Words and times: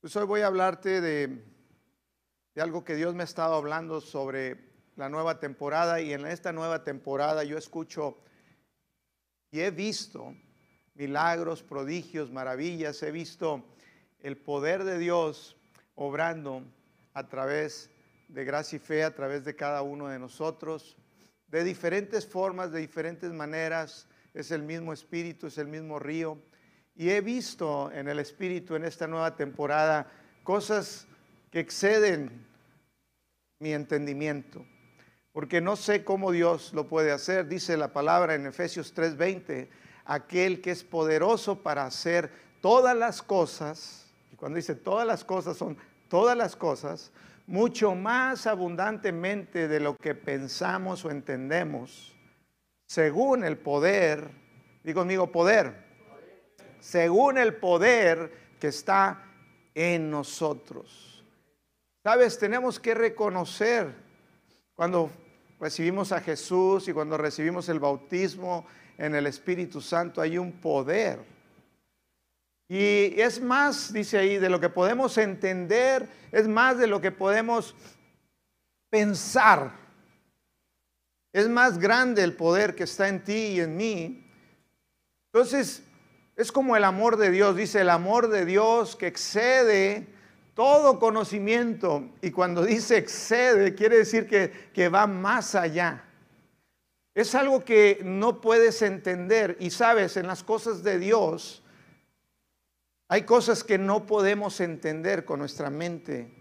Pues 0.00 0.14
hoy 0.14 0.26
voy 0.26 0.42
a 0.42 0.46
hablarte 0.46 1.00
de, 1.00 1.42
de 2.54 2.62
algo 2.62 2.84
que 2.84 2.94
Dios 2.94 3.16
me 3.16 3.22
ha 3.22 3.24
estado 3.24 3.56
hablando 3.56 4.00
sobre 4.00 4.56
la 4.94 5.08
nueva 5.08 5.40
temporada 5.40 6.00
y 6.00 6.12
en 6.12 6.24
esta 6.24 6.52
nueva 6.52 6.84
temporada 6.84 7.42
yo 7.42 7.58
escucho 7.58 8.16
y 9.50 9.58
he 9.58 9.72
visto 9.72 10.36
milagros, 10.94 11.64
prodigios, 11.64 12.30
maravillas, 12.30 13.02
he 13.02 13.10
visto 13.10 13.64
el 14.20 14.36
poder 14.36 14.84
de 14.84 14.98
Dios 14.98 15.56
obrando 15.96 16.62
a 17.12 17.26
través 17.26 17.90
de 18.28 18.44
gracia 18.44 18.76
y 18.76 18.78
fe, 18.78 19.02
a 19.02 19.16
través 19.16 19.44
de 19.44 19.56
cada 19.56 19.82
uno 19.82 20.06
de 20.06 20.20
nosotros, 20.20 20.96
de 21.48 21.64
diferentes 21.64 22.24
formas, 22.24 22.70
de 22.70 22.78
diferentes 22.78 23.32
maneras, 23.32 24.06
es 24.32 24.52
el 24.52 24.62
mismo 24.62 24.92
espíritu, 24.92 25.48
es 25.48 25.58
el 25.58 25.66
mismo 25.66 25.98
río. 25.98 26.38
Y 26.98 27.10
he 27.10 27.20
visto 27.20 27.92
en 27.92 28.08
el 28.08 28.18
Espíritu 28.18 28.74
en 28.74 28.84
esta 28.84 29.06
nueva 29.06 29.36
temporada 29.36 30.10
cosas 30.42 31.06
que 31.52 31.60
exceden 31.60 32.44
mi 33.60 33.72
entendimiento, 33.72 34.66
porque 35.32 35.60
no 35.60 35.76
sé 35.76 36.02
cómo 36.02 36.32
Dios 36.32 36.72
lo 36.74 36.88
puede 36.88 37.12
hacer. 37.12 37.46
Dice 37.46 37.76
la 37.76 37.92
palabra 37.92 38.34
en 38.34 38.46
Efesios 38.46 38.92
3:20, 38.92 39.68
aquel 40.06 40.60
que 40.60 40.72
es 40.72 40.82
poderoso 40.82 41.62
para 41.62 41.86
hacer 41.86 42.32
todas 42.60 42.96
las 42.96 43.22
cosas, 43.22 44.10
y 44.32 44.36
cuando 44.36 44.56
dice 44.56 44.74
todas 44.74 45.06
las 45.06 45.24
cosas 45.24 45.56
son 45.56 45.78
todas 46.08 46.36
las 46.36 46.56
cosas, 46.56 47.12
mucho 47.46 47.94
más 47.94 48.48
abundantemente 48.48 49.68
de 49.68 49.78
lo 49.78 49.96
que 49.96 50.16
pensamos 50.16 51.04
o 51.04 51.12
entendemos, 51.12 52.16
según 52.88 53.44
el 53.44 53.56
poder, 53.56 54.32
digo 54.82 55.02
conmigo 55.02 55.30
poder 55.30 55.87
según 56.80 57.38
el 57.38 57.56
poder 57.56 58.32
que 58.60 58.68
está 58.68 59.24
en 59.74 60.10
nosotros. 60.10 61.24
Sabes, 62.02 62.38
tenemos 62.38 62.80
que 62.80 62.94
reconocer 62.94 63.92
cuando 64.74 65.10
recibimos 65.60 66.12
a 66.12 66.20
Jesús 66.20 66.88
y 66.88 66.92
cuando 66.92 67.16
recibimos 67.16 67.68
el 67.68 67.80
bautismo 67.80 68.66
en 68.96 69.14
el 69.14 69.26
Espíritu 69.26 69.80
Santo, 69.80 70.20
hay 70.20 70.38
un 70.38 70.52
poder. 70.52 71.20
Y 72.68 73.20
es 73.20 73.40
más, 73.40 73.92
dice 73.92 74.18
ahí, 74.18 74.38
de 74.38 74.50
lo 74.50 74.60
que 74.60 74.68
podemos 74.68 75.16
entender, 75.16 76.08
es 76.32 76.46
más 76.46 76.78
de 76.78 76.86
lo 76.86 77.00
que 77.00 77.10
podemos 77.10 77.74
pensar. 78.90 79.72
Es 81.32 81.48
más 81.48 81.78
grande 81.78 82.22
el 82.22 82.34
poder 82.34 82.74
que 82.74 82.84
está 82.84 83.08
en 83.08 83.24
ti 83.24 83.32
y 83.32 83.60
en 83.60 83.76
mí. 83.76 84.30
Entonces, 85.32 85.82
es 86.38 86.52
como 86.52 86.76
el 86.76 86.84
amor 86.84 87.16
de 87.16 87.32
Dios, 87.32 87.56
dice 87.56 87.80
el 87.80 87.90
amor 87.90 88.28
de 88.28 88.44
Dios 88.44 88.94
que 88.94 89.08
excede 89.08 90.06
todo 90.54 91.00
conocimiento. 91.00 92.08
Y 92.22 92.30
cuando 92.30 92.64
dice 92.64 92.96
excede, 92.96 93.74
quiere 93.74 93.98
decir 93.98 94.28
que, 94.28 94.70
que 94.72 94.88
va 94.88 95.08
más 95.08 95.56
allá. 95.56 96.04
Es 97.12 97.34
algo 97.34 97.64
que 97.64 97.98
no 98.04 98.40
puedes 98.40 98.82
entender. 98.82 99.56
Y 99.58 99.70
sabes, 99.70 100.16
en 100.16 100.28
las 100.28 100.44
cosas 100.44 100.84
de 100.84 101.00
Dios 101.00 101.64
hay 103.08 103.22
cosas 103.22 103.64
que 103.64 103.76
no 103.76 104.06
podemos 104.06 104.60
entender 104.60 105.24
con 105.24 105.40
nuestra 105.40 105.70
mente 105.70 106.32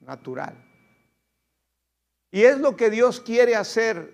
natural. 0.00 0.54
Y 2.30 2.42
es 2.42 2.58
lo 2.58 2.76
que 2.76 2.90
Dios 2.90 3.22
quiere 3.22 3.56
hacer 3.56 4.12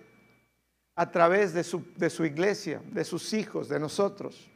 a 0.95 1.11
través 1.11 1.53
de 1.53 1.65
su, 1.65 1.83
de 1.97 2.09
su 2.09 2.23
iglesia, 2.23 2.81
de 2.91 3.03
sus 3.03 3.33
hijos, 3.33 3.67
de 3.67 3.77
nosotros. 3.77 4.49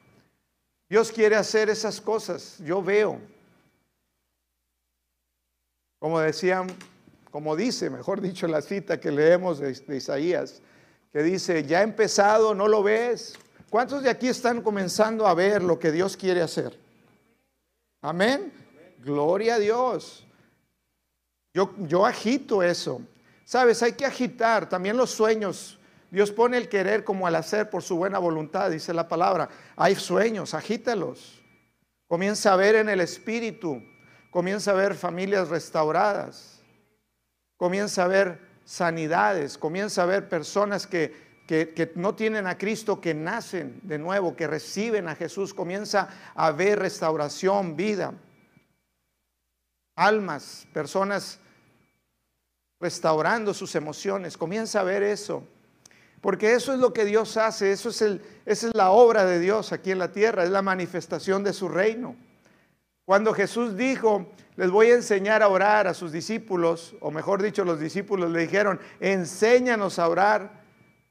Dios 0.89 1.11
quiere 1.11 1.35
hacer 1.35 1.69
esas 1.69 1.99
cosas, 1.99 2.57
yo 2.59 2.81
veo. 2.81 3.19
Como 5.99 6.19
decían, 6.19 6.67
como 7.31 7.55
dice, 7.55 7.89
mejor 7.89 8.21
dicho, 8.21 8.47
la 8.47 8.61
cita 8.61 8.99
que 8.99 9.11
leemos 9.11 9.59
de, 9.59 9.71
Isaías, 9.95 10.61
que 11.11 11.23
dice, 11.23 11.63
ya 11.65 11.79
ha 11.79 11.83
empezado, 11.83 12.55
¿no 12.55 12.67
lo 12.67 12.83
ves? 12.83 13.35
¿Cuántos 13.69 14.03
de 14.03 14.09
aquí 14.09 14.29
están 14.29 14.61
comenzando 14.61 15.27
a 15.27 15.33
ver 15.33 15.61
lo 15.61 15.77
que 15.77 15.91
Dios 15.91 16.15
quiere 16.15 16.41
hacer? 16.41 16.79
Amén. 18.01 18.53
Gloria 18.99 19.55
a 19.55 19.59
Dios. 19.59 20.25
Yo, 21.53 21.73
yo 21.79 22.05
agito 22.05 22.63
eso. 22.63 23.01
Sabes, 23.43 23.81
hay 23.83 23.93
que 23.93 24.05
agitar 24.05 24.69
también 24.69 24.95
los 24.95 25.09
sueños 25.09 25.76
Dios 26.09 26.31
pone 26.31 26.57
el 26.57 26.69
querer 26.69 27.03
como 27.03 27.27
el 27.27 27.35
hacer 27.35 27.69
por 27.69 27.83
su 27.83 27.97
buena 27.97 28.17
voluntad, 28.17 28.71
dice 28.71 28.93
la 28.93 29.07
palabra. 29.07 29.49
Hay 29.75 29.95
sueños, 29.95 30.53
agítalos. 30.53 31.41
Comienza 32.07 32.53
a 32.53 32.55
ver 32.55 32.75
en 32.75 32.87
el 32.87 33.01
espíritu, 33.01 33.83
comienza 34.31 34.71
a 34.71 34.75
ver 34.75 34.95
familias 34.95 35.49
restauradas, 35.49 36.61
comienza 37.57 38.05
a 38.05 38.07
ver 38.07 38.39
sanidades, 38.63 39.57
comienza 39.57 40.03
a 40.03 40.05
ver 40.05 40.29
personas 40.29 40.87
que, 40.87 41.13
que, 41.45 41.91
no 41.95 42.15
tienen 42.15 42.47
a 42.47 42.57
Cristo, 42.57 43.01
que 43.01 43.13
nacen 43.13 43.81
de 43.83 43.97
nuevo, 43.97 44.37
que 44.37 44.47
reciben 44.47 45.09
a 45.09 45.15
Jesús, 45.15 45.53
comienza 45.53 46.07
a 46.33 46.51
ver 46.51 46.79
restauración, 46.79 47.75
vida, 47.75 48.13
almas, 49.97 50.65
personas 50.71 51.39
restaurando 52.79 53.53
sus 53.53 53.75
emociones, 53.75 54.37
comienza 54.37 54.79
a 54.79 54.83
ver 54.83 55.03
eso. 55.03 55.43
Porque 56.27 56.55
eso 56.55 56.73
es 56.73 56.79
lo 56.79 56.91
que 56.91 57.05
Dios 57.05 57.37
hace, 57.37 57.71
eso 57.71 57.87
es 57.87 58.01
esa 58.01 58.67
es 58.67 58.75
la 58.75 58.91
obra 58.91 59.23
de 59.23 59.39
Dios 59.39 59.71
aquí 59.71 59.91
en 59.91 59.97
la 59.97 60.11
tierra, 60.11 60.43
es 60.43 60.49
la 60.49 60.61
manifestación 60.61 61.41
de 61.41 61.53
su 61.53 61.69
reino. 61.69 62.17
Cuando 63.05 63.33
Jesús 63.33 63.77
dijo, 63.77 64.29
les 64.57 64.69
voy 64.69 64.87
a 64.91 64.95
enseñar 64.95 65.41
a 65.41 65.47
orar 65.47 65.87
a 65.87 65.93
sus 65.93 66.11
discípulos, 66.11 66.97
o 66.99 67.11
mejor 67.11 67.41
dicho, 67.41 67.63
los 67.63 67.79
discípulos 67.79 68.29
le 68.29 68.41
dijeron, 68.41 68.77
enséñanos 68.99 69.99
a 69.99 70.09
orar. 70.09 70.51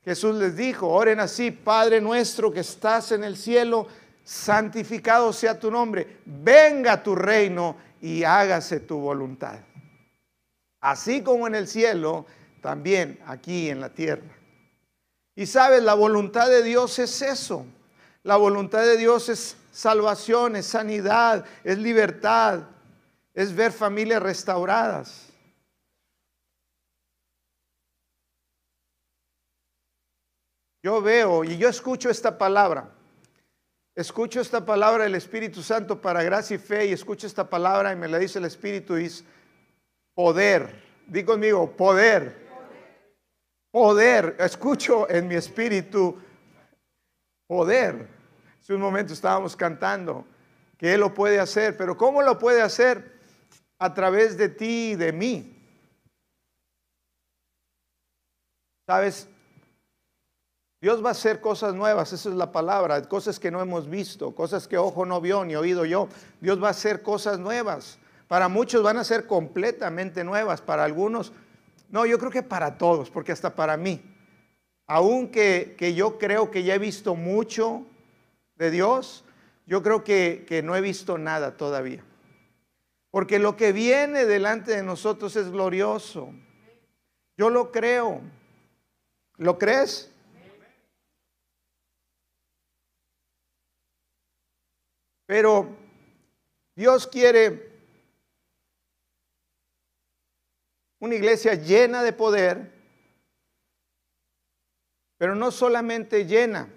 Jesús 0.04 0.36
les 0.36 0.54
dijo, 0.54 0.86
oren 0.86 1.18
así, 1.20 1.50
Padre 1.50 2.02
nuestro 2.02 2.52
que 2.52 2.60
estás 2.60 3.10
en 3.10 3.24
el 3.24 3.38
cielo, 3.38 3.86
santificado 4.22 5.32
sea 5.32 5.58
tu 5.58 5.70
nombre, 5.70 6.18
venga 6.26 7.02
tu 7.02 7.14
reino 7.14 7.78
y 8.02 8.22
hágase 8.22 8.80
tu 8.80 8.98
voluntad. 8.98 9.60
Así 10.82 11.22
como 11.22 11.46
en 11.46 11.54
el 11.54 11.68
cielo, 11.68 12.26
también 12.60 13.18
aquí 13.24 13.70
en 13.70 13.80
la 13.80 13.94
tierra. 13.94 14.36
Y 15.36 15.44
sabes, 15.44 15.82
la 15.82 15.92
voluntad 15.92 16.48
de 16.48 16.62
Dios 16.62 16.98
es 16.98 17.20
eso. 17.20 17.66
La 18.22 18.36
voluntad 18.36 18.82
de 18.82 18.96
Dios 18.96 19.28
es 19.28 19.54
salvación, 19.70 20.56
es 20.56 20.66
sanidad, 20.66 21.44
es 21.62 21.78
libertad, 21.78 22.62
es 23.34 23.54
ver 23.54 23.70
familias 23.70 24.22
restauradas. 24.22 25.28
Yo 30.82 31.02
veo 31.02 31.44
y 31.44 31.58
yo 31.58 31.68
escucho 31.68 32.08
esta 32.08 32.38
palabra. 32.38 32.88
Escucho 33.94 34.40
esta 34.40 34.64
palabra 34.64 35.04
del 35.04 35.16
Espíritu 35.16 35.62
Santo 35.62 36.00
para 36.00 36.22
gracia 36.22 36.54
y 36.54 36.58
fe 36.58 36.86
y 36.86 36.92
escucho 36.92 37.26
esta 37.26 37.48
palabra 37.48 37.92
y 37.92 37.96
me 37.96 38.08
la 38.08 38.18
dice 38.18 38.38
el 38.38 38.46
Espíritu 38.46 38.96
y 38.96 39.06
es 39.06 39.24
poder. 40.14 40.82
Digo 41.06 41.32
conmigo, 41.32 41.70
poder 41.76 42.45
poder. 43.76 44.36
Escucho 44.38 45.06
en 45.10 45.28
mi 45.28 45.34
espíritu 45.34 46.16
poder. 47.46 48.08
Hace 48.58 48.72
un 48.72 48.80
momento 48.80 49.12
estábamos 49.12 49.54
cantando 49.54 50.24
que 50.78 50.94
Él 50.94 51.00
lo 51.00 51.12
puede 51.12 51.38
hacer, 51.38 51.76
pero 51.76 51.94
¿cómo 51.94 52.22
lo 52.22 52.38
puede 52.38 52.62
hacer? 52.62 53.20
A 53.78 53.92
través 53.92 54.38
de 54.38 54.48
ti 54.48 54.92
y 54.92 54.94
de 54.94 55.12
mí. 55.12 55.62
¿Sabes? 58.86 59.28
Dios 60.80 61.04
va 61.04 61.10
a 61.10 61.12
hacer 61.12 61.42
cosas 61.42 61.74
nuevas, 61.74 62.14
esa 62.14 62.30
es 62.30 62.34
la 62.34 62.52
palabra, 62.52 63.02
cosas 63.02 63.38
que 63.38 63.50
no 63.50 63.60
hemos 63.60 63.90
visto, 63.90 64.34
cosas 64.34 64.66
que 64.66 64.78
ojo 64.78 65.04
no 65.04 65.20
vio 65.20 65.44
ni 65.44 65.54
oído 65.54 65.84
yo. 65.84 66.08
Dios 66.40 66.62
va 66.62 66.68
a 66.68 66.70
hacer 66.70 67.02
cosas 67.02 67.38
nuevas. 67.38 67.98
Para 68.26 68.48
muchos 68.48 68.82
van 68.82 68.96
a 68.96 69.04
ser 69.04 69.26
completamente 69.26 70.24
nuevas, 70.24 70.62
para 70.62 70.82
algunos 70.82 71.30
no, 71.88 72.06
yo 72.06 72.18
creo 72.18 72.30
que 72.30 72.42
para 72.42 72.78
todos, 72.78 73.10
porque 73.10 73.32
hasta 73.32 73.54
para 73.54 73.76
mí. 73.76 74.02
Aunque 74.86 75.74
que 75.78 75.94
yo 75.94 76.18
creo 76.18 76.50
que 76.50 76.62
ya 76.62 76.74
he 76.74 76.78
visto 76.78 77.14
mucho 77.14 77.86
de 78.54 78.70
Dios, 78.70 79.24
yo 79.66 79.82
creo 79.82 80.04
que, 80.04 80.44
que 80.46 80.62
no 80.62 80.76
he 80.76 80.80
visto 80.80 81.18
nada 81.18 81.56
todavía. 81.56 82.04
Porque 83.10 83.38
lo 83.38 83.56
que 83.56 83.72
viene 83.72 84.26
delante 84.26 84.72
de 84.72 84.82
nosotros 84.82 85.34
es 85.36 85.50
glorioso. 85.50 86.32
Yo 87.36 87.50
lo 87.50 87.72
creo. 87.72 88.20
¿Lo 89.36 89.58
crees? 89.58 90.12
Pero 95.26 95.76
Dios 96.76 97.06
quiere 97.06 97.75
una 101.06 101.14
iglesia 101.14 101.54
llena 101.54 102.02
de 102.02 102.12
poder, 102.12 102.70
pero 105.16 105.34
no 105.34 105.50
solamente 105.50 106.26
llena, 106.26 106.68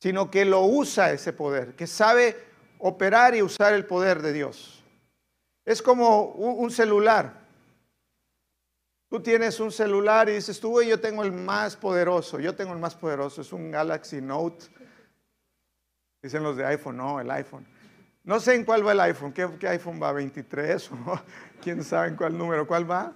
sino 0.00 0.30
que 0.30 0.44
lo 0.44 0.62
usa 0.64 1.12
ese 1.12 1.32
poder, 1.32 1.76
que 1.76 1.86
sabe 1.86 2.36
operar 2.78 3.34
y 3.36 3.42
usar 3.42 3.74
el 3.74 3.86
poder 3.86 4.22
de 4.22 4.32
Dios. 4.32 4.82
Es 5.64 5.82
como 5.82 6.24
un 6.24 6.70
celular. 6.70 7.38
Tú 9.08 9.20
tienes 9.20 9.60
un 9.60 9.70
celular 9.70 10.28
y 10.28 10.34
dices, 10.34 10.58
tú, 10.58 10.80
yo 10.82 11.00
tengo 11.00 11.22
el 11.22 11.32
más 11.32 11.76
poderoso, 11.76 12.40
yo 12.40 12.54
tengo 12.54 12.72
el 12.72 12.78
más 12.78 12.94
poderoso, 12.94 13.42
es 13.42 13.52
un 13.52 13.70
Galaxy 13.70 14.20
Note. 14.20 14.66
Dicen 16.22 16.42
los 16.42 16.56
de 16.56 16.64
iPhone, 16.64 16.96
no, 16.96 17.20
el 17.20 17.30
iPhone. 17.30 17.66
No 18.22 18.38
sé 18.38 18.54
en 18.54 18.64
cuál 18.64 18.86
va 18.86 18.92
el 18.92 19.00
iPhone, 19.00 19.32
¿qué, 19.32 19.68
iPhone 19.68 20.00
va? 20.02 20.12
¿23 20.12 20.90
o 21.06 21.20
quién 21.62 21.82
sabe 21.82 22.08
en 22.08 22.16
cuál 22.16 22.36
número? 22.36 22.66
¿Cuál 22.66 22.90
va? 22.90 23.12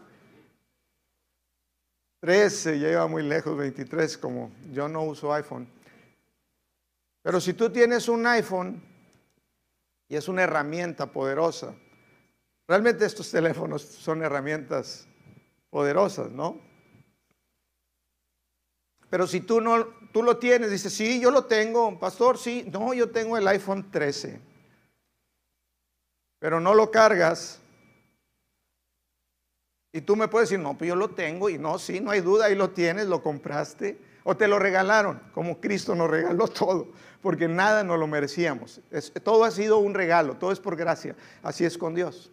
13, 2.20 2.78
ya 2.78 2.90
iba 2.90 3.06
muy 3.06 3.22
lejos, 3.22 3.56
23, 3.56 4.16
como 4.16 4.50
yo 4.72 4.88
no 4.88 5.02
uso 5.02 5.32
iPhone. 5.34 5.68
Pero 7.22 7.38
si 7.38 7.52
tú 7.52 7.70
tienes 7.70 8.08
un 8.08 8.26
iPhone 8.26 8.82
y 10.08 10.16
es 10.16 10.26
una 10.28 10.42
herramienta 10.42 11.04
poderosa, 11.06 11.74
realmente 12.66 13.04
estos 13.04 13.30
teléfonos 13.30 13.82
son 13.82 14.22
herramientas 14.22 15.06
poderosas, 15.68 16.30
¿no? 16.30 16.60
Pero 19.10 19.26
si 19.26 19.40
tú 19.40 19.60
no, 19.60 19.84
tú 20.12 20.22
lo 20.22 20.38
tienes, 20.38 20.70
dices, 20.70 20.94
sí, 20.94 21.20
yo 21.20 21.30
lo 21.30 21.44
tengo, 21.44 21.98
pastor, 21.98 22.38
sí, 22.38 22.68
no, 22.72 22.94
yo 22.94 23.10
tengo 23.10 23.36
el 23.36 23.46
iPhone 23.46 23.90
13. 23.90 24.53
Pero 26.44 26.60
no 26.60 26.74
lo 26.74 26.90
cargas. 26.90 27.58
Y 29.94 30.02
tú 30.02 30.14
me 30.14 30.28
puedes 30.28 30.50
decir, 30.50 30.62
no, 30.62 30.76
pues 30.76 30.88
yo 30.88 30.94
lo 30.94 31.08
tengo 31.08 31.48
y 31.48 31.56
no, 31.56 31.78
sí, 31.78 32.00
no 32.00 32.10
hay 32.10 32.20
duda, 32.20 32.44
ahí 32.44 32.54
lo 32.54 32.68
tienes, 32.68 33.06
lo 33.06 33.22
compraste. 33.22 33.98
O 34.24 34.36
te 34.36 34.46
lo 34.46 34.58
regalaron, 34.58 35.22
como 35.32 35.58
Cristo 35.58 35.94
nos 35.94 36.10
regaló 36.10 36.46
todo, 36.48 36.88
porque 37.22 37.48
nada 37.48 37.82
nos 37.82 37.98
lo 37.98 38.06
merecíamos. 38.06 38.82
todo 39.22 39.44
ha 39.44 39.50
sido 39.50 39.78
un 39.78 39.94
regalo, 39.94 40.36
todo 40.36 40.52
es 40.52 40.60
por 40.60 40.76
gracia. 40.76 41.16
Así 41.42 41.64
es 41.64 41.78
con 41.78 41.94
Dios. 41.94 42.30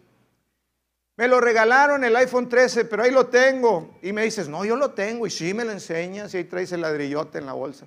Me 1.16 1.26
lo 1.26 1.40
regalaron 1.40 2.04
el 2.04 2.14
iPhone 2.14 2.50
13, 2.50 2.84
pero 2.84 3.04
ahí 3.04 3.12
lo 3.12 3.28
tengo. 3.28 3.98
Y 4.02 4.12
me 4.12 4.24
dices, 4.24 4.46
no, 4.46 4.62
yo 4.66 4.76
lo 4.76 4.90
tengo. 4.90 5.26
Y 5.26 5.30
sí 5.30 5.54
me 5.54 5.64
lo 5.64 5.72
enseñas 5.72 6.34
y 6.34 6.36
ahí 6.36 6.44
traes 6.44 6.70
el 6.72 6.82
ladrillote 6.82 7.38
en 7.38 7.46
la 7.46 7.54
bolsa. 7.54 7.86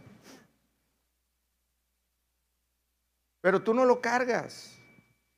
Pero 3.42 3.62
tú 3.62 3.76
no 3.76 3.86
lo 3.86 4.02
cargas. 4.02 4.75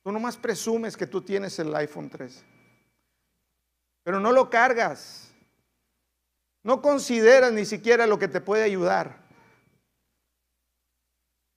Tú 0.08 0.12
nomás 0.12 0.38
presumes 0.38 0.96
que 0.96 1.06
tú 1.06 1.20
tienes 1.20 1.58
el 1.58 1.76
iPhone 1.76 2.08
13. 2.08 2.42
Pero 4.02 4.18
no 4.18 4.32
lo 4.32 4.48
cargas. 4.48 5.30
No 6.62 6.80
consideras 6.80 7.52
ni 7.52 7.66
siquiera 7.66 8.06
lo 8.06 8.18
que 8.18 8.26
te 8.26 8.40
puede 8.40 8.62
ayudar. 8.62 9.18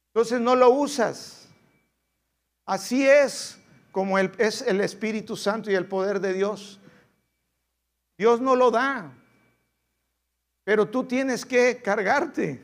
Entonces 0.09 0.41
no 0.41 0.57
lo 0.57 0.69
usas. 0.69 1.47
Así 2.65 3.07
es 3.07 3.57
como 3.93 4.19
es 4.19 4.61
el 4.63 4.81
Espíritu 4.81 5.37
Santo 5.37 5.71
y 5.71 5.75
el 5.75 5.87
poder 5.87 6.19
de 6.19 6.33
Dios. 6.33 6.81
Dios 8.17 8.41
no 8.41 8.57
lo 8.57 8.69
da, 8.69 9.13
pero 10.65 10.89
tú 10.89 11.05
tienes 11.05 11.45
que 11.45 11.81
cargarte, 11.81 12.61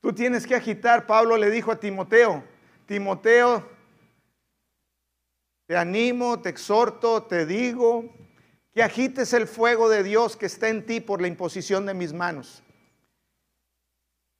tú 0.00 0.12
tienes 0.12 0.46
que 0.46 0.54
agitar. 0.54 1.04
Pablo 1.04 1.36
le 1.36 1.50
dijo 1.50 1.72
a 1.72 1.80
Timoteo, 1.80 2.44
Timoteo, 2.86 3.74
te 5.66 5.76
animo, 5.76 6.40
te 6.40 6.48
exhorto, 6.48 7.24
te 7.24 7.44
digo 7.44 8.04
que 8.72 8.82
agites 8.82 9.32
el 9.32 9.46
fuego 9.46 9.88
de 9.88 10.02
Dios 10.02 10.36
que 10.36 10.46
está 10.46 10.68
en 10.68 10.86
ti 10.86 11.00
por 11.00 11.20
la 11.20 11.28
imposición 11.28 11.86
de 11.86 11.94
mis 11.94 12.12
manos. 12.12 12.62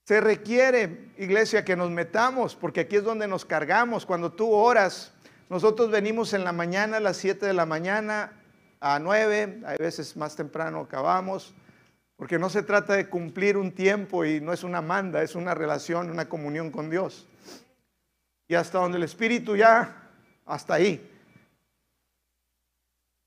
Se 0.05 0.21
requiere, 0.21 1.11
iglesia, 1.19 1.65
que 1.65 1.75
nos 1.75 1.91
metamos, 1.91 2.55
porque 2.55 2.81
aquí 2.81 2.97
es 2.97 3.03
donde 3.03 3.27
nos 3.27 3.45
cargamos. 3.45 4.07
Cuando 4.07 4.31
tú 4.31 4.53
oras, 4.53 5.13
nosotros 5.49 5.91
venimos 5.91 6.33
en 6.33 6.45
la 6.45 6.53
mañana, 6.53 6.99
a 6.99 7.01
las 7.01 7.17
7 7.17 7.45
de 7.45 7.55
la 7.55 7.67
mañana, 7.67 8.41
a 8.79 9.01
9, 9.01 9.63
hay 9.67 9.77
veces 9.79 10.17
más 10.17 10.37
temprano 10.37 10.81
acabamos, 10.81 11.55
porque 12.15 12.39
no 12.39 12.49
se 12.51 12.63
trata 12.63 12.93
de 12.93 13.09
cumplir 13.09 13.57
un 13.57 13.73
tiempo 13.73 14.25
y 14.25 14.41
no 14.41 14.53
es 14.53 14.63
una 14.63 14.81
manda, 14.81 15.23
es 15.23 15.35
una 15.35 15.55
relación, 15.55 16.09
una 16.09 16.29
comunión 16.29 16.71
con 16.71 16.89
Dios. 16.89 17.27
Y 18.47 18.55
hasta 18.55 18.79
donde 18.79 18.99
el 18.99 19.05
Espíritu 19.05 19.57
ya, 19.57 20.11
hasta 20.45 20.75
ahí. 20.75 21.16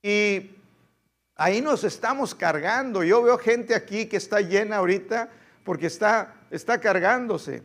Y 0.01 0.51
ahí 1.35 1.61
nos 1.61 1.83
estamos 1.83 2.33
cargando. 2.33 3.03
Yo 3.03 3.21
veo 3.21 3.37
gente 3.37 3.75
aquí 3.75 4.05
que 4.05 4.17
está 4.17 4.41
llena 4.41 4.77
ahorita 4.77 5.29
porque 5.63 5.87
está, 5.87 6.35
está 6.49 6.79
cargándose, 6.79 7.63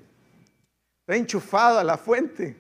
está 1.00 1.16
enchufada 1.16 1.84
la 1.84 1.96
fuente. 1.96 2.56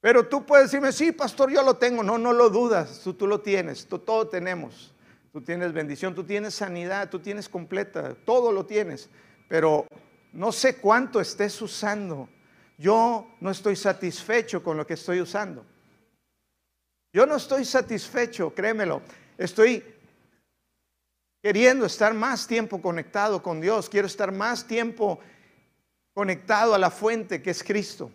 Pero 0.00 0.28
tú 0.28 0.44
puedes 0.46 0.70
decirme, 0.70 0.92
sí, 0.92 1.12
pastor, 1.12 1.50
yo 1.50 1.62
lo 1.62 1.74
tengo. 1.74 2.02
No, 2.02 2.18
no 2.18 2.32
lo 2.32 2.50
dudas, 2.50 3.00
tú, 3.02 3.14
tú 3.14 3.26
lo 3.26 3.40
tienes, 3.40 3.86
tú, 3.86 3.98
todo 3.98 4.28
tenemos. 4.28 4.94
Tú 5.32 5.42
tienes 5.42 5.72
bendición, 5.72 6.14
tú 6.14 6.24
tienes 6.24 6.54
sanidad, 6.54 7.10
tú 7.10 7.18
tienes 7.18 7.48
completa, 7.48 8.14
todo 8.24 8.50
lo 8.50 8.64
tienes. 8.64 9.10
Pero 9.48 9.86
no 10.32 10.52
sé 10.52 10.76
cuánto 10.76 11.20
estés 11.20 11.60
usando. 11.60 12.28
Yo 12.76 13.26
no 13.40 13.50
estoy 13.50 13.76
satisfecho 13.76 14.62
con 14.62 14.76
lo 14.76 14.86
que 14.86 14.94
estoy 14.94 15.20
usando. 15.20 15.64
Yo 17.12 17.26
no 17.26 17.36
estoy 17.36 17.64
satisfecho, 17.64 18.54
créemelo. 18.54 19.00
Estoy 19.38 19.82
queriendo 21.42 21.86
estar 21.86 22.12
más 22.12 22.46
tiempo 22.46 22.82
conectado 22.82 23.42
con 23.42 23.60
Dios. 23.60 23.88
Quiero 23.88 24.06
estar 24.06 24.30
más 24.32 24.66
tiempo 24.66 25.18
conectado 26.12 26.74
a 26.74 26.78
la 26.78 26.90
fuente 26.90 27.40
que 27.42 27.50
es 27.50 27.62
Cristo 27.62 28.10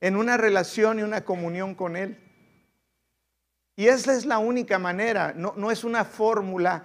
en 0.00 0.16
una 0.16 0.36
relación 0.36 0.98
y 0.98 1.02
una 1.02 1.24
comunión 1.24 1.74
con 1.74 1.96
Él. 1.96 2.18
Y 3.76 3.88
esa 3.88 4.14
es 4.14 4.24
la 4.24 4.38
única 4.38 4.78
manera, 4.78 5.32
no, 5.36 5.54
no 5.56 5.70
es 5.70 5.84
una 5.84 6.04
fórmula. 6.04 6.84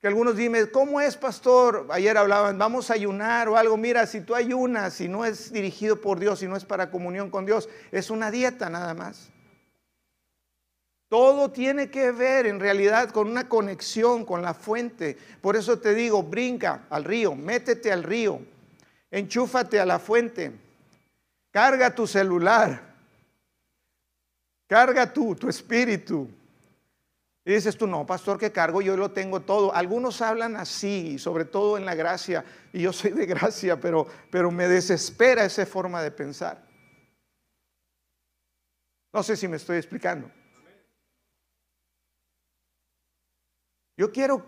Que 0.00 0.06
algunos 0.06 0.36
dicen, 0.36 0.70
¿cómo 0.72 1.00
es, 1.00 1.16
pastor? 1.16 1.88
Ayer 1.90 2.16
hablaban, 2.16 2.56
vamos 2.56 2.90
a 2.90 2.94
ayunar 2.94 3.48
o 3.48 3.56
algo. 3.56 3.76
Mira, 3.76 4.06
si 4.06 4.20
tú 4.20 4.34
ayunas 4.34 5.00
y 5.00 5.08
no 5.08 5.24
es 5.24 5.52
dirigido 5.52 6.00
por 6.00 6.20
Dios 6.20 6.42
y 6.42 6.46
no 6.46 6.56
es 6.56 6.64
para 6.64 6.90
comunión 6.90 7.30
con 7.30 7.44
Dios, 7.44 7.68
es 7.90 8.08
una 8.10 8.30
dieta 8.30 8.70
nada 8.70 8.94
más. 8.94 9.30
Todo 11.08 11.50
tiene 11.50 11.90
que 11.90 12.12
ver 12.12 12.46
en 12.46 12.60
realidad 12.60 13.10
con 13.10 13.28
una 13.28 13.48
conexión 13.48 14.26
con 14.26 14.42
la 14.42 14.52
fuente. 14.52 15.16
Por 15.40 15.56
eso 15.56 15.78
te 15.78 15.94
digo, 15.94 16.22
brinca 16.22 16.86
al 16.90 17.04
río, 17.04 17.34
métete 17.34 17.90
al 17.90 18.02
río, 18.02 18.40
enchúfate 19.10 19.80
a 19.80 19.86
la 19.86 19.98
fuente. 19.98 20.52
Carga 21.50 21.94
tu 21.94 22.06
celular. 22.06 22.94
Carga 24.66 25.10
tu, 25.10 25.34
tu 25.34 25.48
espíritu. 25.48 26.28
Y 27.42 27.52
dices 27.52 27.78
tú, 27.78 27.86
no, 27.86 28.04
pastor, 28.04 28.38
que 28.38 28.52
cargo, 28.52 28.82
yo 28.82 28.94
lo 28.94 29.10
tengo 29.10 29.40
todo. 29.40 29.74
Algunos 29.74 30.20
hablan 30.20 30.56
así, 30.56 31.18
sobre 31.18 31.46
todo 31.46 31.78
en 31.78 31.86
la 31.86 31.94
gracia, 31.94 32.44
y 32.74 32.82
yo 32.82 32.92
soy 32.92 33.12
de 33.12 33.24
gracia, 33.24 33.80
pero, 33.80 34.06
pero 34.30 34.50
me 34.50 34.68
desespera 34.68 35.46
esa 35.46 35.64
forma 35.64 36.02
de 36.02 36.10
pensar. 36.10 36.62
No 39.14 39.22
sé 39.22 39.34
si 39.34 39.48
me 39.48 39.56
estoy 39.56 39.78
explicando. 39.78 40.30
Yo 43.98 44.12
quiero, 44.12 44.46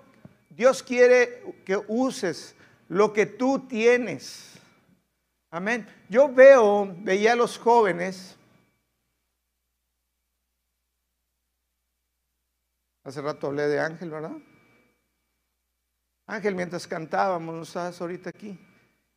Dios 0.48 0.80
quiere 0.80 1.42
que 1.66 1.76
uses 1.88 2.54
lo 2.88 3.12
que 3.12 3.26
tú 3.26 3.66
tienes. 3.66 4.54
Amén. 5.50 5.88
Yo 6.08 6.32
veo, 6.32 6.94
veía 6.98 7.32
a 7.32 7.36
los 7.36 7.58
jóvenes. 7.58 8.38
Hace 13.02 13.20
rato 13.20 13.48
hablé 13.48 13.66
de 13.66 13.80
Ángel, 13.80 14.10
¿verdad? 14.10 14.36
Ángel, 16.28 16.54
mientras 16.54 16.86
cantábamos, 16.86 17.52
no 17.52 17.62
estabas 17.62 18.00
ahorita 18.00 18.30
aquí, 18.30 18.56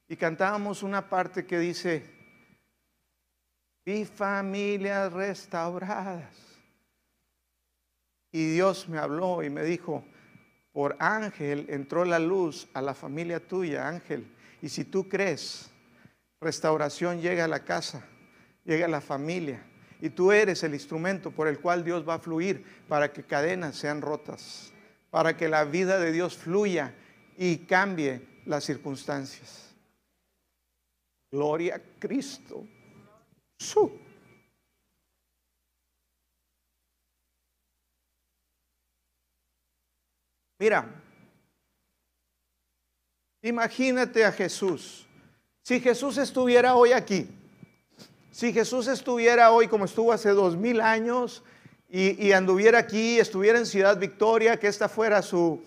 y 0.08 0.16
cantábamos 0.16 0.82
una 0.82 1.08
parte 1.08 1.46
que 1.46 1.60
dice, 1.60 2.10
vi 3.86 4.04
familias 4.04 5.14
restauradas. 5.14 6.36
Y 8.32 8.54
Dios 8.54 8.90
me 8.90 8.98
habló 8.98 9.44
y 9.44 9.52
me 9.52 9.62
dijo, 9.62 10.04
por 10.74 10.98
Ángel 11.00 11.68
entró 11.70 12.04
la 12.04 12.20
luz 12.20 12.68
a 12.74 12.82
la 12.82 12.96
familia 12.96 13.40
tuya, 13.40 13.88
Ángel. 13.88 14.26
Y 14.62 14.70
si 14.70 14.84
tú 14.84 15.08
crees, 15.08 15.70
restauración 16.42 17.22
llega 17.22 17.46
a 17.46 17.48
la 17.48 17.64
casa, 17.64 18.04
llega 18.66 18.88
a 18.88 18.90
la 18.90 19.00
familia. 19.00 19.64
Y 20.02 20.10
tú 20.10 20.32
eres 20.32 20.64
el 20.64 20.74
instrumento 20.74 21.32
por 21.32 21.48
el 21.48 21.60
cual 21.60 21.84
Dios 21.84 22.08
va 22.08 22.16
a 22.16 22.20
fluir 22.20 22.66
para 22.90 23.14
que 23.14 23.24
cadenas 23.24 23.78
sean 23.78 24.02
rotas, 24.02 24.74
para 25.12 25.38
que 25.38 25.48
la 25.48 25.64
vida 25.64 26.00
de 26.00 26.12
Dios 26.12 26.36
fluya 26.36 26.94
y 27.38 27.58
cambie 27.60 28.28
las 28.46 28.66
circunstancias. 28.66 29.74
Gloria 31.32 31.76
a 31.76 32.00
Cristo. 32.00 32.68
Su. 33.58 33.92
Mira, 40.64 40.86
imagínate 43.42 44.24
a 44.24 44.32
Jesús 44.32 45.06
si 45.62 45.82
Jesús 45.82 46.18
estuviera 46.18 46.76
hoy 46.76 46.94
aquí, 46.94 47.28
si 48.32 48.54
Jesús 48.54 48.88
estuviera 48.88 49.52
hoy 49.52 49.68
como 49.68 49.84
estuvo 49.84 50.14
hace 50.14 50.30
dos 50.30 50.56
mil 50.56 50.80
años 50.80 51.44
y, 51.90 52.32
anduviera 52.32 52.80
aquí, 52.80 53.20
estuviera 53.20 53.60
en 53.60 53.66
Ciudad 53.66 54.00
Victoria, 54.00 54.58
que 54.58 54.68
esta 54.68 54.88
fuera 54.88 55.22
su, 55.22 55.62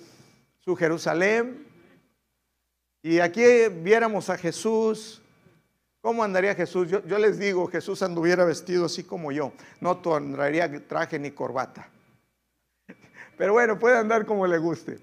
su 0.61 0.75
Jerusalén, 0.75 1.67
y 3.03 3.19
aquí 3.19 3.45
viéramos 3.83 4.31
a 4.31 4.39
Jesús, 4.39 5.21
¿cómo 6.01 6.25
andaría 6.25 6.55
Jesús? 6.55 6.89
Yo, 6.89 7.19
les 7.19 7.39
digo, 7.39 7.67
Jesús 7.67 8.01
anduviera 8.01 8.47
vestido 8.47 8.87
así 8.87 9.05
como 9.05 9.31
yo, 9.31 9.53
no 9.79 9.99
traería 9.99 10.89
traje 10.89 11.19
ni 11.19 11.33
corbata. 11.33 11.91
Pero 13.37 13.53
bueno, 13.53 13.79
puede 13.79 13.99
andar 13.99 14.27
como 14.27 14.47
le 14.47 14.59
guste. 14.59 14.99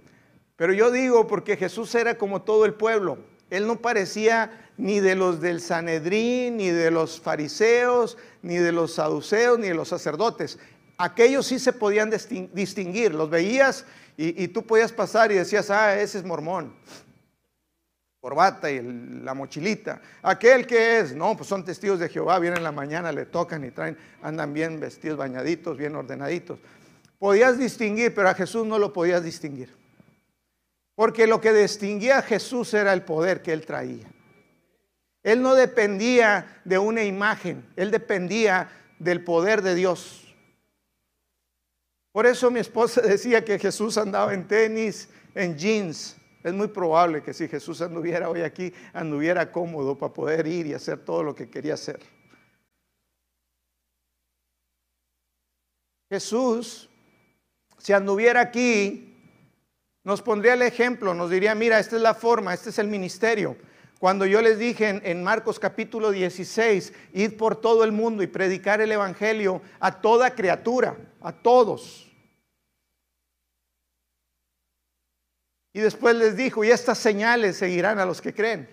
Pero 0.55 0.73
yo 0.73 0.91
digo 0.91 1.27
porque 1.27 1.57
Jesús 1.57 1.93
era 1.95 2.17
como 2.17 2.41
todo 2.41 2.65
el 2.65 2.73
pueblo. 2.73 3.17
Él 3.49 3.67
no 3.67 3.81
parecía 3.81 4.51
ni 4.77 4.99
de 4.99 5.15
los 5.15 5.41
del 5.41 5.61
Sanedrín, 5.61 6.57
ni 6.57 6.69
de 6.69 6.89
los 6.89 7.19
fariseos, 7.19 8.17
ni 8.41 8.57
de 8.57 8.71
los 8.71 8.95
saduceos, 8.95 9.59
ni 9.59 9.67
de 9.67 9.75
los 9.75 9.89
sacerdotes. 9.89 10.57
Aquellos 10.97 11.47
sí 11.47 11.59
se 11.59 11.73
podían 11.73 12.11
distinguir, 12.53 13.13
los 13.13 13.29
veías 13.29 13.85
y, 14.15 14.47
tú 14.49 14.63
podías 14.63 14.91
pasar 14.91 15.31
y 15.31 15.35
decías, 15.35 15.69
ah, 15.71 15.99
ese 15.99 16.19
es 16.19 16.23
mormón. 16.23 16.75
Corbata 18.21 18.71
y 18.71 18.81
la 19.21 19.33
mochilita. 19.33 20.01
Aquel 20.21 20.65
que 20.65 20.99
es, 20.99 21.13
no, 21.13 21.35
pues 21.35 21.49
son 21.49 21.65
testigos 21.65 21.99
de 21.99 22.09
Jehová, 22.09 22.39
vienen 22.39 22.59
en 22.59 22.63
la 22.63 22.71
mañana, 22.71 23.11
le 23.11 23.25
tocan 23.25 23.65
y 23.65 23.71
traen, 23.71 23.97
andan 24.21 24.53
bien 24.53 24.79
vestidos, 24.79 25.17
bañaditos, 25.17 25.77
bien 25.77 25.95
ordenaditos. 25.95 26.59
Podías 27.23 27.57
distinguir, 27.57 28.13
pero 28.13 28.27
a 28.27 28.33
Jesús 28.33 28.67
no 28.67 28.77
lo 28.77 28.91
podías 28.91 29.23
distinguir. 29.23 29.73
Porque 30.93 31.25
lo 31.25 31.39
que 31.39 31.53
distinguía 31.53 32.17
a 32.17 32.21
Jesús 32.21 32.73
era 32.73 32.91
el 32.91 33.03
poder 33.03 33.41
que 33.41 33.53
él 33.53 33.65
traía. 33.65 34.11
Él 35.23 35.41
no 35.41 35.55
dependía 35.55 36.61
de 36.65 36.77
una 36.77 37.01
imagen, 37.05 37.65
él 37.77 37.91
dependía 37.91 38.69
del 38.99 39.23
poder 39.23 39.61
de 39.61 39.73
Dios. 39.73 40.35
Por 42.11 42.25
eso 42.25 42.51
mi 42.51 42.59
esposa 42.59 42.99
decía 43.15 43.45
que 43.45 43.57
Jesús 43.57 43.97
andaba 43.97 44.33
en 44.33 44.45
tenis, 44.45 45.07
en 45.33 45.57
jeans. 45.57 46.17
Es 46.43 46.53
muy 46.53 46.67
probable 46.67 47.23
que 47.23 47.33
si 47.33 47.47
Jesús 47.47 47.81
anduviera 47.81 48.29
hoy 48.29 48.41
aquí, 48.41 48.73
anduviera 48.91 49.49
cómodo 49.49 49.97
para 49.97 50.13
poder 50.13 50.45
ir 50.45 50.67
y 50.67 50.73
hacer 50.73 50.99
todo 50.99 51.23
lo 51.23 51.33
que 51.33 51.49
quería 51.49 51.75
hacer. 51.75 52.01
Jesús, 56.09 56.89
si 57.83 57.91
anduviera 57.91 58.39
aquí, 58.39 59.13
nos 60.05 60.21
pondría 60.21 60.53
el 60.53 60.61
ejemplo, 60.61 61.13
nos 61.13 61.29
diría, 61.29 61.53
mira, 61.53 61.79
esta 61.79 61.97
es 61.97 62.01
la 62.01 62.13
forma, 62.13 62.53
este 62.53 62.69
es 62.69 62.79
el 62.79 62.87
ministerio. 62.87 63.57
Cuando 63.99 64.25
yo 64.25 64.41
les 64.41 64.57
dije 64.57 65.01
en, 65.03 65.21
Marcos 65.21 65.59
capítulo 65.59 66.11
16, 66.11 66.93
id 67.11 67.33
por 67.33 67.57
todo 67.57 67.83
el 67.83 67.91
mundo 67.91 68.23
y 68.23 68.27
predicar 68.27 68.79
el 68.79 68.93
Evangelio 68.93 69.61
a 69.81 69.99
toda 69.99 70.33
criatura, 70.33 70.95
a 71.19 71.33
todos. 71.33 72.09
Y 75.73 75.81
después 75.81 76.15
les 76.15 76.37
dijo, 76.37 76.63
y 76.63 76.71
estas 76.71 76.99
señales 76.99 77.57
seguirán 77.57 77.99
a 77.99 78.05
los 78.05 78.21
que 78.21 78.33
creen. 78.33 78.69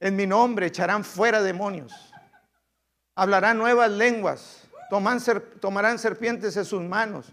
En 0.00 0.16
mi 0.16 0.26
nombre 0.26 0.64
echarán 0.64 1.04
fuera 1.04 1.42
demonios, 1.42 1.92
hablarán 3.14 3.58
nuevas 3.58 3.90
lenguas, 3.90 4.66
tomarán 4.88 5.98
serpientes 5.98 6.56
en 6.56 6.64
sus 6.64 6.80
manos 6.80 7.30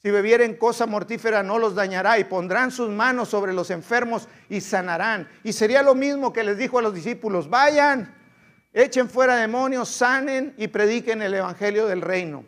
si 0.00 0.12
bebieren 0.12 0.56
cosa 0.56 0.86
mortífera 0.86 1.42
no 1.42 1.58
los 1.58 1.74
dañará 1.74 2.18
y 2.18 2.24
pondrán 2.24 2.70
sus 2.70 2.88
manos 2.88 3.28
sobre 3.28 3.52
los 3.52 3.70
enfermos 3.70 4.28
y 4.48 4.60
sanarán. 4.60 5.28
Y 5.42 5.52
sería 5.52 5.82
lo 5.82 5.96
mismo 5.96 6.32
que 6.32 6.44
les 6.44 6.56
dijo 6.56 6.78
a 6.78 6.82
los 6.82 6.94
discípulos, 6.94 7.50
vayan, 7.50 8.14
echen 8.72 9.08
fuera 9.08 9.34
demonios, 9.36 9.88
sanen 9.88 10.54
y 10.56 10.68
prediquen 10.68 11.20
el 11.20 11.34
Evangelio 11.34 11.86
del 11.86 12.02
reino. 12.02 12.44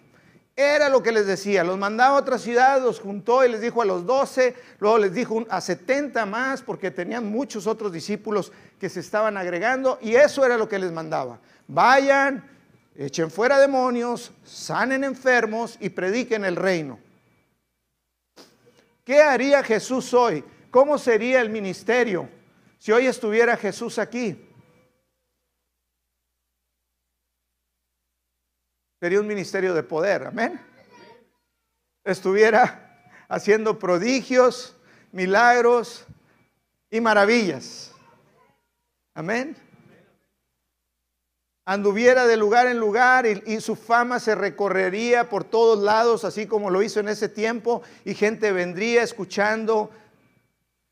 Era 0.55 0.89
lo 0.89 1.03
que 1.03 1.11
les 1.11 1.27
decía, 1.27 1.65
los 1.65 1.77
mandaba 1.77 2.19
a 2.19 2.21
otra 2.21 2.39
ciudad, 2.39 2.81
los 2.83 3.01
juntó 3.01 3.45
y 3.45 3.49
les 3.49 3.61
dijo 3.61 3.83
a 3.83 3.85
los 3.85 4.07
doce, 4.07 4.55
luego 4.79 4.99
les 4.99 5.13
dijo 5.13 5.45
a 5.49 5.61
setenta 5.61 6.27
más 6.27 6.63
porque 6.63 6.93
tenían 6.93 7.27
muchos 7.27 7.67
otros 7.67 7.93
discípulos 7.93 8.53
que 8.79 8.89
se 8.89 9.01
estaban 9.01 9.37
agregando 9.37 9.99
y 10.03 10.15
eso 10.15 10.45
era 10.45 10.57
lo 10.57 10.69
que 10.69 10.79
les 10.79 10.93
mandaba. 10.93 11.41
Vayan, 11.67 12.49
echen 12.95 13.31
fuera 13.31 13.59
demonios, 13.59 14.31
sanen 14.45 15.03
enfermos 15.03 15.79
y 15.81 15.89
prediquen 15.89 16.45
el 16.45 16.55
reino. 16.55 17.10
¿Qué 19.05 19.23
haría 19.23 19.63
Jesús 19.63 20.13
hoy? 20.15 20.45
¿Cómo 20.71 20.99
sería 20.99 21.41
el 21.41 21.51
ministerio 21.51 22.29
si 22.79 22.93
hoy 22.93 23.07
estuviera 23.07 23.57
Jesús 23.57 23.99
aquí? 23.99 24.47
Sería 29.01 29.21
un 29.21 29.27
ministerio 29.27 29.75
de 29.75 29.83
poder, 29.83 30.27
amén. 30.27 30.61
Estuviera 32.05 33.11
haciendo 33.29 33.79
prodigios, 33.79 34.77
milagros 35.13 36.07
y 36.91 37.01
maravillas. 37.01 37.95
Amén 39.15 39.70
anduviera 41.71 42.27
de 42.27 42.37
lugar 42.37 42.67
en 42.67 42.79
lugar 42.79 43.27
y, 43.27 43.61
su 43.61 43.77
fama 43.77 44.19
se 44.19 44.35
recorrería 44.35 45.29
por 45.29 45.45
todos 45.45 45.81
lados, 45.81 46.25
así 46.25 46.49
como 46.49 46.69
lo 46.69 46.83
hizo 46.83 46.99
en 46.99 47.09
ese 47.09 47.29
tiempo, 47.29 47.83
y 48.05 48.15
gente 48.15 48.51
vendría 48.51 49.05
escuchando 49.05 49.89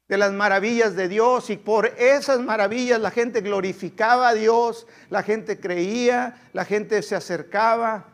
de 0.07 0.19
las 0.19 0.33
maravillas 0.33 0.95
de 0.95 1.09
Dios 1.09 1.51
y 1.51 1.57
por 1.57 1.87
esas 1.99 2.39
maravillas 2.39 3.01
la 3.01 3.11
gente 3.11 3.41
glorificaba 3.41 4.29
a 4.29 4.35
Dios, 4.35 4.87
la 5.11 5.25
gente 5.25 5.59
creía, 5.59 6.49
la 6.53 6.65
gente 6.65 7.03
se 7.03 7.17
acercaba. 7.17 8.07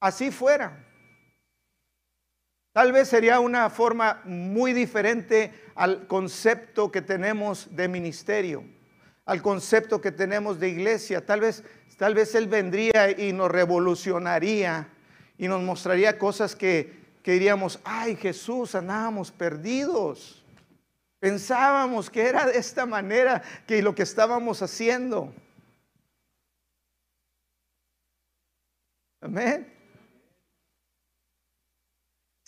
Así 0.00 0.32
fuera. 0.32 0.90
Tal 2.72 2.90
vez 2.90 3.08
sería 3.08 3.38
una 3.38 3.68
forma 3.70 4.22
muy 4.24 4.72
diferente 4.72 5.52
al 5.80 6.06
concepto 6.06 6.92
que 6.92 7.00
tenemos 7.00 7.74
de 7.74 7.88
ministerio, 7.88 8.62
al 9.24 9.40
concepto 9.40 9.98
que 9.98 10.12
tenemos 10.12 10.60
de 10.60 10.68
iglesia. 10.68 11.24
Tal 11.24 11.40
vez, 11.40 11.64
tal 11.96 12.14
vez 12.14 12.34
Él 12.34 12.48
vendría 12.48 13.18
y 13.18 13.32
nos 13.32 13.50
revolucionaría 13.50 14.90
y 15.38 15.48
nos 15.48 15.62
mostraría 15.62 16.18
cosas 16.18 16.54
que, 16.54 17.00
que 17.22 17.32
diríamos, 17.32 17.80
ay 17.82 18.14
Jesús, 18.16 18.74
andábamos 18.74 19.32
perdidos. 19.32 20.44
Pensábamos 21.18 22.10
que 22.10 22.26
era 22.28 22.44
de 22.44 22.58
esta 22.58 22.84
manera 22.84 23.42
que 23.66 23.80
lo 23.80 23.94
que 23.94 24.02
estábamos 24.02 24.60
haciendo. 24.60 25.32
Amén. 29.22 29.79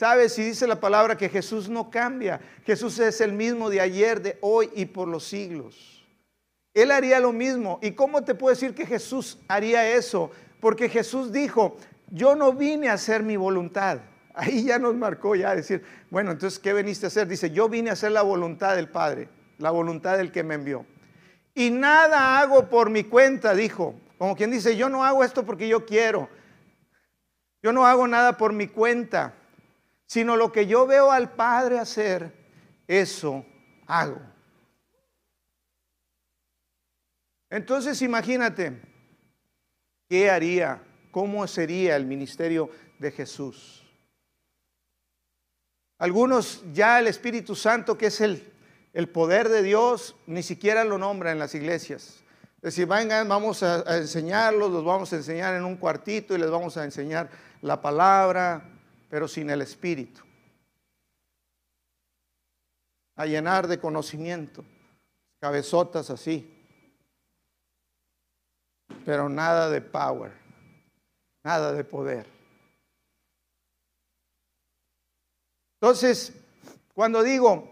¿Sabes? 0.02 0.32
Si 0.34 0.42
dice 0.42 0.66
la 0.66 0.80
palabra 0.80 1.16
que 1.16 1.28
Jesús 1.28 1.68
no 1.68 1.88
cambia. 1.88 2.40
Jesús 2.66 2.98
es 2.98 3.20
el 3.20 3.32
mismo 3.32 3.70
de 3.70 3.80
ayer, 3.80 4.20
de 4.20 4.36
hoy 4.40 4.68
y 4.74 4.86
por 4.86 5.06
los 5.06 5.22
siglos. 5.22 6.04
Él 6.74 6.90
haría 6.90 7.20
lo 7.20 7.32
mismo. 7.32 7.78
¿Y 7.80 7.92
cómo 7.92 8.24
te 8.24 8.34
puedo 8.34 8.52
decir 8.52 8.74
que 8.74 8.84
Jesús 8.84 9.38
haría 9.46 9.88
eso? 9.88 10.32
Porque 10.58 10.88
Jesús 10.88 11.30
dijo, 11.30 11.76
yo 12.10 12.34
no 12.34 12.52
vine 12.52 12.88
a 12.88 12.94
hacer 12.94 13.22
mi 13.22 13.36
voluntad. 13.36 14.00
Ahí 14.34 14.64
ya 14.64 14.80
nos 14.80 14.96
marcó 14.96 15.36
ya 15.36 15.54
decir, 15.54 15.84
bueno, 16.10 16.32
entonces, 16.32 16.58
¿qué 16.58 16.72
veniste 16.72 17.06
a 17.06 17.08
hacer? 17.08 17.28
Dice, 17.28 17.52
yo 17.52 17.68
vine 17.68 17.90
a 17.90 17.92
hacer 17.92 18.10
la 18.10 18.22
voluntad 18.22 18.74
del 18.74 18.88
Padre, 18.88 19.28
la 19.58 19.70
voluntad 19.70 20.16
del 20.16 20.32
que 20.32 20.42
me 20.42 20.56
envió. 20.56 20.84
Y 21.54 21.70
nada 21.70 22.40
hago 22.40 22.68
por 22.68 22.90
mi 22.90 23.04
cuenta, 23.04 23.54
dijo. 23.54 23.94
Como 24.18 24.34
quien 24.34 24.50
dice, 24.50 24.76
yo 24.76 24.88
no 24.88 25.04
hago 25.04 25.22
esto 25.22 25.46
porque 25.46 25.68
yo 25.68 25.86
quiero. 25.86 26.28
Yo 27.62 27.72
no 27.72 27.86
hago 27.86 28.08
nada 28.08 28.36
por 28.36 28.52
mi 28.52 28.66
cuenta 28.66 29.36
sino 30.12 30.36
lo 30.36 30.52
que 30.52 30.66
yo 30.66 30.86
veo 30.86 31.10
al 31.10 31.32
Padre 31.32 31.78
hacer, 31.78 32.34
eso 32.86 33.46
hago. 33.86 34.20
Entonces 37.48 38.02
imagínate, 38.02 38.78
¿qué 40.10 40.30
haría? 40.30 40.82
¿Cómo 41.10 41.46
sería 41.46 41.96
el 41.96 42.04
ministerio 42.04 42.68
de 42.98 43.10
Jesús? 43.10 43.90
Algunos 45.96 46.62
ya 46.74 47.00
el 47.00 47.06
Espíritu 47.06 47.54
Santo, 47.54 47.96
que 47.96 48.08
es 48.08 48.20
el, 48.20 48.52
el 48.92 49.08
poder 49.08 49.48
de 49.48 49.62
Dios, 49.62 50.14
ni 50.26 50.42
siquiera 50.42 50.84
lo 50.84 50.98
nombra 50.98 51.32
en 51.32 51.38
las 51.38 51.54
iglesias. 51.54 52.22
Es 52.56 52.74
decir, 52.74 52.86
vengan, 52.86 53.30
vamos 53.30 53.62
a, 53.62 53.76
a 53.90 53.96
enseñarlos, 53.96 54.70
los 54.70 54.84
vamos 54.84 55.10
a 55.14 55.16
enseñar 55.16 55.54
en 55.54 55.64
un 55.64 55.78
cuartito 55.78 56.34
y 56.34 56.38
les 56.38 56.50
vamos 56.50 56.76
a 56.76 56.84
enseñar 56.84 57.30
la 57.62 57.80
palabra, 57.80 58.71
pero 59.12 59.28
sin 59.28 59.50
el 59.50 59.60
Espíritu. 59.60 60.22
A 63.14 63.26
llenar 63.26 63.68
de 63.68 63.78
conocimiento, 63.78 64.64
cabezotas 65.38 66.08
así, 66.08 66.64
pero 69.04 69.28
nada 69.28 69.68
de 69.68 69.82
power, 69.82 70.32
nada 71.44 71.74
de 71.74 71.84
poder. 71.84 72.26
Entonces, 75.78 76.32
cuando 76.94 77.22
digo, 77.22 77.68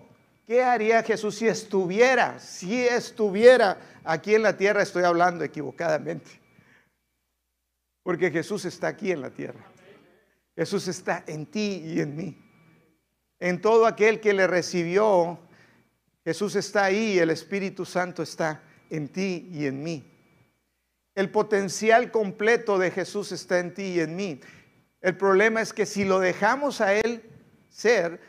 ¿qué 0.47 0.63
haría 0.63 1.03
Jesús 1.03 1.37
si 1.37 1.49
estuviera, 1.49 2.39
si 2.39 2.87
estuviera 2.87 3.79
aquí 4.05 4.35
en 4.35 4.43
la 4.43 4.59
tierra? 4.59 4.83
Estoy 4.83 5.05
hablando 5.05 5.43
equivocadamente. 5.43 6.39
Porque 8.03 8.31
Jesús 8.31 8.67
está 8.67 8.89
aquí 8.89 9.11
en 9.11 9.23
la 9.23 9.31
tierra. 9.31 9.65
Jesús 10.57 10.88
está 10.88 11.25
en 11.26 11.47
ti 11.47 11.83
y 11.85 12.00
en 12.00 12.16
mí. 12.16 12.37
En 13.38 13.61
todo 13.61 13.87
aquel 13.87 14.21
que 14.21 14.35
le 14.35 14.47
recibió, 14.47 15.38
Jesús 16.25 16.54
está 16.57 16.85
ahí, 16.85 17.19
el 17.19 17.30
Espíritu 17.30 17.85
Santo 17.85 18.23
está 18.23 18.62
en 18.90 19.09
ti 19.09 19.49
y 19.52 19.66
en 19.66 19.83
mí. 19.83 20.04
El 21.14 21.30
potencial 21.30 22.11
completo 22.11 22.78
de 22.78 22.90
Jesús 22.90 23.33
está 23.33 23.59
en 23.59 23.75
ti 23.75 23.95
y 23.95 24.00
en 24.00 24.16
mí. 24.16 24.40
El 25.00 25.16
problema 25.16 25.62
es 25.62 25.73
que 25.73 25.87
si 25.87 26.04
lo 26.04 26.21
dejamos 26.21 26.80
a 26.80 26.95
Él 26.95 27.23
ser 27.71 28.21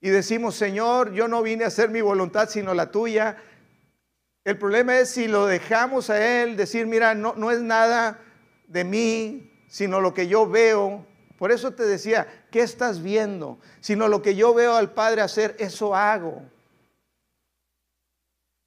y 0.00 0.08
decimos, 0.08 0.56
Señor, 0.56 1.12
yo 1.12 1.28
no 1.28 1.42
vine 1.42 1.64
a 1.64 1.68
hacer 1.68 1.90
mi 1.90 2.00
voluntad 2.00 2.48
sino 2.48 2.74
la 2.74 2.90
tuya, 2.90 3.36
el 4.44 4.58
problema 4.58 4.98
es 4.98 5.10
si 5.10 5.28
lo 5.28 5.46
dejamos 5.46 6.10
a 6.10 6.42
Él 6.42 6.56
decir, 6.56 6.86
mira, 6.86 7.14
no, 7.14 7.34
no 7.36 7.50
es 7.50 7.60
nada 7.60 8.18
de 8.66 8.84
mí, 8.84 9.64
sino 9.68 10.00
lo 10.00 10.14
que 10.14 10.28
yo 10.28 10.48
veo. 10.48 11.06
Por 11.40 11.50
eso 11.52 11.70
te 11.70 11.84
decía, 11.84 12.44
¿qué 12.50 12.60
estás 12.60 13.02
viendo? 13.02 13.58
Sino 13.80 14.08
lo 14.08 14.20
que 14.20 14.36
yo 14.36 14.52
veo 14.52 14.74
al 14.74 14.92
Padre 14.92 15.22
hacer, 15.22 15.56
eso 15.58 15.96
hago. 15.96 16.42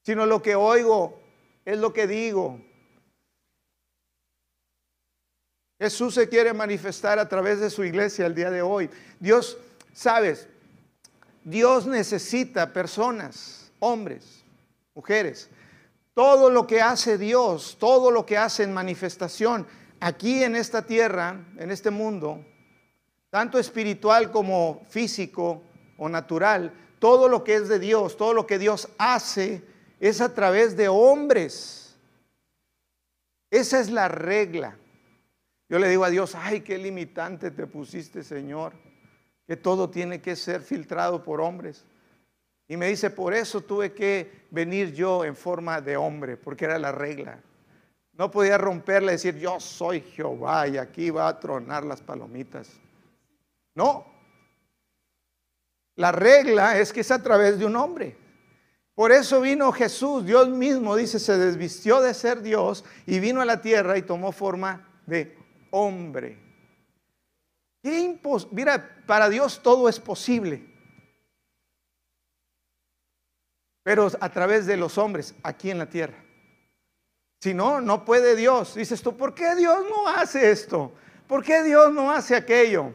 Sino 0.01 0.25
lo 0.25 0.41
que 0.41 0.55
oigo, 0.55 1.21
es 1.65 1.77
lo 1.77 1.93
que 1.93 2.07
digo. 2.07 2.59
Jesús 5.79 6.15
se 6.15 6.27
quiere 6.27 6.51
manifestar 6.51 7.19
a 7.19 7.29
través 7.29 7.59
de 7.59 7.69
su 7.69 7.83
iglesia 7.83 8.25
el 8.25 8.33
día 8.33 8.49
de 8.49 8.63
hoy. 8.63 8.89
Dios, 9.19 9.55
sabes, 9.93 10.47
Dios 11.43 11.85
necesita 11.85 12.73
personas, 12.73 13.71
hombres, 13.77 14.43
mujeres. 14.95 15.47
Todo 16.15 16.49
lo 16.49 16.65
que 16.65 16.81
hace 16.81 17.19
Dios, 17.19 17.77
todo 17.79 18.09
lo 18.09 18.25
que 18.25 18.35
hace 18.35 18.63
en 18.63 18.73
manifestación 18.73 19.67
aquí 19.99 20.43
en 20.43 20.55
esta 20.55 20.87
tierra, 20.87 21.39
en 21.59 21.69
este 21.69 21.91
mundo, 21.91 22.43
tanto 23.33 23.57
espiritual 23.57 24.29
como 24.29 24.85
físico 24.89 25.63
o 25.97 26.07
natural, 26.07 26.71
todo 26.99 27.27
lo 27.27 27.43
que 27.43 27.55
es 27.55 27.67
de 27.67 27.79
Dios, 27.79 28.15
todo 28.15 28.31
lo 28.31 28.45
que 28.45 28.59
Dios 28.59 28.89
hace 28.99 29.63
es 29.99 30.21
a 30.21 30.35
través 30.35 30.77
de 30.77 30.87
hombres. 30.87 31.97
Esa 33.49 33.79
es 33.79 33.89
la 33.89 34.07
regla. 34.07 34.77
Yo 35.67 35.79
le 35.79 35.89
digo 35.89 36.05
a 36.05 36.11
Dios, 36.11 36.35
ay, 36.35 36.61
qué 36.61 36.77
limitante 36.77 37.49
te 37.49 37.65
pusiste, 37.65 38.23
Señor, 38.23 38.73
que 39.47 39.57
todo 39.57 39.89
tiene 39.89 40.21
que 40.21 40.35
ser 40.35 40.61
filtrado 40.61 41.23
por 41.23 41.41
hombres. 41.41 41.85
Y 42.67 42.77
me 42.77 42.87
dice, 42.87 43.09
por 43.09 43.33
eso 43.33 43.61
tuve 43.61 43.93
que 43.93 44.45
venir 44.51 44.93
yo 44.93 45.25
en 45.25 45.35
forma 45.35 45.81
de 45.81 45.97
hombre, 45.97 46.37
porque 46.37 46.65
era 46.65 46.77
la 46.77 46.91
regla. 46.91 47.39
No 48.11 48.29
podía 48.29 48.59
romperle 48.59 49.13
y 49.13 49.15
decir, 49.15 49.39
yo 49.39 49.59
soy 49.59 50.01
Jehová 50.01 50.67
y 50.67 50.77
aquí 50.77 51.09
va 51.09 51.27
a 51.27 51.39
tronar 51.39 51.83
las 51.83 51.99
palomitas. 51.99 52.79
No. 53.75 54.05
La 55.95 56.11
regla 56.11 56.77
es 56.79 56.91
que 56.91 57.01
es 57.01 57.11
a 57.11 57.21
través 57.21 57.59
de 57.59 57.65
un 57.65 57.75
hombre. 57.75 58.17
Por 58.95 59.11
eso 59.11 59.41
vino 59.41 59.71
Jesús, 59.71 60.25
Dios 60.25 60.49
mismo, 60.49 60.95
dice, 60.95 61.19
se 61.19 61.37
desvistió 61.37 61.99
de 62.01 62.13
ser 62.13 62.41
Dios 62.41 62.85
y 63.07 63.19
vino 63.19 63.41
a 63.41 63.45
la 63.45 63.61
tierra 63.61 63.97
y 63.97 64.03
tomó 64.03 64.31
forma 64.31 64.87
de 65.07 65.35
hombre. 65.71 66.37
¿Qué 67.81 68.19
Mira, 68.51 69.03
para 69.05 69.29
Dios 69.29 69.61
todo 69.61 69.89
es 69.89 69.99
posible. 69.99 70.65
Pero 73.83 74.09
a 74.19 74.29
través 74.29 74.65
de 74.65 74.77
los 74.77 74.97
hombres 74.97 75.35
aquí 75.43 75.69
en 75.69 75.79
la 75.79 75.89
tierra. 75.89 76.23
Si 77.41 77.53
no, 77.53 77.81
no 77.81 78.05
puede 78.05 78.35
Dios. 78.37 78.75
Dices 78.75 79.01
tú, 79.01 79.17
¿por 79.17 79.33
qué 79.33 79.55
Dios 79.55 79.83
no 79.89 80.07
hace 80.07 80.49
esto? 80.51 80.93
¿Por 81.27 81.43
qué 81.43 81.63
Dios 81.63 81.91
no 81.91 82.09
hace 82.09 82.35
aquello? 82.35 82.93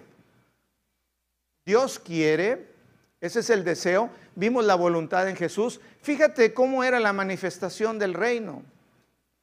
Dios 1.69 1.99
quiere, 1.99 2.67
ese 3.21 3.41
es 3.41 3.51
el 3.51 3.63
deseo. 3.63 4.09
Vimos 4.35 4.65
la 4.65 4.75
voluntad 4.75 5.29
en 5.29 5.37
Jesús. 5.37 5.83
Fíjate 6.01 6.55
cómo 6.55 6.83
era 6.83 6.99
la 6.99 7.13
manifestación 7.13 7.99
del 7.99 8.15
reino. 8.15 8.63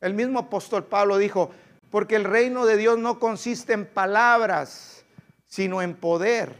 El 0.01 0.15
mismo 0.15 0.39
apóstol 0.39 0.85
Pablo 0.85 1.19
dijo, 1.19 1.51
porque 1.91 2.15
el 2.15 2.23
reino 2.23 2.65
de 2.65 2.77
Dios 2.77 2.97
no 2.97 3.19
consiste 3.19 3.73
en 3.73 3.85
palabras, 3.85 5.05
sino 5.45 5.83
en 5.83 5.93
poder. 5.93 6.55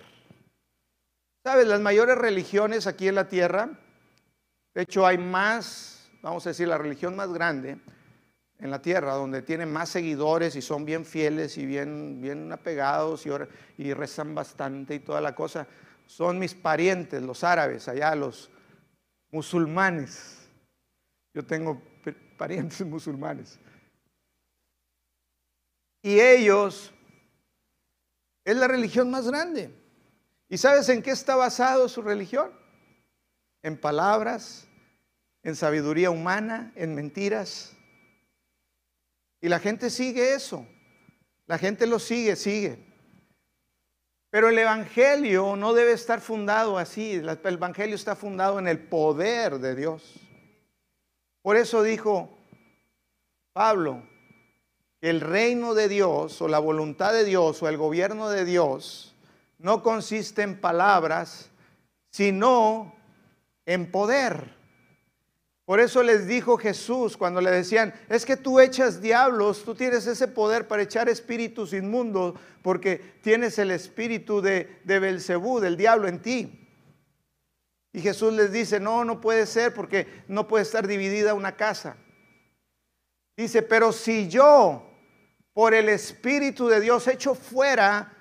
¿Sabes? 1.43 1.65
Las 1.65 1.81
mayores 1.81 2.15
religiones 2.15 2.85
aquí 2.85 3.07
en 3.07 3.15
la 3.15 3.27
tierra, 3.27 3.71
de 4.75 4.83
hecho 4.83 5.03
hay 5.07 5.17
más, 5.17 6.11
vamos 6.21 6.45
a 6.45 6.51
decir, 6.51 6.67
la 6.67 6.77
religión 6.77 7.15
más 7.15 7.33
grande 7.33 7.79
en 8.65 8.71
la 8.71 8.81
tierra, 8.81 9.13
donde 9.13 9.41
tienen 9.41 9.71
más 9.71 9.89
seguidores 9.89 10.55
y 10.55 10.61
son 10.61 10.83
bien 10.83 11.05
fieles 11.05 11.57
y 11.57 11.65
bien, 11.65 12.19
bien 12.21 12.51
apegados 12.51 13.25
y, 13.25 13.29
y 13.77 13.93
rezan 13.93 14.35
bastante 14.35 14.95
y 14.95 14.99
toda 14.99 15.21
la 15.21 15.33
cosa, 15.33 15.67
son 16.05 16.37
mis 16.37 16.53
parientes, 16.53 17.21
los 17.21 17.43
árabes, 17.43 17.87
allá 17.87 18.13
los 18.15 18.51
musulmanes. 19.31 20.49
Yo 21.33 21.45
tengo 21.45 21.81
parientes 22.37 22.81
musulmanes. 22.85 23.59
Y 26.01 26.19
ellos 26.19 26.93
es 28.43 28.55
la 28.55 28.67
religión 28.67 29.09
más 29.09 29.27
grande. 29.27 29.73
¿Y 30.47 30.57
sabes 30.57 30.87
en 30.89 31.01
qué 31.01 31.11
está 31.11 31.35
basado 31.35 31.89
su 31.89 32.01
religión? 32.01 32.51
En 33.63 33.79
palabras, 33.79 34.67
en 35.41 35.55
sabiduría 35.55 36.11
humana, 36.11 36.71
en 36.75 36.93
mentiras. 36.93 37.74
Y 39.45 39.47
la 39.47 39.59
gente 39.59 39.91
sigue 39.91 40.33
eso. 40.33 40.65
La 41.45 41.59
gente 41.59 41.85
lo 41.85 41.99
sigue, 41.99 42.35
sigue. 42.35 42.83
Pero 44.31 44.49
el 44.49 44.57
Evangelio 44.57 45.55
no 45.55 45.75
debe 45.75 45.91
estar 45.91 46.19
fundado 46.19 46.79
así. 46.79 47.11
El 47.11 47.29
Evangelio 47.29 47.93
está 47.93 48.15
fundado 48.15 48.57
en 48.57 48.67
el 48.67 48.79
poder 48.79 49.59
de 49.59 49.75
Dios. 49.75 50.15
Por 51.43 51.57
eso 51.57 51.83
dijo 51.83 52.35
Pablo, 53.53 54.01
el 54.99 55.21
reino 55.21 55.75
de 55.75 55.89
Dios 55.89 56.41
o 56.41 56.47
la 56.47 56.57
voluntad 56.57 57.13
de 57.13 57.23
Dios 57.23 57.61
o 57.61 57.69
el 57.69 57.77
gobierno 57.77 58.31
de 58.31 58.45
Dios 58.45 59.13
no 59.59 59.83
consiste 59.83 60.41
en 60.41 60.59
palabras, 60.59 61.51
sino 62.09 62.95
en 63.67 63.91
poder. 63.91 64.54
Por 65.65 65.79
eso 65.79 66.03
les 66.03 66.27
dijo 66.27 66.57
Jesús 66.57 67.17
cuando 67.17 67.41
le 67.41 67.49
decían, 67.49 67.93
es 68.07 68.23
que 68.23 68.37
tú 68.37 68.59
echas 68.59 69.01
diablos, 69.01 69.63
tú 69.65 69.73
tienes 69.73 70.05
ese 70.05 70.27
poder 70.27 70.67
para 70.67 70.83
echar 70.83 71.09
espíritus 71.09 71.73
inmundos 71.73 72.35
porque 72.61 73.01
tienes 73.21 73.57
el 73.57 73.71
espíritu 73.71 74.41
de, 74.41 74.79
de 74.83 74.99
Belcebú, 74.99 75.59
del 75.59 75.75
diablo 75.75 76.07
en 76.07 76.21
ti. 76.21 76.69
Y 77.93 78.01
Jesús 78.01 78.33
les 78.33 78.51
dice, 78.51 78.79
no, 78.79 79.05
no 79.05 79.21
puede 79.21 79.47
ser 79.47 79.73
porque 79.73 80.05
no 80.27 80.47
puede 80.47 80.63
estar 80.63 80.85
dividida 80.85 81.33
una 81.33 81.55
casa. 81.55 81.97
Dice, 83.35 83.61
pero 83.63 83.91
si 83.91 84.27
yo 84.27 84.83
por 85.53 85.73
el 85.73 85.89
Espíritu 85.89 86.67
de 86.67 86.81
Dios 86.81 87.07
hecho 87.07 87.33
fuera 87.33 88.13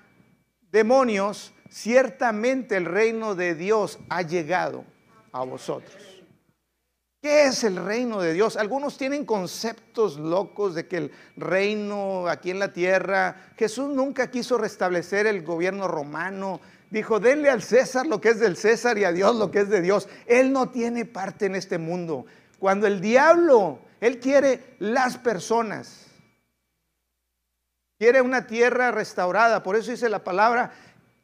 demonios, 0.71 1.53
ciertamente 1.69 2.77
el 2.77 2.85
reino 2.85 3.35
de 3.35 3.53
Dios 3.53 3.99
ha 4.09 4.21
llegado 4.21 4.85
a 5.33 5.43
vosotros. 5.43 6.14
¿Qué 7.25 7.47
es 7.47 7.63
el 7.63 7.77
reino 7.77 8.21
de 8.21 8.33
Dios? 8.33 8.55
Algunos 8.55 8.99
tienen 8.99 9.25
conceptos 9.25 10.19
locos 10.19 10.75
de 10.75 10.87
que 10.87 10.97
el 10.97 11.11
reino 11.35 12.27
aquí 12.27 12.51
en 12.51 12.59
la 12.59 12.71
tierra, 12.71 13.49
Jesús 13.57 13.89
nunca 13.89 14.29
quiso 14.29 14.59
restablecer 14.59 15.25
el 15.25 15.41
gobierno 15.41 15.87
romano. 15.87 16.61
Dijo, 16.91 17.19
denle 17.19 17.49
al 17.49 17.63
César 17.63 18.05
lo 18.05 18.21
que 18.21 18.29
es 18.29 18.39
del 18.39 18.55
César 18.55 18.99
y 18.99 19.05
a 19.05 19.11
Dios 19.11 19.35
lo 19.37 19.49
que 19.49 19.61
es 19.61 19.69
de 19.69 19.81
Dios. 19.81 20.07
Él 20.27 20.53
no 20.53 20.69
tiene 20.69 21.03
parte 21.05 21.47
en 21.47 21.55
este 21.55 21.79
mundo. 21.79 22.27
Cuando 22.59 22.85
el 22.85 23.01
diablo, 23.01 23.79
él 24.01 24.19
quiere 24.19 24.75
las 24.77 25.17
personas. 25.17 26.05
Quiere 27.97 28.21
una 28.21 28.45
tierra 28.45 28.91
restaurada. 28.91 29.63
Por 29.63 29.75
eso 29.75 29.89
dice 29.89 30.09
la 30.09 30.23
palabra 30.23 30.73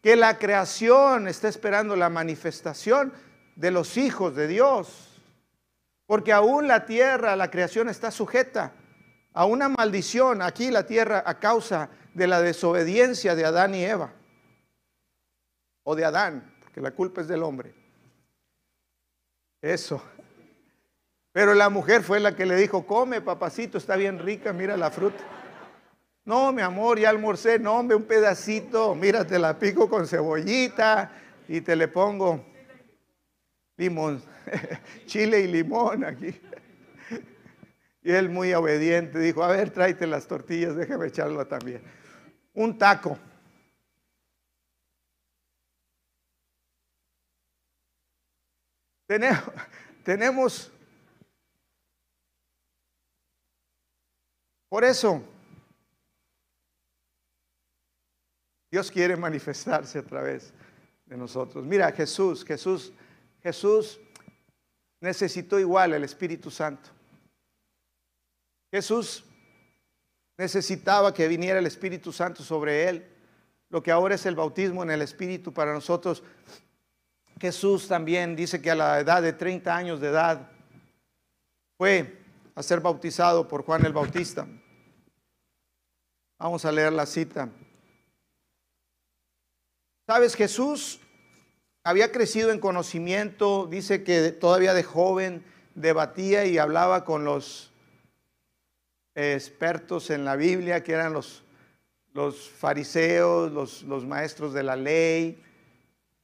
que 0.02 0.16
la 0.16 0.40
creación 0.40 1.28
está 1.28 1.48
esperando 1.48 1.96
la 1.96 2.10
manifestación 2.10 3.14
de 3.56 3.70
los 3.70 3.98
hijos 3.98 4.36
de 4.36 4.48
Dios. 4.48 5.11
Porque 6.12 6.34
aún 6.34 6.68
la 6.68 6.86
tierra, 6.86 7.38
la 7.38 7.50
creación 7.50 7.88
está 7.88 8.12
sujeta 8.12 8.74
a 9.32 9.46
una 9.46 9.70
maldición 9.70 10.42
aquí 10.42 10.70
la 10.70 10.86
tierra 10.86 11.24
a 11.26 11.40
causa 11.40 11.90
de 12.14 12.28
la 12.28 12.42
desobediencia 12.42 13.34
de 13.34 13.46
Adán 13.46 13.74
y 13.76 13.86
Eva. 13.86 14.12
O 15.84 15.96
de 15.96 16.04
Adán, 16.04 16.54
porque 16.60 16.82
la 16.82 16.92
culpa 16.92 17.22
es 17.22 17.30
del 17.30 17.44
hombre. 17.44 17.74
Eso. 19.62 20.04
Pero 21.32 21.54
la 21.54 21.70
mujer 21.70 22.04
fue 22.04 22.20
la 22.20 22.36
que 22.36 22.46
le 22.46 22.58
dijo, 22.58 22.86
come 22.86 23.22
papacito, 23.22 23.78
está 23.78 23.96
bien 23.96 24.20
rica, 24.20 24.52
mira 24.52 24.76
la 24.76 24.92
fruta. 24.92 25.24
No, 26.26 26.52
mi 26.52 26.62
amor, 26.62 27.00
ya 27.00 27.10
almorcé, 27.10 27.58
no, 27.58 27.78
hombre, 27.78 27.96
un 27.96 28.04
pedacito, 28.04 28.96
mira, 28.96 29.26
te 29.26 29.40
la 29.40 29.58
pico 29.58 29.90
con 29.90 30.06
cebollita 30.06 31.10
y 31.48 31.62
te 31.62 31.78
le 31.78 31.88
pongo 31.88 32.51
limón, 33.82 34.24
chile 35.06 35.42
y 35.42 35.48
limón 35.48 36.04
aquí. 36.04 36.40
Y 38.04 38.12
él 38.12 38.30
muy 38.30 38.54
obediente 38.54 39.20
dijo, 39.20 39.44
a 39.44 39.48
ver, 39.48 39.72
tráete 39.72 40.06
las 40.08 40.28
tortillas, 40.28 40.76
déjame 40.76 41.08
echarlo 41.08 41.46
también. 41.48 41.82
Un 42.54 42.78
taco. 42.78 43.18
Tenemos, 49.08 49.44
tenemos, 50.04 50.72
por 54.70 54.84
eso, 54.84 55.24
Dios 58.72 58.90
quiere 58.90 59.16
manifestarse 59.16 60.00
a 60.00 60.04
través 60.04 60.54
de 61.06 61.18
nosotros. 61.18 61.66
Mira, 61.66 61.92
Jesús, 61.92 62.46
Jesús, 62.46 62.94
Jesús 63.44 64.00
necesitó 65.00 65.60
igual 65.60 65.94
el 65.94 66.04
Espíritu 66.04 66.52
Santo. 66.52 66.90
Jesús 68.72 69.26
necesitaba 70.38 71.14
que 71.14 71.28
viniera 71.28 71.60
el 71.60 71.66
Espíritu 71.66 72.12
Santo 72.12 72.44
sobre 72.44 72.88
él. 72.88 73.08
Lo 73.70 73.82
que 73.82 73.92
ahora 73.92 74.16
es 74.16 74.26
el 74.26 74.36
bautismo 74.36 74.84
en 74.84 74.92
el 74.92 75.02
Espíritu 75.02 75.54
para 75.54 75.74
nosotros. 75.74 76.24
Jesús 77.40 77.88
también 77.88 78.36
dice 78.36 78.62
que 78.62 78.72
a 78.72 78.76
la 78.76 79.00
edad 79.00 79.22
de 79.22 79.34
30 79.34 79.76
años 79.76 80.00
de 80.00 80.10
edad 80.10 80.52
fue 81.78 82.22
a 82.54 82.62
ser 82.62 82.80
bautizado 82.80 83.48
por 83.48 83.64
Juan 83.64 83.86
el 83.86 83.94
Bautista. 83.94 84.48
Vamos 86.38 86.66
a 86.66 86.72
leer 86.72 86.94
la 86.94 87.06
cita. 87.06 87.50
Sabes, 90.08 90.36
Jesús 90.36 91.00
había 91.84 92.12
crecido 92.12 92.52
en 92.52 92.60
conocimiento, 92.60 93.68
dice 93.68 94.04
que 94.04 94.32
todavía 94.32 94.74
de 94.74 94.84
joven 94.84 95.44
debatía 95.76 96.46
y 96.46 96.58
hablaba 96.58 97.06
con 97.06 97.24
los 97.24 97.72
expertos 99.16 100.10
en 100.10 100.24
la 100.24 100.36
Biblia, 100.36 100.84
que 100.84 100.94
eran 100.94 101.14
los, 101.14 101.44
fariseos, 102.58 103.52
los, 103.52 104.06
maestros 104.06 104.54
de 104.54 104.64
la 104.64 104.76
ley, 104.76 105.42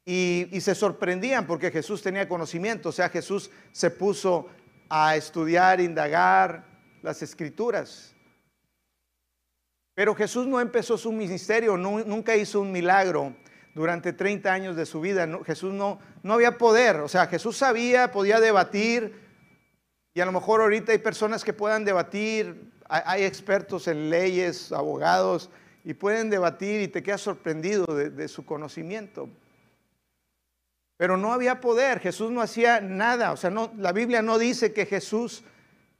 y, 0.05 0.47
y 0.51 0.61
se 0.61 0.75
sorprendían 0.75 1.47
porque 1.47 1.71
Jesús 1.71 2.01
tenía 2.01 2.29
conocimiento, 2.29 2.89
o 2.89 2.93
sea, 2.93 3.09
Jesús 3.09 3.49
se 3.71 3.89
puso 3.89 4.47
a 4.89 5.15
estudiar, 5.17 5.81
indagar 5.81 6.65
las 7.01 7.21
escrituras. 7.21 8.13
Pero 9.95 10.13
Jesús 10.13 10.45
no 10.45 10.61
empezó 10.61 10.97
su 10.97 11.11
ministerio, 11.11 11.75
nunca 11.75 12.35
hizo 12.35 12.61
un 12.61 12.71
milagro 12.71 13.35
durante 13.77 14.11
30 14.11 14.51
años 14.51 14.75
de 14.75 14.87
su 14.87 14.99
vida. 14.99 15.29
Jesús 15.45 15.71
no, 15.71 15.99
no 16.23 16.33
había 16.33 16.57
poder, 16.57 16.95
o 16.97 17.07
sea, 17.07 17.27
Jesús 17.27 17.57
sabía, 17.57 18.11
podía 18.11 18.39
debatir, 18.39 19.13
y 20.15 20.19
a 20.19 20.25
lo 20.25 20.31
mejor 20.31 20.61
ahorita 20.61 20.93
hay 20.93 20.97
personas 20.97 21.43
que 21.43 21.53
puedan 21.53 21.85
debatir, 21.85 22.71
hay, 22.89 23.23
expertos 23.23 23.87
en 23.87 24.09
leyes, 24.09 24.71
abogados, 24.71 25.51
y 25.83 25.93
pueden 25.93 26.31
debatir 26.31 26.81
y 26.81 26.87
te 26.87 27.03
quedas 27.03 27.21
sorprendido 27.21 27.85
de, 27.85 28.27
su 28.27 28.43
conocimiento. 28.43 29.29
Pero 30.97 31.15
no 31.15 31.31
había 31.31 31.61
poder, 31.61 31.99
Jesús 31.99 32.31
no 32.31 32.41
hacía 32.41 32.81
nada, 32.81 33.31
o 33.31 33.37
sea, 33.37 33.51
la 33.51 33.91
Biblia 33.91 34.23
no 34.23 34.39
dice 34.39 34.73
que 34.73 34.87
Jesús 34.87 35.43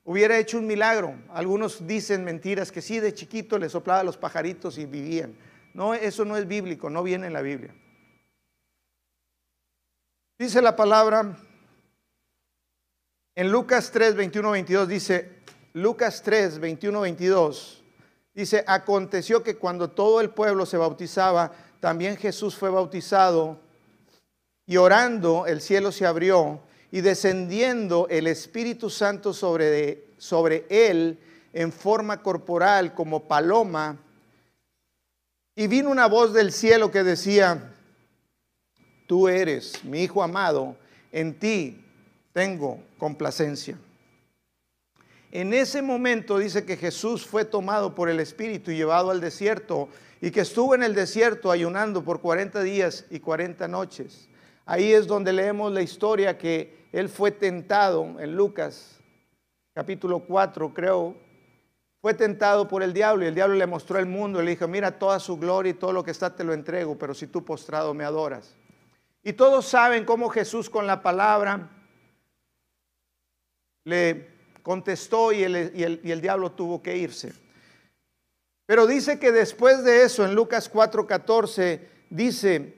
hubiera 0.04 0.40
hecho 0.40 0.58
un 0.58 0.66
milagro. 0.66 1.14
Algunos 1.32 1.86
dicen 1.86 2.24
mentiras 2.24 2.72
que 2.72 2.82
sí, 2.82 3.00
de 3.00 3.14
chiquito 3.14 3.60
le 3.60 3.70
soplaba 3.70 4.04
los 4.04 4.18
pajaritos 4.18 4.80
y 4.80 4.88
vivían. 4.88 5.36
No, 5.78 5.94
eso 5.94 6.26
no 6.26 6.36
es 6.36 6.48
bíblico, 6.48 6.90
no 6.90 7.04
viene 7.04 7.28
en 7.28 7.34
la 7.34 7.44
Biblia. 7.44 7.72
Dice 10.40 10.60
la 10.60 10.76
palabra 10.76 11.38
en 13.36 13.52
Lucas 13.52 13.92
3, 13.92 14.16
21, 14.16 14.50
22, 14.50 14.88
dice, 14.88 15.44
Lucas 15.74 16.24
3, 16.24 16.58
21, 16.58 17.02
22, 17.02 17.84
dice, 18.34 18.64
aconteció 18.66 19.44
que 19.44 19.58
cuando 19.58 19.92
todo 19.92 20.20
el 20.20 20.32
pueblo 20.32 20.66
se 20.66 20.78
bautizaba, 20.78 21.52
también 21.80 22.18
Jesús 22.18 22.56
fue 22.56 22.72
bautizado 22.72 23.60
y 24.66 24.78
orando 24.78 25.46
el 25.46 25.62
cielo 25.62 25.92
se 25.92 26.08
abrió 26.08 26.60
y 26.90 27.02
descendiendo 27.02 28.08
el 28.10 28.26
Espíritu 28.26 28.90
Santo 28.90 29.32
sobre, 29.32 30.08
sobre 30.18 30.66
él 30.72 31.20
en 31.54 31.72
forma 31.72 32.24
corporal 32.24 32.96
como 32.96 33.28
paloma, 33.28 34.00
y 35.58 35.66
vino 35.66 35.90
una 35.90 36.06
voz 36.06 36.34
del 36.34 36.52
cielo 36.52 36.92
que 36.92 37.04
decía, 37.04 37.74
tú 39.08 39.28
eres 39.28 39.84
mi 39.84 40.04
Hijo 40.04 40.22
amado, 40.22 40.76
en 41.12 41.40
ti 41.40 41.84
tengo 42.32 42.84
complacencia. 43.00 43.76
En 45.32 45.56
ese 45.56 45.82
momento 45.82 46.38
dice 46.38 46.64
que 46.64 46.78
Jesús 46.78 47.26
fue 47.26 47.44
tomado 47.44 47.96
por 47.96 48.08
el 48.08 48.20
Espíritu 48.20 48.70
y 48.70 48.76
llevado 48.78 49.10
al 49.10 49.20
desierto 49.20 49.90
y 50.22 50.30
que 50.30 50.42
estuvo 50.42 50.76
en 50.76 50.84
el 50.84 50.94
desierto 50.94 51.50
ayunando 51.50 52.04
por 52.04 52.22
40 52.22 52.62
días 52.62 53.06
y 53.10 53.20
40 53.20 53.68
noches. 53.68 54.30
Ahí 54.64 54.94
es 54.94 55.08
donde 55.08 55.34
leemos 55.34 55.74
la 55.74 55.82
historia 55.82 56.38
que 56.38 56.86
él 56.92 57.10
fue 57.10 57.32
tentado 57.32 58.20
en 58.20 58.36
Lucas 58.36 58.98
capítulo 59.74 60.20
4, 60.20 60.74
creo, 60.74 61.16
fue 62.08 62.14
tentado 62.14 62.70
por 62.70 62.84
el 62.84 62.94
diablo 62.94 63.26
y 63.26 63.28
el 63.28 63.36
diablo 63.36 63.56
le 63.56 63.68
mostró 63.68 64.00
el 64.00 64.06
mundo 64.06 64.42
y 64.42 64.46
le 64.46 64.52
dijo, 64.52 64.66
mira 64.66 64.98
toda 64.98 65.20
su 65.20 65.36
gloria 65.36 65.72
y 65.72 65.74
todo 65.74 65.92
lo 65.92 66.06
que 66.06 66.12
está 66.12 66.34
te 66.34 66.46
lo 66.46 66.54
entrego, 66.54 66.98
pero 66.98 67.14
si 67.14 67.28
tú 67.28 67.44
postrado 67.44 67.94
me 67.94 68.06
adoras. 68.06 68.56
Y 69.24 69.34
todos 69.34 69.66
saben 69.66 70.06
cómo 70.06 70.30
Jesús 70.30 70.70
con 70.70 70.88
la 70.88 71.02
palabra 71.04 71.70
le 73.84 74.26
contestó 74.64 75.34
y 75.34 75.44
el, 75.44 75.74
y 75.76 75.84
el, 75.84 76.00
y 76.02 76.12
el 76.12 76.22
diablo 76.22 76.54
tuvo 76.54 76.82
que 76.82 76.96
irse. 76.96 77.34
Pero 78.66 78.88
dice 78.88 79.20
que 79.20 79.34
después 79.34 79.84
de 79.84 80.04
eso, 80.04 80.24
en 80.24 80.34
Lucas 80.34 80.72
4:14, 80.72 81.82
dice, 82.10 82.74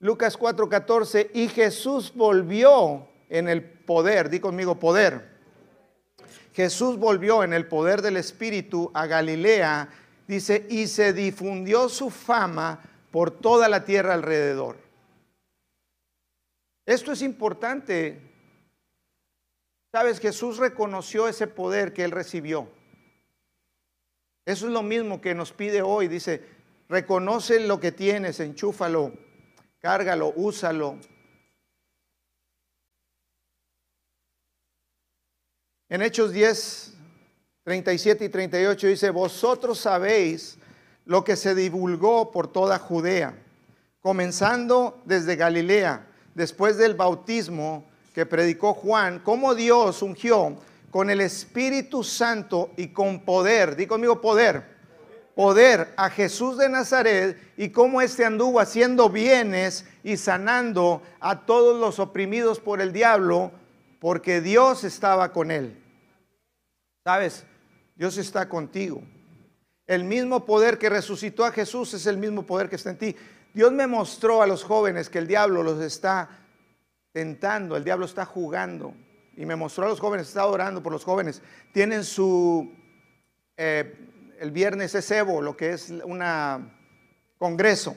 Lucas 0.00 0.36
4:14, 0.36 1.30
y 1.32 1.46
Jesús 1.46 2.12
volvió 2.12 3.06
en 3.28 3.48
el 3.48 3.62
poder, 3.62 4.30
di 4.30 4.40
conmigo 4.40 4.80
poder 4.80 5.33
Jesús 6.54 6.98
volvió 6.98 7.42
en 7.42 7.52
el 7.52 7.66
poder 7.66 8.00
del 8.00 8.16
Espíritu 8.16 8.90
a 8.94 9.06
Galilea, 9.06 9.88
dice, 10.28 10.64
y 10.70 10.86
se 10.86 11.12
difundió 11.12 11.88
su 11.88 12.10
fama 12.10 12.80
por 13.10 13.32
toda 13.32 13.68
la 13.68 13.84
tierra 13.84 14.14
alrededor. 14.14 14.76
Esto 16.86 17.10
es 17.10 17.22
importante. 17.22 18.20
Sabes, 19.90 20.20
Jesús 20.20 20.58
reconoció 20.58 21.26
ese 21.26 21.48
poder 21.48 21.92
que 21.92 22.04
él 22.04 22.12
recibió. 22.12 22.68
Eso 24.46 24.66
es 24.66 24.72
lo 24.72 24.82
mismo 24.82 25.20
que 25.20 25.34
nos 25.34 25.52
pide 25.52 25.82
hoy. 25.82 26.06
Dice, 26.06 26.40
reconoce 26.88 27.58
lo 27.60 27.80
que 27.80 27.90
tienes, 27.90 28.38
enchúfalo, 28.38 29.12
cárgalo, 29.80 30.32
úsalo, 30.36 30.98
En 35.90 36.00
Hechos 36.00 36.32
10, 36.32 36.94
37 37.62 38.24
y 38.24 38.28
38 38.30 38.86
dice, 38.86 39.10
vosotros 39.10 39.78
sabéis 39.78 40.56
lo 41.04 41.24
que 41.24 41.36
se 41.36 41.54
divulgó 41.54 42.30
por 42.30 42.50
toda 42.50 42.78
Judea, 42.78 43.34
comenzando 44.00 45.02
desde 45.04 45.36
Galilea, 45.36 46.06
después 46.34 46.78
del 46.78 46.94
bautismo 46.94 47.84
que 48.14 48.24
predicó 48.24 48.72
Juan, 48.72 49.18
cómo 49.18 49.54
Dios 49.54 50.00
ungió 50.00 50.56
con 50.90 51.10
el 51.10 51.20
Espíritu 51.20 52.02
Santo 52.02 52.70
y 52.78 52.88
con 52.88 53.20
poder, 53.20 53.76
di 53.76 53.86
conmigo 53.86 54.22
poder, 54.22 54.64
poder 55.34 55.92
a 55.98 56.08
Jesús 56.08 56.56
de 56.56 56.70
Nazaret 56.70 57.36
y 57.58 57.68
cómo 57.68 58.00
éste 58.00 58.24
anduvo 58.24 58.58
haciendo 58.58 59.10
bienes 59.10 59.84
y 60.02 60.16
sanando 60.16 61.02
a 61.20 61.44
todos 61.44 61.78
los 61.78 61.98
oprimidos 61.98 62.58
por 62.58 62.80
el 62.80 62.92
diablo, 62.92 63.52
porque 64.04 64.42
Dios 64.42 64.84
estaba 64.84 65.32
con 65.32 65.50
él. 65.50 65.82
Sabes, 67.04 67.46
Dios 67.96 68.18
está 68.18 68.50
contigo. 68.50 69.02
El 69.86 70.04
mismo 70.04 70.44
poder 70.44 70.76
que 70.76 70.90
resucitó 70.90 71.42
a 71.42 71.52
Jesús 71.52 71.94
es 71.94 72.04
el 72.04 72.18
mismo 72.18 72.44
poder 72.44 72.68
que 72.68 72.76
está 72.76 72.90
en 72.90 72.98
ti. 72.98 73.16
Dios 73.54 73.72
me 73.72 73.86
mostró 73.86 74.42
a 74.42 74.46
los 74.46 74.62
jóvenes 74.62 75.08
que 75.08 75.16
el 75.16 75.26
diablo 75.26 75.62
los 75.62 75.80
está 75.80 76.28
tentando, 77.12 77.78
el 77.78 77.84
diablo 77.84 78.04
está 78.04 78.26
jugando. 78.26 78.94
Y 79.38 79.46
me 79.46 79.56
mostró 79.56 79.86
a 79.86 79.88
los 79.88 80.00
jóvenes, 80.00 80.28
está 80.28 80.44
orando 80.44 80.82
por 80.82 80.92
los 80.92 81.02
jóvenes. 81.02 81.40
Tienen 81.72 82.04
su, 82.04 82.74
eh, 83.56 84.36
el 84.38 84.50
viernes 84.50 84.94
es 84.94 85.10
Evo, 85.12 85.40
lo 85.40 85.56
que 85.56 85.72
es 85.72 85.88
un 85.88 86.22
congreso. 87.38 87.96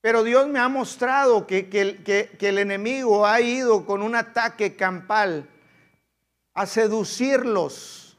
Pero 0.00 0.24
Dios 0.24 0.48
me 0.48 0.58
ha 0.58 0.68
mostrado 0.68 1.46
que, 1.46 1.68
que 1.68 2.48
el 2.48 2.58
enemigo 2.58 3.26
ha 3.26 3.40
ido 3.40 3.84
con 3.84 4.02
un 4.02 4.14
ataque 4.14 4.76
campal 4.76 5.48
a 6.54 6.66
seducirlos. 6.66 8.16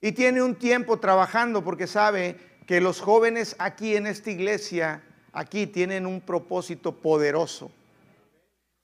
Y 0.00 0.12
tiene 0.12 0.42
un 0.42 0.56
tiempo 0.56 0.98
trabajando 0.98 1.62
porque 1.62 1.86
sabe 1.86 2.36
que 2.66 2.80
los 2.80 3.00
jóvenes 3.00 3.54
aquí 3.58 3.96
en 3.96 4.06
esta 4.06 4.30
iglesia, 4.30 5.02
aquí 5.32 5.66
tienen 5.66 6.06
un 6.06 6.20
propósito 6.20 6.92
poderoso. 6.92 7.70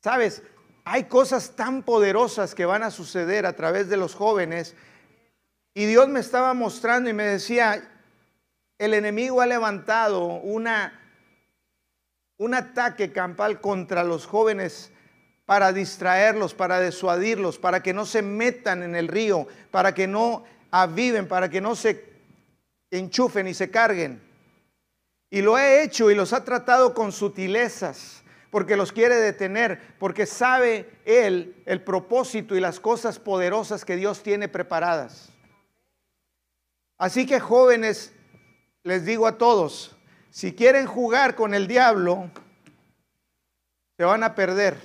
Sabes, 0.03 0.43
hay 0.85 1.05
cosas 1.05 1.57
tan 1.57 1.83
poderosas 1.83 2.55
que 2.55 2.65
van 2.65 2.83
a 2.83 2.91
suceder 2.91 3.47
a 3.47 3.55
través 3.55 3.89
de 3.89 3.97
los 3.97 4.15
jóvenes 4.15 4.75
Y 5.75 5.85
Dios 5.85 6.09
me 6.09 6.21
estaba 6.21 6.55
mostrando 6.55 7.11
y 7.11 7.13
me 7.13 7.25
decía, 7.25 7.89
el 8.79 8.95
enemigo 8.95 9.41
ha 9.41 9.47
levantado 9.47 10.25
una, 10.25 10.99
un 12.39 12.55
ataque 12.55 13.13
campal 13.13 13.61
contra 13.61 14.05
los 14.05 14.27
jóvenes 14.27 14.93
para 15.45 15.73
distraerlos, 15.73 16.55
para 16.55 16.79
desuadirlos, 16.79 17.59
para 17.59 17.83
que 17.83 17.93
no 17.93 18.07
se 18.07 18.23
metan 18.23 18.83
en 18.83 18.95
el 18.95 19.09
río, 19.09 19.47
para 19.71 19.93
que 19.93 20.07
no 20.07 20.45
aviven, 20.71 21.27
para 21.27 21.49
que 21.49 21.61
no 21.61 21.75
se 21.75 22.05
enchufen 22.91 23.49
y 23.49 23.55
se 23.55 23.71
carguen. 23.71 24.23
Y 25.31 25.43
lo 25.43 25.57
ha 25.57 25.83
hecho 25.83 26.11
y 26.11 26.15
los 26.15 26.33
ha 26.33 26.45
tratado 26.45 26.95
con 26.95 27.13
sutilezas, 27.13 28.23
porque 28.51 28.77
los 28.77 28.93
quiere 28.93 29.17
detener, 29.17 29.97
porque 29.99 30.27
sabe 30.27 30.89
Él 31.05 31.63
el 31.67 31.83
propósito 31.83 32.55
y 32.57 32.61
las 32.61 32.81
cosas 32.81 33.19
poderosas 33.19 33.85
que 33.85 33.97
Dios 33.97 34.23
tiene 34.23 34.49
preparadas. 34.49 35.31
Así 36.99 37.27
que 37.27 37.41
jóvenes, 37.41 38.13
les 38.85 39.05
digo 39.05 39.27
a 39.27 39.39
todos, 39.39 39.98
si 40.31 40.55
quieren 40.55 40.87
jugar 40.87 41.35
con 41.35 41.55
el 41.55 41.67
diablo, 41.67 42.31
se 43.97 44.05
van 44.05 44.23
a 44.23 44.35
perder 44.35 44.77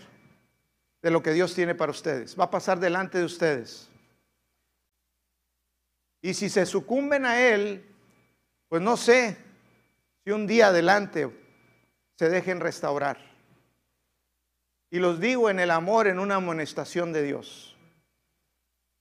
de 1.01 1.11
lo 1.11 1.21
que 1.21 1.33
Dios 1.33 1.53
tiene 1.53 1.75
para 1.75 1.91
ustedes. 1.91 2.39
Va 2.39 2.45
a 2.45 2.51
pasar 2.51 2.79
delante 2.79 3.17
de 3.17 3.25
ustedes. 3.25 3.89
Y 6.21 6.33
si 6.33 6.49
se 6.49 6.65
sucumben 6.65 7.25
a 7.25 7.39
Él, 7.41 7.85
pues 8.69 8.81
no 8.81 8.95
sé 8.95 9.37
si 10.23 10.31
un 10.31 10.47
día 10.47 10.67
adelante 10.67 11.29
se 12.17 12.29
dejen 12.29 12.61
restaurar. 12.61 13.17
Y 14.89 14.99
los 14.99 15.19
digo 15.19 15.49
en 15.49 15.59
el 15.59 15.71
amor, 15.71 16.07
en 16.07 16.19
una 16.19 16.35
amonestación 16.35 17.11
de 17.11 17.23
Dios, 17.23 17.75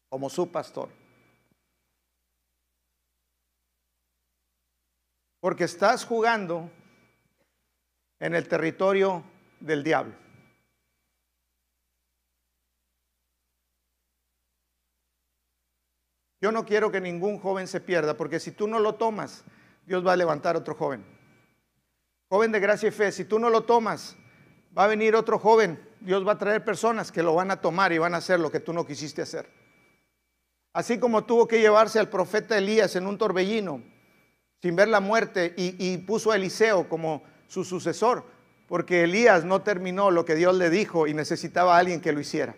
como 0.09 0.29
su 0.29 0.51
pastor. 0.51 0.89
Porque 5.43 5.65
estás 5.65 6.05
jugando 6.05 6.71
en 8.21 8.37
el 8.37 8.47
territorio 8.47 9.25
del 9.59 9.83
diablo. 9.83 10.15
Yo 16.41 16.53
no 16.53 16.65
quiero 16.65 16.93
que 16.93 17.01
ningún 17.01 17.41
joven 17.41 17.67
se 17.67 17.81
pierda, 17.81 18.17
porque 18.17 18.39
si 18.39 18.53
tú 18.53 18.69
no 18.69 18.79
lo 18.79 18.95
tomas, 18.95 19.43
Dios 19.85 20.07
va 20.07 20.13
a 20.13 20.17
levantar 20.17 20.57
otro 20.57 20.77
joven. 20.77 21.05
Joven 22.31 22.53
de 22.53 22.61
gracia 22.61 22.91
y 22.91 22.93
fe, 22.93 23.11
si 23.11 23.25
tú 23.25 23.41
no 23.41 23.51
lo 23.51 23.65
tomas, 23.65 24.17
va 24.79 24.85
a 24.85 24.87
venir 24.87 25.17
otro 25.17 25.41
joven. 25.41 25.85
Dios 25.99 26.25
va 26.25 26.33
a 26.33 26.39
traer 26.39 26.65
personas 26.65 27.11
que 27.11 27.25
lo 27.25 27.35
van 27.35 27.51
a 27.51 27.61
tomar 27.61 27.93
y 27.93 27.99
van 27.99 28.15
a 28.15 28.19
hacer 28.19 28.39
lo 28.39 28.53
que 28.53 28.61
tú 28.61 28.73
no 28.73 28.87
quisiste 28.87 29.23
hacer. 29.23 29.51
Así 30.73 31.01
como 31.01 31.25
tuvo 31.25 31.49
que 31.49 31.61
llevarse 31.61 31.99
al 31.99 32.11
profeta 32.11 32.57
Elías 32.57 32.95
en 32.95 33.09
un 33.09 33.19
torbellino 33.19 33.91
sin 34.63 34.77
ver 34.77 34.87
la 34.87 35.01
muerte 35.01 35.55
y, 35.57 35.99
puso 35.99 36.31
a 36.31 36.37
Eliseo 36.37 36.89
como 36.89 37.25
su 37.49 37.65
sucesor, 37.65 38.25
porque 38.69 39.03
Elías 39.03 39.45
no 39.45 39.63
terminó 39.63 40.13
lo 40.13 40.25
que 40.25 40.37
Dios 40.37 40.57
le 40.57 40.71
dijo 40.71 41.09
y 41.09 41.15
necesitaba 41.15 41.75
a 41.75 41.81
alguien 41.81 42.01
que 42.01 42.13
lo 42.13 42.21
hiciera. 42.21 42.55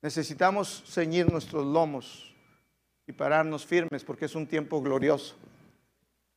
Necesitamos 0.00 0.84
ceñir 0.86 1.30
nuestros 1.30 1.66
lomos 1.66 2.34
y 3.08 3.12
pararnos 3.12 3.66
firmes 3.66 4.04
porque 4.04 4.26
es 4.26 4.34
un 4.36 4.46
tiempo 4.46 4.80
glorioso. 4.80 5.36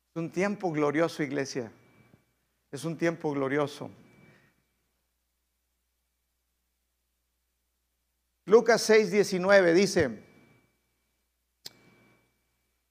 Es 0.09 0.21
un 0.21 0.31
tiempo 0.31 0.71
glorioso, 0.71 1.21
iglesia. 1.21 1.71
Es 2.71 2.83
un 2.83 2.97
tiempo 2.97 3.31
glorioso. 3.31 3.91
Lucas 8.45 8.81
6, 8.83 9.11
19 9.11 9.73
dice, 9.73 10.19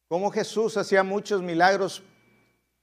como 0.09 0.31
Jesús 0.31 0.77
hacía 0.77 1.03
muchos 1.03 1.43
milagros 1.43 2.03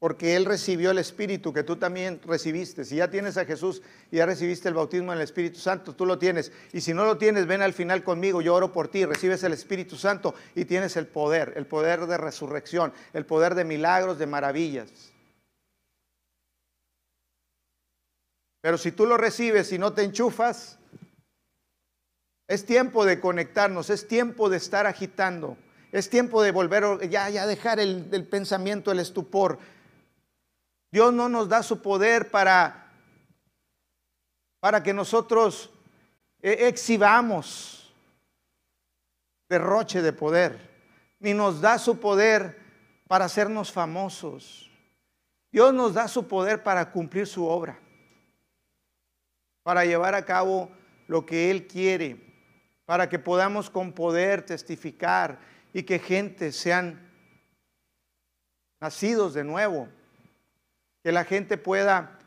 porque 0.01 0.36
Él 0.36 0.45
recibió 0.45 0.89
el 0.89 0.97
Espíritu 0.97 1.53
que 1.53 1.62
tú 1.62 1.75
también 1.75 2.19
recibiste. 2.25 2.86
Si 2.86 2.95
ya 2.95 3.12
tienes 3.12 3.38
a 3.38 3.45
Jesús 3.45 3.84
y 4.10 4.17
ya 4.17 4.25
recibiste 4.25 4.67
el 4.67 4.73
bautismo 4.73 5.12
en 5.12 5.19
el 5.19 5.23
Espíritu 5.23 5.60
Santo, 5.60 5.93
tú 5.93 6.07
lo 6.07 6.17
tienes. 6.17 6.51
Y 6.73 6.81
si 6.81 6.91
no 6.91 7.05
lo 7.05 7.19
tienes, 7.19 7.45
ven 7.45 7.62
al 7.62 7.73
final 7.73 8.03
conmigo, 8.03 8.41
yo 8.41 8.55
oro 8.55 8.73
por 8.73 8.88
ti, 8.88 9.05
recibes 9.05 9.43
el 9.43 9.53
Espíritu 9.53 9.97
Santo 9.97 10.34
y 10.55 10.65
tienes 10.65 10.97
el 10.97 11.05
poder, 11.05 11.53
el 11.55 11.67
poder 11.67 12.07
de 12.07 12.17
resurrección, 12.17 12.91
el 13.13 13.27
poder 13.27 13.53
de 13.53 13.63
milagros, 13.63 14.17
de 14.17 14.25
maravillas. 14.25 14.91
Pero 18.62 18.79
si 18.79 18.91
tú 18.91 19.05
lo 19.05 19.17
recibes 19.17 19.71
y 19.71 19.77
no 19.77 19.93
te 19.93 20.01
enchufas, 20.01 20.79
es 22.51 22.65
tiempo 22.65 23.05
de 23.05 23.21
conectarnos, 23.21 23.89
es 23.89 24.09
tiempo 24.09 24.49
de 24.49 24.57
estar 24.57 24.85
agitando, 24.85 25.55
es 25.93 26.09
tiempo 26.09 26.43
de 26.43 26.51
volver, 26.51 27.09
ya, 27.09 27.29
ya 27.29 27.47
dejar 27.47 27.79
el, 27.79 28.27
pensamiento, 28.29 28.91
el 28.91 28.99
estupor 28.99 29.57
Dios 30.91 31.13
no 31.13 31.29
nos 31.29 31.47
da 31.47 31.63
su 31.63 31.81
poder 31.81 32.29
para, 32.29 32.91
para 34.59 34.83
que 34.83 34.93
nosotros 34.93 35.69
eh, 36.41 36.67
exhibamos 36.67 37.93
derroche 39.47 40.01
de 40.01 40.11
poder, 40.11 40.59
ni 41.19 41.33
nos 41.33 41.61
da 41.61 41.79
su 41.79 42.01
poder 42.01 42.59
para 43.07 43.23
hacernos 43.23 43.71
famosos. 43.71 44.69
Dios 45.53 45.73
nos 45.73 45.93
da 45.93 46.09
su 46.09 46.27
poder 46.27 46.63
para 46.63 46.91
cumplir 46.91 47.27
su 47.27 47.45
obra, 47.45 47.79
para 49.63 49.85
llevar 49.85 50.15
a 50.15 50.25
cabo 50.25 50.69
lo 51.07 51.25
que 51.25 51.49
Él 51.49 51.65
quiere, 51.65 52.30
para 52.91 53.08
que 53.08 53.19
podamos 53.19 53.69
con 53.69 53.93
poder 53.93 54.41
testificar 54.45 55.39
y 55.71 55.84
que 55.84 55.97
gente 55.97 56.51
sean 56.51 57.10
nacidos 58.82 59.34
de 59.34 59.45
nuevo 59.45 59.88
que 61.01 61.13
la 61.13 61.23
gente 61.23 61.58
pueda 61.58 62.19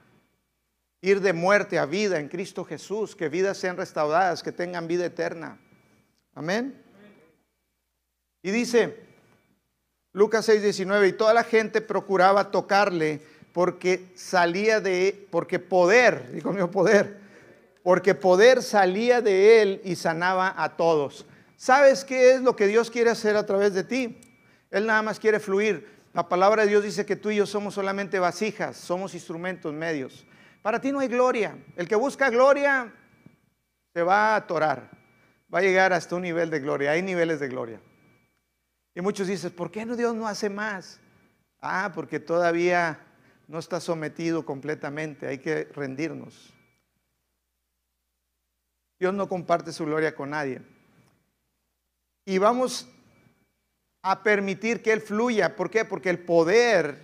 ir 1.02 1.20
de 1.20 1.34
muerte 1.34 1.78
a 1.78 1.84
vida 1.84 2.18
en 2.18 2.30
Cristo 2.30 2.64
Jesús, 2.64 3.14
que 3.14 3.28
vidas 3.28 3.58
sean 3.58 3.76
restauradas, 3.76 4.42
que 4.42 4.52
tengan 4.52 4.88
vida 4.88 5.04
eterna. 5.04 5.60
Amén. 6.34 6.82
Y 8.40 8.50
dice 8.50 9.06
Lucas 10.14 10.48
6:19, 10.48 11.08
y 11.08 11.12
toda 11.12 11.34
la 11.34 11.44
gente 11.44 11.82
procuraba 11.82 12.50
tocarle 12.50 13.20
porque 13.52 14.12
salía 14.14 14.80
de, 14.80 15.28
porque 15.30 15.58
poder, 15.58 16.32
digo 16.32 16.54
mío 16.54 16.70
poder, 16.70 17.22
porque 17.84 18.14
poder 18.14 18.62
salía 18.62 19.20
de 19.20 19.60
él 19.60 19.82
y 19.84 19.94
sanaba 19.94 20.54
a 20.56 20.74
todos. 20.74 21.26
¿Sabes 21.54 22.02
qué 22.02 22.32
es 22.32 22.40
lo 22.40 22.56
que 22.56 22.66
Dios 22.66 22.90
quiere 22.90 23.10
hacer 23.10 23.36
a 23.36 23.44
través 23.44 23.74
de 23.74 23.84
ti? 23.84 24.18
Él 24.70 24.86
nada 24.86 25.02
más 25.02 25.20
quiere 25.20 25.38
fluir. 25.38 25.86
La 26.14 26.26
palabra 26.26 26.62
de 26.62 26.70
Dios 26.70 26.82
dice 26.82 27.04
que 27.04 27.14
tú 27.14 27.30
y 27.30 27.36
yo 27.36 27.44
somos 27.44 27.74
solamente 27.74 28.18
vasijas, 28.18 28.78
somos 28.78 29.12
instrumentos 29.12 29.74
medios. 29.74 30.24
Para 30.62 30.80
ti 30.80 30.92
no 30.92 31.00
hay 31.00 31.08
gloria. 31.08 31.58
El 31.76 31.86
que 31.86 31.94
busca 31.94 32.30
gloria 32.30 32.90
se 33.92 34.02
va 34.02 34.32
a 34.32 34.36
atorar, 34.36 34.90
va 35.54 35.58
a 35.58 35.62
llegar 35.62 35.92
hasta 35.92 36.16
un 36.16 36.22
nivel 36.22 36.48
de 36.48 36.60
gloria. 36.60 36.92
Hay 36.92 37.02
niveles 37.02 37.38
de 37.38 37.48
gloria. 37.48 37.82
Y 38.94 39.02
muchos 39.02 39.26
dicen, 39.26 39.50
¿por 39.50 39.70
qué 39.70 39.84
no 39.84 39.94
Dios 39.94 40.14
no 40.14 40.26
hace 40.26 40.48
más? 40.48 41.00
Ah, 41.60 41.92
porque 41.94 42.18
todavía 42.18 42.98
no 43.46 43.58
está 43.58 43.78
sometido 43.78 44.46
completamente, 44.46 45.26
hay 45.26 45.36
que 45.36 45.64
rendirnos. 45.74 46.53
Dios 48.98 49.14
no 49.14 49.28
comparte 49.28 49.72
su 49.72 49.84
gloria 49.84 50.14
con 50.14 50.30
nadie. 50.30 50.62
Y 52.24 52.38
vamos 52.38 52.88
a 54.02 54.22
permitir 54.22 54.82
que 54.82 54.92
Él 54.92 55.00
fluya. 55.00 55.56
¿Por 55.56 55.70
qué? 55.70 55.84
Porque 55.84 56.10
el 56.10 56.18
poder, 56.18 57.00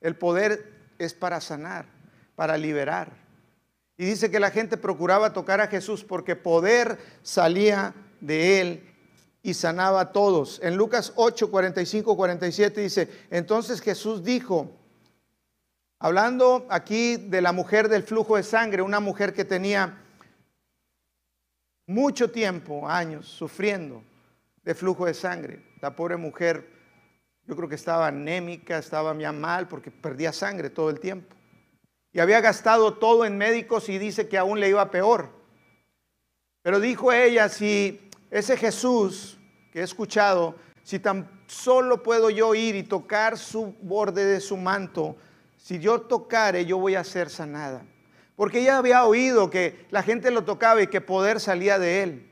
el 0.00 0.16
poder 0.16 0.72
es 0.98 1.14
para 1.14 1.40
sanar, 1.40 1.86
para 2.36 2.56
liberar. 2.56 3.12
Y 3.96 4.04
dice 4.04 4.30
que 4.30 4.40
la 4.40 4.50
gente 4.50 4.76
procuraba 4.76 5.32
tocar 5.32 5.60
a 5.60 5.68
Jesús 5.68 6.04
porque 6.04 6.36
poder 6.36 6.98
salía 7.22 7.94
de 8.20 8.60
Él 8.60 8.92
y 9.42 9.54
sanaba 9.54 10.00
a 10.00 10.12
todos. 10.12 10.60
En 10.62 10.76
Lucas 10.76 11.12
8, 11.16 11.50
45, 11.50 12.16
47 12.16 12.80
dice, 12.80 13.08
entonces 13.30 13.80
Jesús 13.80 14.22
dijo, 14.22 14.70
hablando 15.98 16.66
aquí 16.70 17.16
de 17.16 17.42
la 17.42 17.52
mujer 17.52 17.88
del 17.88 18.02
flujo 18.02 18.36
de 18.36 18.42
sangre, 18.42 18.82
una 18.82 19.00
mujer 19.00 19.34
que 19.34 19.44
tenía 19.44 20.01
mucho 21.86 22.30
tiempo, 22.30 22.88
años, 22.88 23.26
sufriendo 23.26 24.02
de 24.62 24.74
flujo 24.74 25.06
de 25.06 25.14
sangre. 25.14 25.62
La 25.80 25.94
pobre 25.94 26.16
mujer, 26.16 26.68
yo 27.46 27.56
creo 27.56 27.68
que 27.68 27.74
estaba 27.74 28.08
anémica, 28.08 28.78
estaba 28.78 29.16
ya 29.18 29.32
mal 29.32 29.68
porque 29.68 29.90
perdía 29.90 30.32
sangre 30.32 30.70
todo 30.70 30.90
el 30.90 31.00
tiempo. 31.00 31.34
Y 32.12 32.20
había 32.20 32.40
gastado 32.40 32.94
todo 32.94 33.24
en 33.24 33.38
médicos 33.38 33.88
y 33.88 33.98
dice 33.98 34.28
que 34.28 34.38
aún 34.38 34.60
le 34.60 34.68
iba 34.68 34.90
peor. 34.90 35.30
Pero 36.62 36.78
dijo 36.78 37.12
ella, 37.12 37.48
si 37.48 38.10
ese 38.30 38.56
Jesús 38.56 39.38
que 39.72 39.80
he 39.80 39.82
escuchado, 39.82 40.54
si 40.82 40.98
tan 40.98 41.28
solo 41.46 42.02
puedo 42.02 42.30
yo 42.30 42.54
ir 42.54 42.76
y 42.76 42.82
tocar 42.82 43.38
su 43.38 43.74
borde 43.82 44.24
de 44.24 44.40
su 44.40 44.56
manto, 44.56 45.16
si 45.56 45.78
yo 45.78 46.02
tocare, 46.02 46.64
yo 46.64 46.78
voy 46.78 46.94
a 46.94 47.04
ser 47.04 47.30
sanada. 47.30 47.84
Porque 48.36 48.60
ella 48.60 48.78
había 48.78 49.04
oído 49.04 49.50
que 49.50 49.86
la 49.90 50.02
gente 50.02 50.30
lo 50.30 50.44
tocaba 50.44 50.82
y 50.82 50.86
que 50.86 51.00
poder 51.00 51.40
salía 51.40 51.78
de 51.78 52.02
él. 52.02 52.30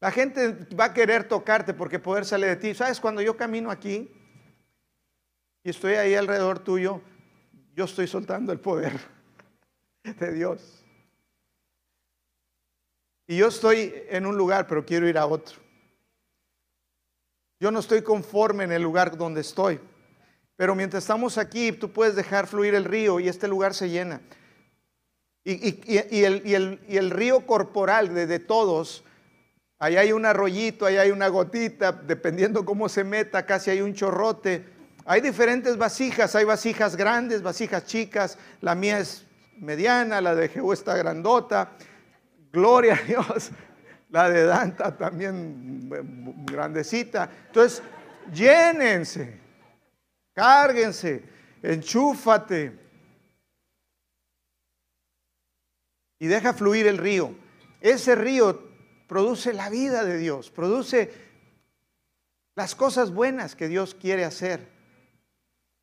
La 0.00 0.10
gente 0.10 0.66
va 0.74 0.86
a 0.86 0.94
querer 0.94 1.28
tocarte 1.28 1.74
porque 1.74 1.98
poder 1.98 2.24
sale 2.24 2.46
de 2.46 2.56
ti. 2.56 2.74
¿Sabes? 2.74 3.00
Cuando 3.00 3.20
yo 3.20 3.36
camino 3.36 3.70
aquí 3.70 4.10
y 5.62 5.70
estoy 5.70 5.94
ahí 5.94 6.14
alrededor 6.14 6.58
tuyo, 6.58 7.02
yo 7.74 7.84
estoy 7.84 8.06
soltando 8.06 8.52
el 8.52 8.60
poder 8.60 8.98
de 10.04 10.32
Dios. 10.32 10.84
Y 13.26 13.36
yo 13.36 13.48
estoy 13.48 13.94
en 14.08 14.26
un 14.26 14.36
lugar, 14.36 14.66
pero 14.66 14.84
quiero 14.84 15.06
ir 15.06 15.16
a 15.16 15.26
otro. 15.26 15.60
Yo 17.60 17.70
no 17.70 17.78
estoy 17.78 18.02
conforme 18.02 18.64
en 18.64 18.72
el 18.72 18.82
lugar 18.82 19.16
donde 19.16 19.42
estoy. 19.42 19.78
Pero 20.60 20.74
mientras 20.74 21.04
estamos 21.04 21.38
aquí, 21.38 21.72
tú 21.72 21.90
puedes 21.90 22.14
dejar 22.14 22.46
fluir 22.46 22.74
el 22.74 22.84
río 22.84 23.18
y 23.18 23.28
este 23.28 23.48
lugar 23.48 23.72
se 23.72 23.88
llena. 23.88 24.20
Y, 25.42 26.22
el, 26.22 27.10
río 27.10 27.46
corporal 27.46 28.12
de, 28.12 28.26
de 28.26 28.40
todos, 28.40 29.02
ahí 29.78 29.96
hay 29.96 30.12
un 30.12 30.26
arroyito, 30.26 30.84
ahí 30.84 30.98
hay 30.98 31.12
una 31.12 31.28
gotita, 31.28 31.92
dependiendo 31.92 32.66
cómo 32.66 32.90
se 32.90 33.04
meta, 33.04 33.46
casi 33.46 33.70
hay 33.70 33.80
un 33.80 33.94
chorrote. 33.94 34.66
Hay 35.06 35.22
diferentes 35.22 35.78
vasijas, 35.78 36.34
hay 36.34 36.44
vasijas 36.44 36.94
grandes, 36.94 37.40
vasijas 37.40 37.86
chicas, 37.86 38.36
la 38.60 38.74
mía 38.74 38.98
es 38.98 39.24
mediana, 39.56 40.20
la 40.20 40.34
de 40.34 40.50
Jehú 40.50 40.74
está 40.74 40.94
grandota. 40.94 41.70
Gloria 42.52 43.00
a 43.02 43.06
Dios. 43.06 43.50
La 44.10 44.28
de 44.28 44.44
Danta 44.44 44.94
también 44.94 45.88
grandecita. 46.44 47.30
Entonces, 47.46 47.82
llénense, 48.30 49.40
cárguense, 50.40 51.22
enchúfate. 51.62 52.72
Y 56.18 56.26
deja 56.26 56.54
fluir 56.54 56.86
el 56.86 56.96
río. 56.96 57.34
Ese 57.82 58.14
río 58.14 58.62
produce 59.06 59.52
la 59.52 59.68
vida 59.68 60.02
de 60.02 60.16
Dios, 60.16 60.50
produce 60.50 61.12
las 62.54 62.74
cosas 62.74 63.12
buenas 63.12 63.54
que 63.54 63.68
Dios 63.68 63.94
quiere 63.94 64.24
hacer. 64.24 64.66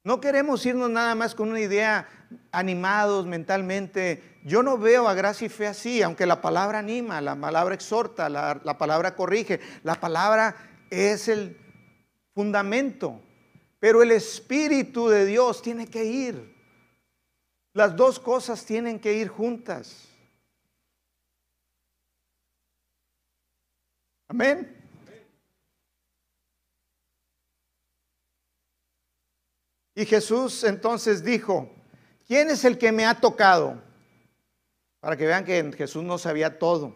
No 0.03 0.21
queremos 0.21 0.65
irnos 0.65 0.89
nada 0.89 1.13
más 1.13 1.35
con 1.35 1.49
una 1.49 1.59
idea 1.59 2.07
animados 2.51 3.27
mentalmente. 3.27 4.39
Yo 4.43 4.63
no 4.63 4.77
veo 4.77 5.07
a 5.07 5.13
gracia 5.13 5.45
y 5.45 5.49
fe 5.49 5.67
así, 5.67 6.01
aunque 6.01 6.25
la 6.25 6.41
palabra 6.41 6.79
anima, 6.79 7.21
la 7.21 7.35
palabra 7.35 7.75
exhorta, 7.75 8.27
la, 8.29 8.59
la 8.63 8.77
palabra 8.77 9.15
corrige, 9.15 9.59
la 9.83 9.95
palabra 9.95 10.55
es 10.89 11.27
el 11.27 11.57
fundamento. 12.33 13.21
Pero 13.79 14.01
el 14.01 14.11
Espíritu 14.11 15.07
de 15.07 15.25
Dios 15.25 15.61
tiene 15.61 15.87
que 15.87 16.03
ir. 16.03 16.55
Las 17.73 17.95
dos 17.95 18.19
cosas 18.19 18.65
tienen 18.65 18.99
que 18.99 19.13
ir 19.13 19.27
juntas. 19.27 20.07
Amén. 24.27 24.75
Y 29.93 30.05
Jesús 30.05 30.63
entonces 30.63 31.23
dijo, 31.23 31.71
¿quién 32.27 32.49
es 32.49 32.65
el 32.65 32.77
que 32.77 32.91
me 32.91 33.05
ha 33.05 33.19
tocado? 33.19 33.81
Para 34.99 35.15
que 35.15 35.25
vean 35.25 35.45
que 35.45 35.71
Jesús 35.75 36.03
no 36.03 36.17
sabía 36.17 36.59
todo. 36.59 36.93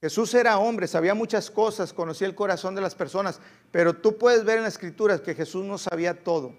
Jesús 0.00 0.34
era 0.34 0.58
hombre, 0.58 0.88
sabía 0.88 1.14
muchas 1.14 1.48
cosas, 1.48 1.92
conocía 1.92 2.26
el 2.26 2.34
corazón 2.34 2.74
de 2.74 2.80
las 2.80 2.96
personas, 2.96 3.40
pero 3.72 3.94
tú 3.94 4.18
puedes 4.18 4.44
ver 4.44 4.58
en 4.58 4.64
las 4.64 4.74
escrituras 4.74 5.22
que 5.22 5.34
Jesús 5.34 5.64
no 5.64 5.78
sabía 5.78 6.22
todo. 6.22 6.54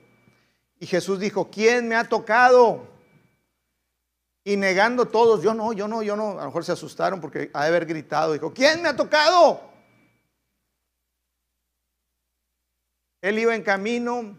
Y 0.79 0.87
Jesús 0.87 1.19
dijo, 1.19 1.49
¿quién 1.49 1.87
me 1.87 1.95
ha 1.95 2.09
tocado? 2.09 2.87
Y 4.43 4.57
negando 4.57 5.07
todos, 5.07 5.41
yo 5.41 5.53
no, 5.53 5.71
yo 5.71 5.87
no, 5.87 6.01
yo 6.01 6.17
no. 6.17 6.31
A 6.31 6.41
lo 6.41 6.45
mejor 6.47 6.65
se 6.65 6.73
asustaron 6.73 7.21
porque 7.21 7.51
ha 7.53 7.61
de 7.61 7.67
haber 7.69 7.85
gritado. 7.85 8.33
Dijo, 8.33 8.51
¿quién 8.51 8.81
me 8.81 8.89
ha 8.89 8.95
tocado? 8.95 9.61
Él 13.21 13.39
iba 13.39 13.55
en 13.55 13.63
camino 13.63 14.35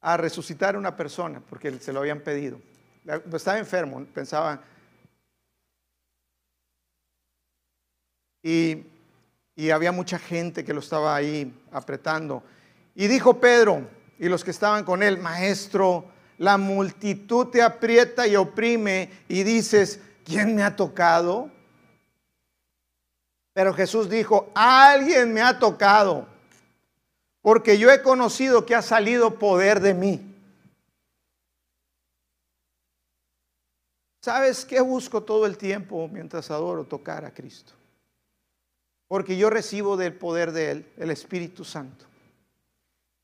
a 0.00 0.16
resucitar 0.16 0.74
a 0.74 0.78
una 0.78 0.96
persona 0.96 1.40
porque 1.48 1.78
se 1.78 1.92
lo 1.92 2.00
habían 2.00 2.20
pedido. 2.20 2.60
Estaba 3.32 3.56
enfermo, 3.56 4.04
pensaba. 4.12 4.62
Y, 8.42 8.84
y 9.56 9.70
había 9.70 9.92
mucha 9.92 10.18
gente 10.18 10.64
que 10.64 10.72
lo 10.72 10.80
estaba 10.80 11.14
ahí 11.14 11.52
apretando. 11.72 12.42
Y 12.94 13.06
dijo 13.08 13.40
Pedro 13.40 13.88
y 14.18 14.28
los 14.28 14.44
que 14.44 14.50
estaban 14.50 14.84
con 14.84 15.02
él, 15.02 15.18
maestro, 15.18 16.06
la 16.38 16.56
multitud 16.56 17.48
te 17.48 17.62
aprieta 17.62 18.26
y 18.26 18.36
oprime 18.36 19.10
y 19.28 19.42
dices, 19.42 20.00
¿quién 20.24 20.54
me 20.54 20.62
ha 20.62 20.74
tocado? 20.76 21.50
Pero 23.52 23.74
Jesús 23.74 24.08
dijo, 24.08 24.50
alguien 24.54 25.32
me 25.32 25.42
ha 25.42 25.58
tocado 25.58 26.26
porque 27.42 27.78
yo 27.78 27.90
he 27.90 28.02
conocido 28.02 28.66
que 28.66 28.74
ha 28.74 28.82
salido 28.82 29.38
poder 29.38 29.80
de 29.80 29.94
mí. 29.94 30.26
¿Sabes 34.22 34.66
qué 34.66 34.80
busco 34.80 35.22
todo 35.22 35.46
el 35.46 35.56
tiempo 35.56 36.06
mientras 36.08 36.50
adoro 36.50 36.84
tocar 36.84 37.24
a 37.24 37.32
Cristo? 37.32 37.72
Porque 39.10 39.36
yo 39.36 39.50
recibo 39.50 39.96
del 39.96 40.14
poder 40.14 40.52
de 40.52 40.70
Él, 40.70 40.86
el 40.96 41.10
Espíritu 41.10 41.64
Santo. 41.64 42.04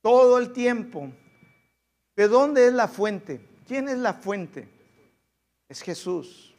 Todo 0.03 0.37
el 0.37 0.53
tiempo. 0.53 1.13
¿De 2.17 2.27
dónde 2.27 2.67
es 2.67 2.73
la 2.73 2.89
fuente? 2.89 3.41
¿Quién 3.69 3.89
es 3.89 3.97
la 3.97 4.13
fuente? 4.13 4.69
Es 5.69 5.83
Jesús, 5.83 6.57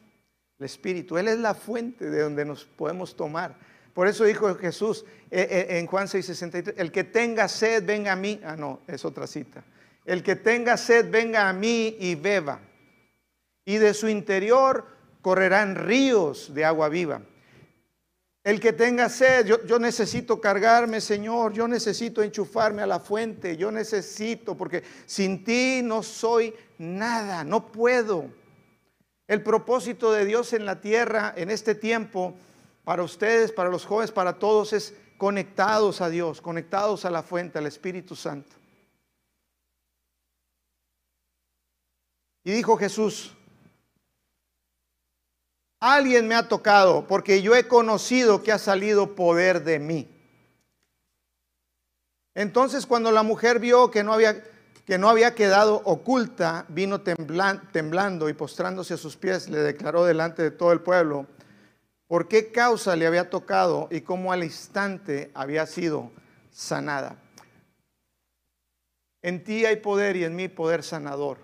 el 0.58 0.66
Espíritu. 0.66 1.18
Él 1.18 1.28
es 1.28 1.40
la 1.40 1.54
fuente 1.54 2.10
de 2.10 2.22
donde 2.22 2.46
nos 2.46 2.64
podemos 2.64 3.18
tomar. 3.18 3.58
Por 3.94 4.08
eso 4.08 4.24
dijo 4.24 4.56
Jesús 4.56 5.04
eh, 5.30 5.46
eh, 5.52 5.78
en 5.78 5.88
Juan 5.88 6.08
6:63, 6.08 6.76
el 6.78 6.90
que 6.90 7.04
tenga 7.04 7.50
sed, 7.50 7.86
venga 7.86 8.14
a 8.14 8.16
mí. 8.16 8.40
Ah, 8.46 8.56
no, 8.56 8.80
es 8.88 9.04
otra 9.04 9.28
cita. 9.28 9.62
El 10.06 10.24
que 10.24 10.38
tenga 10.38 10.78
sed, 10.78 11.12
venga 11.12 11.50
a 11.50 11.52
mí 11.52 11.98
y 12.00 12.16
beba. 12.16 12.62
Y 13.66 13.76
de 13.76 13.94
su 13.94 14.08
interior 14.08 14.88
correrán 15.22 15.76
ríos 15.76 16.54
de 16.54 16.64
agua 16.64 16.88
viva. 16.88 17.24
El 18.48 18.62
que 18.62 18.72
tenga 18.72 19.10
sed, 19.10 19.46
yo, 19.46 19.78
necesito 19.78 20.40
cargarme, 20.40 21.02
Señor, 21.02 21.52
yo 21.52 21.68
necesito 21.68 22.24
enchufarme 22.24 22.82
a 22.82 22.88
la 22.88 23.02
fuente, 23.02 23.58
yo 23.58 23.74
necesito, 23.74 24.56
porque 24.56 24.84
sin 25.06 25.44
ti 25.44 25.82
no 25.84 26.02
soy 26.02 26.54
nada, 26.78 27.44
no 27.44 27.68
puedo. 27.68 28.30
El 29.28 29.44
propósito 29.44 30.14
de 30.14 30.24
Dios 30.24 30.54
en 30.54 30.66
la 30.66 30.80
tierra 30.80 31.34
en 31.36 31.52
este 31.52 31.76
tiempo 31.76 32.36
para 32.86 33.04
ustedes, 33.04 33.52
para 33.52 33.70
los 33.70 33.86
jóvenes, 33.86 34.14
para 34.14 34.40
todos 34.40 34.72
es 34.72 34.96
conectados 35.18 36.00
a 36.00 36.10
Dios, 36.10 36.40
conectados 36.40 37.04
a 37.04 37.12
la 37.12 37.24
fuente, 37.24 37.58
al 37.58 37.66
Espíritu 37.66 38.16
Santo. 38.16 38.56
Y 42.46 42.52
dijo 42.54 42.78
Jesús, 42.78 43.37
alguien 45.80 46.28
me 46.28 46.36
ha 46.36 46.48
tocado 46.48 47.08
porque 47.08 47.42
yo 47.42 47.56
he 47.56 47.68
conocido 47.68 48.44
que 48.44 48.52
ha 48.52 48.58
salido 48.58 49.16
poder 49.16 49.64
de 49.64 49.80
mí. 49.80 50.08
Entonces 52.36 52.86
cuando 52.86 53.12
la 53.12 53.24
mujer 53.24 53.60
vio 53.60 53.90
que 53.90 54.04
no 54.04 54.14
había, 54.14 54.44
que 54.86 54.98
no 54.98 55.10
había 55.10 55.36
quedado 55.36 55.82
oculta, 55.86 56.66
vino 56.70 57.02
temblando 57.02 58.30
y 58.30 58.34
postrándose 58.34 58.94
a 58.94 58.98
sus 58.98 59.18
pies, 59.18 59.50
le 59.50 59.60
declaró 59.60 60.06
delante 60.06 60.44
de 60.44 60.52
todo 60.52 60.72
el 60.72 60.82
pueblo 60.82 61.28
por 62.08 62.28
qué 62.28 62.52
causa 62.52 62.96
le 62.96 63.06
había 63.06 63.30
tocado 63.30 63.88
y 63.92 64.02
cómo 64.02 64.32
al 64.32 64.44
instante 64.44 65.32
había 65.34 65.66
sido 65.66 66.12
sanada. 66.52 67.18
En 69.22 69.44
ti 69.44 69.66
hay 69.66 69.78
poder 69.78 70.16
y 70.16 70.24
en 70.24 70.36
mí 70.36 70.48
poder 70.48 70.84
sanador. 70.84 71.40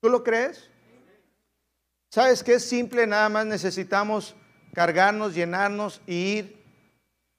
¿Tú 0.00 0.08
lo 0.08 0.24
crees? 0.24 0.70
¿Sabes 2.14 2.44
qué 2.44 2.54
es 2.54 2.64
simple? 2.64 3.08
Nada 3.08 3.28
más 3.28 3.44
necesitamos 3.44 4.36
cargarnos, 4.72 5.34
llenarnos 5.34 6.00
y 6.06 6.14
ir 6.14 6.64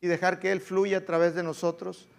y 0.01 0.07
dejar 0.07 0.37
que 0.37 0.51
Él 0.51 0.59
fluya 0.59 0.97
a 0.97 1.05
través 1.05 1.33
de 1.33 1.43
nosotros. 1.43 2.09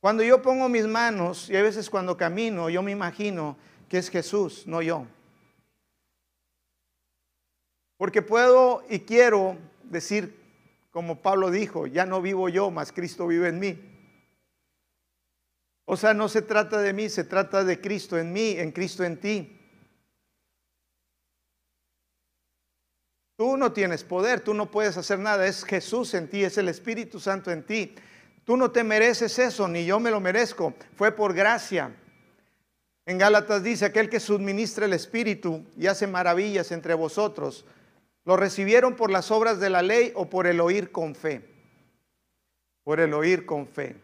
Cuando 0.00 0.22
yo 0.22 0.40
pongo 0.40 0.70
mis 0.70 0.86
manos 0.86 1.50
y 1.50 1.56
a 1.56 1.62
veces 1.62 1.90
cuando 1.90 2.16
camino, 2.16 2.70
yo 2.70 2.82
me 2.82 2.92
imagino 2.92 3.58
que 3.90 3.98
es 3.98 4.08
Jesús, 4.08 4.66
no 4.66 4.80
yo. 4.80 5.04
Porque 7.98 8.22
puedo 8.22 8.82
y 8.88 9.00
quiero 9.00 9.58
decir, 9.82 10.40
como 10.90 11.20
Pablo 11.20 11.50
dijo, 11.50 11.86
ya 11.86 12.06
no 12.06 12.22
vivo 12.22 12.48
yo, 12.48 12.70
mas 12.70 12.90
Cristo 12.90 13.26
vive 13.26 13.48
en 13.48 13.58
mí. 13.58 13.78
O 15.84 15.98
sea, 15.98 16.14
no 16.14 16.30
se 16.30 16.40
trata 16.40 16.80
de 16.80 16.94
mí, 16.94 17.10
se 17.10 17.24
trata 17.24 17.64
de 17.64 17.82
Cristo 17.82 18.16
en 18.16 18.32
mí, 18.32 18.52
en 18.52 18.72
Cristo 18.72 19.04
en 19.04 19.20
ti. 19.20 19.59
Tú 23.40 23.56
no 23.56 23.72
tienes 23.72 24.04
poder, 24.04 24.40
tú 24.40 24.52
no 24.52 24.70
puedes 24.70 24.98
hacer 24.98 25.18
nada, 25.18 25.46
es 25.46 25.64
Jesús 25.64 26.12
en 26.12 26.28
ti, 26.28 26.44
es 26.44 26.58
el 26.58 26.68
Espíritu 26.68 27.18
Santo 27.18 27.50
en 27.50 27.62
ti. 27.62 27.94
Tú 28.44 28.54
no 28.54 28.70
te 28.70 28.84
mereces 28.84 29.38
eso, 29.38 29.66
ni 29.66 29.86
yo 29.86 29.98
me 29.98 30.10
lo 30.10 30.20
merezco. 30.20 30.74
Fue 30.94 31.10
por 31.10 31.32
gracia. 31.32 31.90
En 33.06 33.16
Gálatas 33.16 33.62
dice, 33.62 33.86
aquel 33.86 34.10
que 34.10 34.20
suministra 34.20 34.84
el 34.84 34.92
Espíritu 34.92 35.64
y 35.74 35.86
hace 35.86 36.06
maravillas 36.06 36.70
entre 36.70 36.92
vosotros, 36.92 37.64
¿lo 38.26 38.36
recibieron 38.36 38.94
por 38.94 39.10
las 39.10 39.30
obras 39.30 39.58
de 39.58 39.70
la 39.70 39.80
ley 39.80 40.12
o 40.14 40.28
por 40.28 40.46
el 40.46 40.60
oír 40.60 40.92
con 40.92 41.14
fe? 41.14 41.40
Por 42.84 43.00
el 43.00 43.14
oír 43.14 43.46
con 43.46 43.66
fe. 43.66 43.96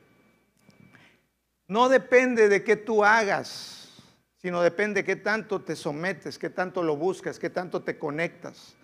No 1.69 1.91
depende 1.91 2.49
de 2.49 2.65
qué 2.65 2.77
tú 2.77 3.05
hagas, 3.05 3.91
sino 4.39 4.63
depende 4.63 5.03
de 5.03 5.05
qué 5.05 5.17
tanto 5.17 5.61
te 5.61 5.77
sometes, 5.77 6.39
qué 6.39 6.49
tanto 6.49 6.83
lo 6.83 6.97
buscas, 6.97 7.39
qué 7.39 7.51
tanto 7.51 7.83
te 7.83 7.99
conectas, 7.99 8.77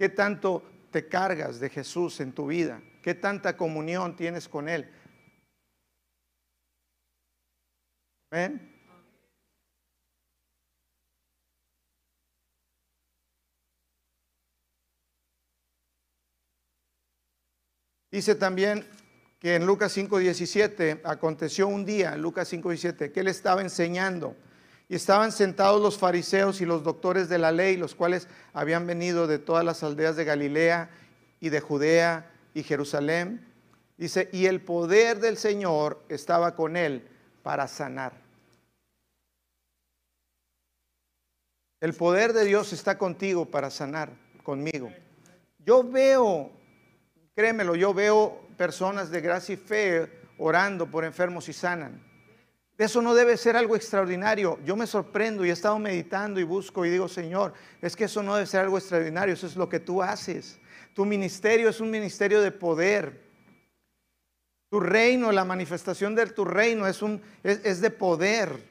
qué 0.00 0.08
tanto 0.08 0.62
te 0.90 1.08
cargas 1.08 1.60
de 1.60 1.68
Jesús 1.68 2.20
en 2.20 2.32
tu 2.32 2.46
vida, 2.46 2.82
qué 3.02 3.12
tanta 3.14 3.54
comunión 3.54 4.16
tienes 4.16 4.48
con 4.48 4.66
Él. 4.66 4.90
¿Ven? 8.30 8.80
Dice 18.10 18.34
también 18.36 18.88
que 19.38 19.56
en 19.56 19.66
Lucas 19.66 19.94
5:17 19.94 21.02
aconteció 21.04 21.68
un 21.68 21.84
día, 21.84 22.14
en 22.14 22.22
Lucas 22.22 22.48
5:17, 22.50 23.12
que 23.12 23.20
él 23.20 23.28
estaba 23.28 23.60
enseñando 23.60 24.34
y 24.90 24.96
estaban 24.96 25.30
sentados 25.30 25.80
los 25.80 25.98
fariseos 25.98 26.60
y 26.60 26.66
los 26.66 26.82
doctores 26.82 27.28
de 27.28 27.38
la 27.38 27.52
ley, 27.52 27.76
los 27.76 27.94
cuales 27.94 28.26
habían 28.52 28.88
venido 28.88 29.28
de 29.28 29.38
todas 29.38 29.64
las 29.64 29.84
aldeas 29.84 30.16
de 30.16 30.24
Galilea 30.24 30.90
y 31.38 31.48
de 31.50 31.60
Judea 31.60 32.28
y 32.54 32.64
Jerusalén. 32.64 33.46
Dice, 33.96 34.28
y 34.32 34.46
el 34.46 34.60
poder 34.60 35.20
del 35.20 35.36
Señor 35.36 36.02
estaba 36.08 36.56
con 36.56 36.76
él 36.76 37.06
para 37.44 37.68
sanar. 37.68 38.14
El 41.80 41.94
poder 41.94 42.32
de 42.32 42.44
Dios 42.44 42.72
está 42.72 42.98
contigo 42.98 43.46
para 43.46 43.70
sanar, 43.70 44.10
conmigo. 44.42 44.92
Yo 45.60 45.84
veo, 45.84 46.50
créemelo, 47.36 47.76
yo 47.76 47.94
veo 47.94 48.40
personas 48.56 49.12
de 49.12 49.20
gracia 49.20 49.52
y 49.52 49.56
fe 49.56 50.10
orando 50.36 50.90
por 50.90 51.04
enfermos 51.04 51.48
y 51.48 51.52
sanan. 51.52 52.02
Eso 52.80 53.02
no 53.02 53.14
debe 53.14 53.36
ser 53.36 53.58
algo 53.58 53.76
extraordinario. 53.76 54.58
Yo 54.64 54.74
me 54.74 54.86
sorprendo 54.86 55.44
y 55.44 55.50
he 55.50 55.52
estado 55.52 55.78
meditando 55.78 56.40
y 56.40 56.44
busco 56.44 56.86
y 56.86 56.88
digo, 56.88 57.08
Señor, 57.08 57.52
es 57.82 57.94
que 57.94 58.04
eso 58.04 58.22
no 58.22 58.34
debe 58.34 58.46
ser 58.46 58.60
algo 58.60 58.78
extraordinario, 58.78 59.34
eso 59.34 59.46
es 59.46 59.54
lo 59.54 59.68
que 59.68 59.80
tú 59.80 60.02
haces. 60.02 60.58
Tu 60.94 61.04
ministerio 61.04 61.68
es 61.68 61.78
un 61.80 61.90
ministerio 61.90 62.40
de 62.40 62.50
poder. 62.52 63.20
Tu 64.70 64.80
reino, 64.80 65.30
la 65.30 65.44
manifestación 65.44 66.14
de 66.14 66.24
tu 66.28 66.46
reino 66.46 66.86
es, 66.86 67.80
de 67.82 67.90
poder. 67.90 68.66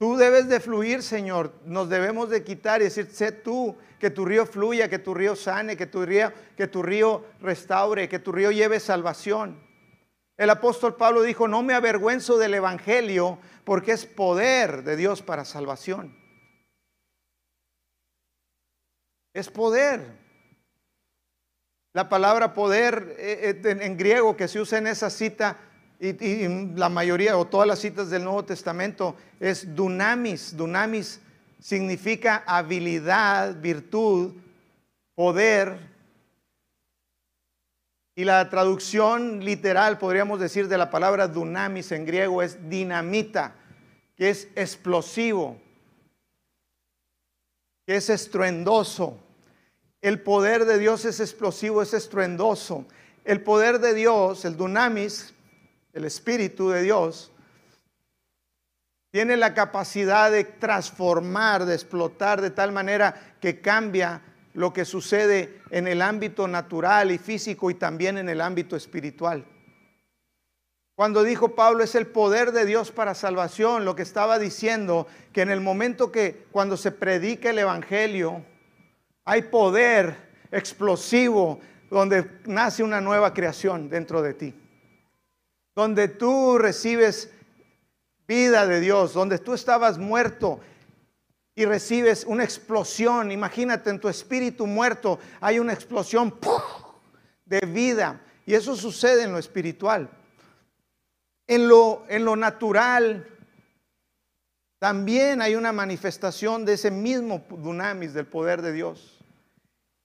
Tú 0.00 0.16
debes 0.16 0.48
de 0.48 0.58
fluir, 0.58 1.00
Señor. 1.00 1.52
Nos 1.64 1.88
debemos 1.88 2.28
de 2.28 2.42
quitar 2.42 2.80
y 2.80 2.86
decir, 2.86 3.06
sé 3.06 3.30
tú 3.30 3.76
que 4.00 4.10
tu 4.10 4.24
río 4.24 4.46
fluya, 4.46 4.88
que 4.88 4.98
tu 4.98 5.14
río 5.14 5.36
sane, 5.36 5.76
que 5.76 5.86
tu 5.86 6.04
río, 6.04 6.32
que 6.56 6.66
tu 6.66 6.82
río 6.82 7.24
restaure, 7.40 8.08
que 8.08 8.18
tu 8.18 8.32
río 8.32 8.50
lleve 8.50 8.80
salvación. 8.80 9.69
El 10.40 10.48
apóstol 10.48 10.96
Pablo 10.96 11.20
dijo, 11.20 11.48
no 11.48 11.62
me 11.62 11.74
avergüenzo 11.74 12.38
del 12.38 12.54
Evangelio 12.54 13.38
porque 13.62 13.92
es 13.92 14.06
poder 14.06 14.84
de 14.84 14.96
Dios 14.96 15.20
para 15.20 15.44
salvación. 15.44 16.16
Es 19.34 19.50
poder. 19.50 20.16
La 21.92 22.08
palabra 22.08 22.54
poder 22.54 23.16
eh, 23.18 23.60
eh, 23.62 23.78
en 23.82 23.98
griego 23.98 24.34
que 24.34 24.48
se 24.48 24.58
usa 24.58 24.78
en 24.78 24.86
esa 24.86 25.10
cita 25.10 25.58
y, 25.98 26.48
la 26.74 26.88
mayoría 26.88 27.36
o 27.36 27.46
todas 27.46 27.68
las 27.68 27.80
citas 27.80 28.08
del 28.08 28.24
Nuevo 28.24 28.42
Testamento 28.42 29.16
es 29.40 29.76
dunamis. 29.76 30.56
Dunamis 30.56 31.20
significa 31.58 32.44
habilidad, 32.46 33.60
virtud, 33.60 34.32
poder. 35.14 35.89
Y 38.20 38.24
la 38.24 38.50
traducción 38.50 39.42
literal, 39.42 39.96
podríamos 39.96 40.38
decir, 40.40 40.68
de 40.68 40.76
la 40.76 40.90
palabra 40.90 41.26
dunamis 41.26 41.90
en 41.90 42.04
griego 42.04 42.42
es 42.42 42.68
dinamita, 42.68 43.54
que 44.14 44.28
es 44.28 44.48
explosivo, 44.56 45.58
que 47.86 47.96
es 47.96 48.10
estruendoso. 48.10 49.18
El 50.02 50.20
poder 50.20 50.66
de 50.66 50.78
Dios 50.78 51.06
es 51.06 51.18
explosivo, 51.18 51.80
es 51.80 51.94
estruendoso. 51.94 52.84
El 53.24 53.42
poder 53.42 53.78
de 53.78 53.94
Dios, 53.94 54.44
el 54.44 54.58
dunamis, 54.58 55.32
el 55.94 56.04
Espíritu 56.04 56.68
de 56.68 56.82
Dios, 56.82 57.32
tiene 59.10 59.38
la 59.38 59.54
capacidad 59.54 60.30
de 60.30 60.44
transformar, 60.44 61.64
de 61.64 61.72
explotar 61.72 62.42
de 62.42 62.50
tal 62.50 62.70
manera 62.70 63.36
que 63.40 63.62
cambia 63.62 64.20
lo 64.54 64.72
que 64.72 64.84
sucede 64.84 65.60
en 65.70 65.86
el 65.86 66.02
ámbito 66.02 66.48
natural 66.48 67.10
y 67.10 67.18
físico 67.18 67.70
y 67.70 67.74
también 67.74 68.18
en 68.18 68.28
el 68.28 68.40
ámbito 68.40 68.76
espiritual. 68.76 69.44
Cuando 70.94 71.22
dijo 71.22 71.54
Pablo 71.54 71.82
es 71.82 71.94
el 71.94 72.06
poder 72.06 72.52
de 72.52 72.66
Dios 72.66 72.90
para 72.92 73.14
salvación, 73.14 73.84
lo 73.84 73.96
que 73.96 74.02
estaba 74.02 74.38
diciendo 74.38 75.06
que 75.32 75.40
en 75.40 75.50
el 75.50 75.60
momento 75.60 76.12
que 76.12 76.44
cuando 76.50 76.76
se 76.76 76.92
predica 76.92 77.50
el 77.50 77.58
Evangelio, 77.58 78.44
hay 79.24 79.42
poder 79.42 80.14
explosivo 80.50 81.60
donde 81.88 82.30
nace 82.44 82.82
una 82.82 83.00
nueva 83.00 83.32
creación 83.32 83.88
dentro 83.88 84.20
de 84.20 84.34
ti. 84.34 84.54
Donde 85.74 86.08
tú 86.08 86.58
recibes 86.58 87.30
vida 88.28 88.66
de 88.66 88.80
Dios, 88.80 89.14
donde 89.14 89.38
tú 89.38 89.54
estabas 89.54 89.98
muerto 89.98 90.60
y 91.54 91.64
recibes 91.64 92.24
una 92.24 92.44
explosión. 92.44 93.30
Imagínate 93.30 93.90
en 93.90 94.00
tu 94.00 94.08
espíritu 94.08 94.66
muerto, 94.66 95.18
hay 95.40 95.58
una 95.58 95.72
explosión 95.72 96.34
de 97.44 97.60
vida. 97.60 98.20
Y 98.46 98.54
eso 98.54 98.74
sucede 98.76 99.24
en 99.24 99.32
lo 99.32 99.38
espiritual. 99.38 100.10
En 101.46 101.68
lo, 101.68 102.04
en 102.08 102.24
lo 102.24 102.36
natural, 102.36 103.26
también 104.78 105.42
hay 105.42 105.56
una 105.56 105.72
manifestación 105.72 106.64
de 106.64 106.74
ese 106.74 106.90
mismo 106.90 107.44
dunamis 107.50 108.14
del 108.14 108.26
poder 108.26 108.62
de 108.62 108.72
Dios. 108.72 109.18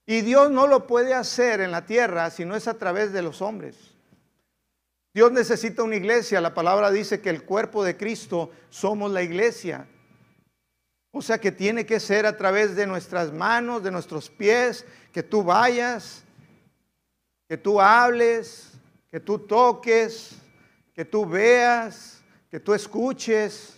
Y 0.05 0.21
Dios 0.21 0.51
no 0.51 0.67
lo 0.67 0.85
puede 0.85 1.13
hacer 1.13 1.61
en 1.61 1.71
la 1.71 1.85
tierra 1.85 2.29
si 2.29 2.45
no 2.45 2.55
es 2.55 2.67
a 2.67 2.77
través 2.77 3.13
de 3.13 3.21
los 3.21 3.41
hombres. 3.41 3.95
Dios 5.13 5.31
necesita 5.31 5.81
una 5.81 5.95
iglesia. 5.95 6.41
La 6.41 6.53
palabra 6.53 6.91
dice 6.91 7.21
que 7.21 7.29
el 7.29 7.43
cuerpo 7.43 7.83
de 7.83 7.95
Cristo 7.95 8.51
somos 8.69 9.11
la 9.11 9.23
iglesia. 9.23 9.87
O 11.17 11.21
sea 11.21 11.39
que 11.39 11.49
tiene 11.49 11.85
que 11.85 12.01
ser 12.01 12.25
a 12.25 12.35
través 12.35 12.75
de 12.75 12.85
nuestras 12.85 13.31
manos, 13.31 13.81
de 13.81 13.89
nuestros 13.89 14.29
pies, 14.29 14.85
que 15.13 15.23
tú 15.23 15.45
vayas, 15.45 16.25
que 17.47 17.55
tú 17.55 17.79
hables, 17.79 18.73
que 19.09 19.21
tú 19.21 19.39
toques, 19.39 20.35
que 20.93 21.05
tú 21.05 21.25
veas, 21.25 22.21
que 22.51 22.59
tú 22.59 22.73
escuches. 22.73 23.77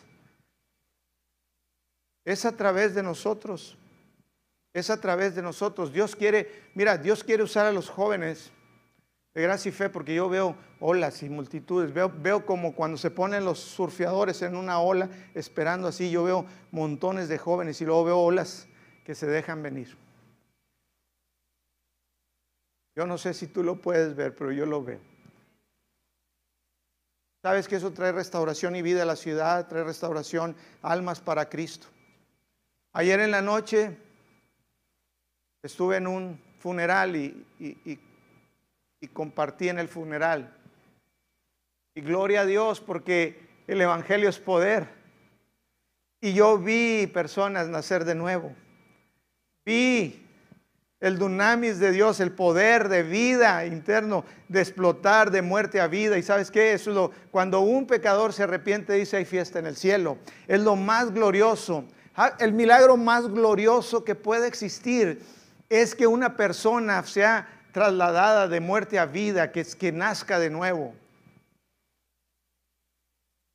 Es 2.25 2.43
a 2.43 2.57
través 2.57 2.95
de 2.95 3.03
nosotros. 3.03 3.77
Es 4.73 4.89
a 4.89 4.99
través 4.99 5.35
de 5.35 5.43
nosotros. 5.43 5.93
Dios 5.93 6.15
quiere, 6.15 6.71
mira, 6.73 6.97
Dios 6.97 7.23
quiere 7.23 7.43
usar 7.43 7.67
a 7.67 7.71
los 7.71 7.87
jóvenes 7.87 8.49
de 9.35 9.43
gracia 9.43 9.69
y 9.69 9.73
fe, 9.73 9.91
porque 9.91 10.15
yo 10.15 10.27
veo 10.27 10.55
olas 10.79 11.23
y 11.23 11.29
multitudes, 11.29 11.93
veo, 11.93 12.11
veo 12.15 12.45
como 12.45 12.73
cuando 12.73 12.97
se 12.97 13.11
ponen 13.11 13.45
los 13.45 13.59
surfeadores 13.59 14.41
en 14.41 14.55
una 14.55 14.79
ola 14.79 15.09
esperando 15.33 15.87
así, 15.87 16.11
yo 16.11 16.23
veo 16.23 16.45
montones 16.71 17.29
de 17.29 17.37
jóvenes 17.37 17.81
y 17.81 17.85
luego 17.85 18.05
veo 18.05 18.17
olas 18.17 18.67
que 19.03 19.15
se 19.15 19.27
dejan 19.27 19.63
venir. 19.63 19.95
Yo 22.95 23.05
no 23.05 23.17
sé 23.17 23.33
si 23.33 23.47
tú 23.47 23.63
lo 23.63 23.81
puedes 23.81 24.15
ver, 24.15 24.35
pero 24.35 24.51
yo 24.51 24.65
lo 24.65 24.83
veo. 24.83 24.99
Sabes 27.43 27.67
que 27.67 27.75
eso 27.75 27.93
trae 27.93 28.11
restauración 28.11 28.75
y 28.75 28.81
vida 28.81 29.03
a 29.03 29.05
la 29.05 29.15
ciudad, 29.15 29.67
trae 29.67 29.83
restauración, 29.83 30.55
almas 30.81 31.19
para 31.19 31.47
Cristo. 31.47 31.87
Ayer 32.93 33.19
en 33.19 33.31
la 33.31 33.41
noche 33.41 33.95
estuve 35.61 35.97
en 35.97 36.07
un 36.07 36.41
funeral 36.59 37.15
y, 37.15 37.45
y 37.59 37.99
y 38.99 39.07
compartí 39.07 39.69
en 39.69 39.79
el 39.79 39.87
funeral. 39.87 40.53
Y 41.97 42.01
gloria 42.01 42.41
a 42.41 42.45
Dios 42.45 42.79
porque 42.79 43.39
el 43.65 43.81
Evangelio 43.81 44.29
es 44.29 44.37
poder. 44.37 44.87
Y 46.21 46.33
yo 46.33 46.59
vi 46.59 47.07
personas 47.07 47.69
nacer 47.69 48.05
de 48.05 48.13
nuevo. 48.13 48.53
Vi 49.65 50.23
el 50.99 51.17
dunamis 51.17 51.79
de 51.79 51.91
Dios, 51.91 52.19
el 52.19 52.33
poder 52.33 52.87
de 52.87 53.01
vida 53.01 53.65
interno, 53.65 54.25
de 54.47 54.59
explotar 54.61 55.31
de 55.31 55.41
muerte 55.41 55.81
a 55.81 55.87
vida. 55.87 56.19
¿Y 56.19 56.21
sabes 56.21 56.51
qué? 56.51 56.73
Eso 56.73 56.91
es 56.91 56.95
lo, 56.95 57.11
cuando 57.31 57.61
un 57.61 57.87
pecador 57.87 58.31
se 58.31 58.43
arrepiente, 58.43 58.93
dice 58.93 59.17
hay 59.17 59.25
fiesta 59.25 59.57
en 59.57 59.65
el 59.65 59.75
cielo. 59.75 60.19
Es 60.47 60.61
lo 60.61 60.75
más 60.75 61.11
glorioso. 61.11 61.83
Ah, 62.15 62.35
el 62.37 62.53
milagro 62.53 62.95
más 62.95 63.27
glorioso 63.27 64.03
que 64.03 64.13
puede 64.13 64.45
existir 64.45 65.23
es 65.67 65.95
que 65.95 66.05
una 66.05 66.37
persona 66.37 67.03
sea 67.07 67.47
trasladada 67.71 68.47
de 68.47 68.59
muerte 68.59 68.99
a 68.99 69.07
vida, 69.07 69.51
que, 69.51 69.65
que 69.65 69.91
nazca 69.91 70.37
de 70.37 70.51
nuevo. 70.51 70.93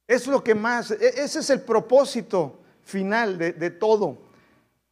Es 0.06 0.26
lo 0.26 0.42
que 0.42 0.54
más, 0.54 0.90
e, 0.90 1.22
ese 1.22 1.40
es 1.40 1.50
el 1.50 1.62
propósito 1.62 2.60
final 2.82 3.38
de, 3.38 3.70
todo. 3.70 4.18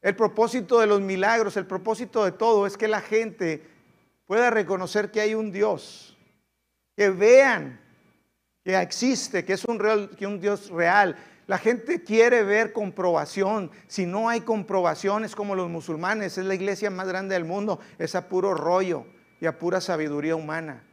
El 0.01 0.17
propósito 0.17 0.81
de 0.81 0.87
los 0.87 1.01
milagros, 1.01 1.57
el 1.57 1.67
propósito 1.67 2.25
de 2.25 2.33
todo 2.33 2.67
es 2.67 2.77
que 2.77 2.89
la 2.89 3.01
gente 3.01 3.63
pueda 4.27 4.51
reconocer 4.51 5.11
que 5.11 5.21
hay 5.21 5.35
un 5.35 5.51
Dios, 5.51 6.17
que 6.97 7.11
vean 7.11 7.81
que 8.65 8.81
existe, 8.81 9.45
que 9.45 9.55
es 9.55 9.65
un, 9.65 9.79
real, 9.79 10.11
que 10.17 10.27
un 10.27 10.41
Dios 10.41 10.71
real. 10.71 11.17
La 11.47 11.59
gente 11.59 12.03
quiere 12.05 12.45
ver 12.45 12.73
comprobación. 12.73 13.71
Si 13.89 14.07
no 14.07 14.29
hay 14.29 14.43
comprobaciones 14.43 15.35
como 15.35 15.55
los 15.55 15.69
musulmanes, 15.69 16.39
es 16.39 16.45
la 16.45 16.55
iglesia 16.55 16.91
más 16.91 17.09
grande 17.09 17.35
del 17.35 17.45
mundo, 17.45 17.81
es 17.99 18.15
a 18.15 18.29
puro 18.29 18.55
rollo 18.55 19.05
y 19.41 19.47
a 19.47 19.59
pura 19.59 19.81
sabiduría 19.81 20.37
humana. 20.37 20.85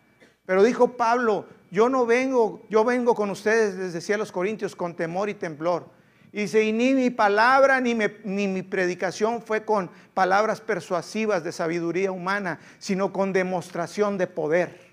Pero 0.45 0.63
dijo 0.63 0.97
Pablo, 0.97 1.45
yo 1.72 1.89
no 1.89 2.05
vengo, 2.05 2.65
yo 2.70 2.84
vengo 2.86 3.15
con 3.15 3.30
ustedes, 3.30 3.76
les 3.76 3.93
decía 3.93 4.18
los 4.18 4.32
corintios, 4.32 4.76
con 4.76 4.95
temor 4.95 5.30
y 5.30 5.34
temblor. 5.34 5.89
Y 6.32 6.41
dice, 6.41 6.63
y 6.63 6.72
ni 6.72 6.93
mi 6.93 7.09
palabra 7.09 7.80
ni, 7.80 7.95
ni 8.24 8.47
mi 8.47 8.61
predicación 8.61 9.41
fue 9.41 9.65
con 9.65 9.89
palabras 10.13 10.61
persuasivas 10.61 11.43
de 11.43 11.51
sabiduría 11.51 12.11
humana, 12.11 12.59
sino 12.80 13.11
con 13.11 13.34
demostración 13.34 14.18
de 14.18 14.28
poder. 14.28 14.88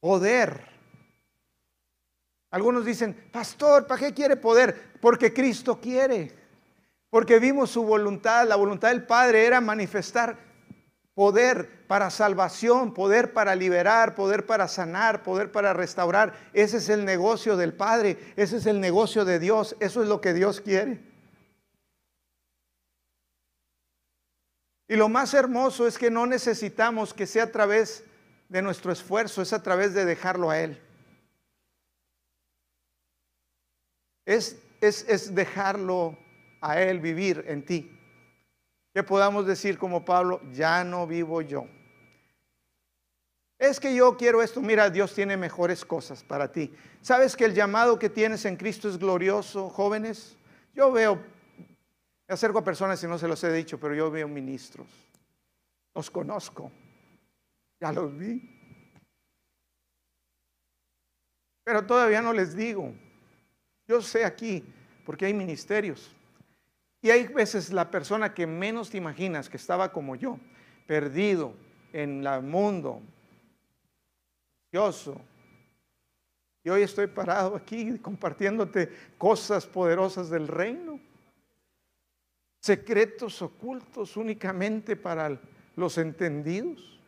Poder. 0.00 0.72
Algunos 2.50 2.84
dicen, 2.84 3.28
pastor, 3.32 3.86
¿para 3.86 4.00
qué 4.00 4.12
quiere 4.12 4.36
poder? 4.36 4.92
Porque 5.00 5.32
Cristo 5.32 5.80
quiere. 5.80 6.32
Porque 7.08 7.38
vimos 7.38 7.70
su 7.70 7.82
voluntad, 7.82 8.46
la 8.46 8.56
voluntad 8.56 8.88
del 8.88 9.04
Padre 9.04 9.46
era 9.46 9.60
manifestar 9.60 10.51
poder 11.22 11.86
para 11.86 12.10
salvación, 12.10 12.92
poder 12.92 13.32
para 13.32 13.54
liberar, 13.54 14.16
poder 14.16 14.44
para 14.44 14.66
sanar, 14.66 15.22
poder 15.22 15.52
para 15.52 15.72
restaurar. 15.72 16.34
Ese 16.52 16.78
es 16.78 16.88
el 16.88 17.04
negocio 17.04 17.56
del 17.56 17.74
Padre, 17.74 18.18
ese 18.34 18.56
es 18.56 18.66
el 18.66 18.80
negocio 18.80 19.24
de 19.24 19.38
Dios, 19.38 19.76
eso 19.78 20.02
es 20.02 20.08
lo 20.08 20.20
que 20.20 20.34
Dios 20.34 20.60
quiere. 20.60 21.00
Y 24.88 24.96
lo 24.96 25.08
más 25.08 25.32
hermoso 25.32 25.86
es 25.86 25.96
que 25.96 26.10
no 26.10 26.26
necesitamos 26.26 27.14
que 27.14 27.28
sea 27.28 27.44
a 27.44 27.52
través 27.52 28.02
de 28.48 28.60
nuestro 28.60 28.90
esfuerzo, 28.90 29.42
es 29.42 29.52
a 29.52 29.62
través 29.62 29.94
de 29.94 30.04
dejarlo 30.04 30.50
a 30.50 30.58
Él. 30.58 30.82
Es, 34.26 34.56
es, 34.80 35.08
es 35.08 35.36
dejarlo 35.36 36.18
a 36.60 36.80
Él 36.80 36.98
vivir 36.98 37.44
en 37.46 37.64
ti. 37.64 38.01
Que 38.94 39.02
podamos 39.02 39.46
decir 39.46 39.78
como 39.78 40.04
Pablo, 40.04 40.40
ya 40.52 40.84
no 40.84 41.06
vivo 41.06 41.40
yo. 41.42 41.66
Es 43.58 43.78
que 43.78 43.94
yo 43.94 44.16
quiero 44.16 44.42
esto, 44.42 44.60
mira, 44.60 44.90
Dios 44.90 45.14
tiene 45.14 45.36
mejores 45.36 45.84
cosas 45.84 46.24
para 46.24 46.50
ti. 46.50 46.72
¿Sabes 47.00 47.36
que 47.36 47.44
el 47.44 47.54
llamado 47.54 47.98
que 47.98 48.10
tienes 48.10 48.44
en 48.44 48.56
Cristo 48.56 48.88
es 48.88 48.98
glorioso, 48.98 49.70
jóvenes? 49.70 50.36
Yo 50.74 50.90
veo, 50.90 51.16
me 52.26 52.34
acerco 52.34 52.58
a 52.58 52.64
personas 52.64 53.02
y 53.04 53.06
no 53.06 53.18
se 53.18 53.28
los 53.28 53.42
he 53.44 53.52
dicho, 53.52 53.78
pero 53.78 53.94
yo 53.94 54.10
veo 54.10 54.26
ministros. 54.26 54.88
Los 55.94 56.10
conozco. 56.10 56.72
Ya 57.80 57.92
los 57.92 58.16
vi. 58.18 58.50
Pero 61.64 61.86
todavía 61.86 62.20
no 62.20 62.32
les 62.32 62.56
digo. 62.56 62.92
Yo 63.86 64.02
sé 64.02 64.24
aquí, 64.24 64.64
porque 65.04 65.26
hay 65.26 65.34
ministerios. 65.34 66.10
Y 67.02 67.10
hay 67.10 67.26
veces 67.26 67.72
la 67.72 67.90
persona 67.90 68.32
que 68.32 68.46
menos 68.46 68.88
te 68.88 68.96
imaginas 68.96 69.48
que 69.48 69.56
estaba 69.56 69.90
como 69.92 70.14
yo, 70.14 70.38
perdido 70.86 71.52
en 71.92 72.24
el 72.24 72.42
mundo, 72.42 73.02
ansioso. 74.66 75.20
Y 76.62 76.70
hoy 76.70 76.82
estoy 76.82 77.08
parado 77.08 77.56
aquí 77.56 77.98
compartiéndote 77.98 78.88
cosas 79.18 79.66
poderosas 79.66 80.30
del 80.30 80.46
reino. 80.46 81.00
Secretos 82.60 83.42
ocultos 83.42 84.16
únicamente 84.16 84.94
para 84.94 85.40
los 85.74 85.98
entendidos. 85.98 87.01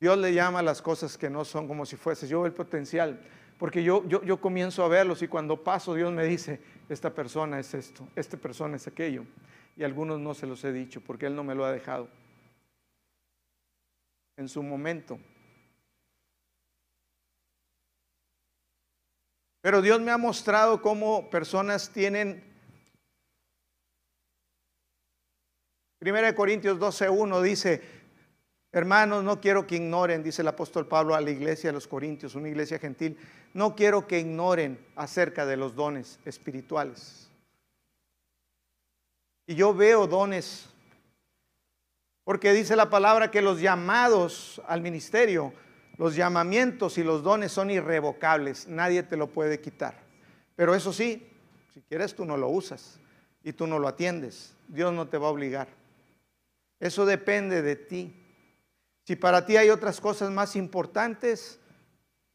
Dios 0.00 0.16
le 0.16 0.32
llama 0.32 0.60
a 0.60 0.62
las 0.62 0.80
cosas 0.80 1.18
que 1.18 1.28
no 1.28 1.44
son 1.44 1.68
como 1.68 1.84
si 1.84 1.96
fuese. 1.96 2.26
Yo 2.26 2.38
veo 2.38 2.46
el 2.46 2.54
potencial, 2.54 3.20
porque 3.58 3.82
yo, 3.82 4.02
yo, 4.08 4.22
yo 4.22 4.40
comienzo 4.40 4.82
a 4.82 4.88
verlos 4.88 5.20
y 5.20 5.28
cuando 5.28 5.62
paso 5.62 5.94
Dios 5.94 6.10
me 6.10 6.24
dice, 6.24 6.58
esta 6.88 7.12
persona 7.12 7.60
es 7.60 7.74
esto, 7.74 8.08
esta 8.16 8.38
persona 8.38 8.76
es 8.76 8.86
aquello. 8.86 9.26
Y 9.76 9.84
algunos 9.84 10.18
no 10.18 10.32
se 10.32 10.46
los 10.46 10.64
he 10.64 10.72
dicho 10.72 11.02
porque 11.02 11.26
Él 11.26 11.36
no 11.36 11.44
me 11.44 11.54
lo 11.54 11.66
ha 11.66 11.72
dejado. 11.72 12.08
En 14.38 14.48
su 14.48 14.62
momento. 14.62 15.18
Pero 19.60 19.82
Dios 19.82 20.00
me 20.00 20.10
ha 20.10 20.16
mostrado 20.16 20.80
cómo 20.80 21.28
personas 21.28 21.90
tienen 21.90 22.50
1 26.02 26.34
Corintios 26.34 26.78
12.1 26.78 27.42
dice, 27.42 27.82
Hermanos, 28.72 29.24
no 29.24 29.40
quiero 29.40 29.66
que 29.66 29.76
ignoren, 29.76 30.22
dice 30.22 30.42
el 30.42 30.48
apóstol 30.48 30.86
Pablo 30.86 31.14
a 31.14 31.20
la 31.20 31.30
iglesia 31.30 31.70
de 31.70 31.74
los 31.74 31.88
Corintios, 31.88 32.36
una 32.36 32.48
iglesia 32.48 32.78
gentil, 32.78 33.18
no 33.52 33.74
quiero 33.74 34.06
que 34.06 34.20
ignoren 34.20 34.78
acerca 34.94 35.44
de 35.44 35.56
los 35.56 35.74
dones 35.74 36.20
espirituales. 36.24 37.28
Y 39.46 39.56
yo 39.56 39.74
veo 39.74 40.06
dones, 40.06 40.68
porque 42.22 42.52
dice 42.52 42.76
la 42.76 42.90
palabra 42.90 43.32
que 43.32 43.42
los 43.42 43.60
llamados 43.60 44.62
al 44.68 44.82
ministerio, 44.82 45.52
los 45.96 46.14
llamamientos 46.14 46.96
y 46.96 47.02
los 47.02 47.24
dones 47.24 47.50
son 47.50 47.70
irrevocables, 47.72 48.68
nadie 48.68 49.02
te 49.02 49.16
lo 49.16 49.26
puede 49.26 49.60
quitar. 49.60 49.98
Pero 50.54 50.76
eso 50.76 50.92
sí, 50.92 51.26
si 51.74 51.80
quieres 51.82 52.14
tú 52.14 52.24
no 52.24 52.36
lo 52.36 52.48
usas 52.48 53.00
y 53.42 53.52
tú 53.52 53.66
no 53.66 53.80
lo 53.80 53.88
atiendes, 53.88 54.54
Dios 54.68 54.92
no 54.92 55.08
te 55.08 55.18
va 55.18 55.26
a 55.26 55.30
obligar. 55.30 55.66
Eso 56.78 57.04
depende 57.04 57.62
de 57.62 57.74
ti. 57.74 58.19
Si 59.04 59.16
para 59.16 59.44
ti 59.44 59.56
hay 59.56 59.70
otras 59.70 60.00
cosas 60.00 60.30
más 60.30 60.56
importantes, 60.56 61.58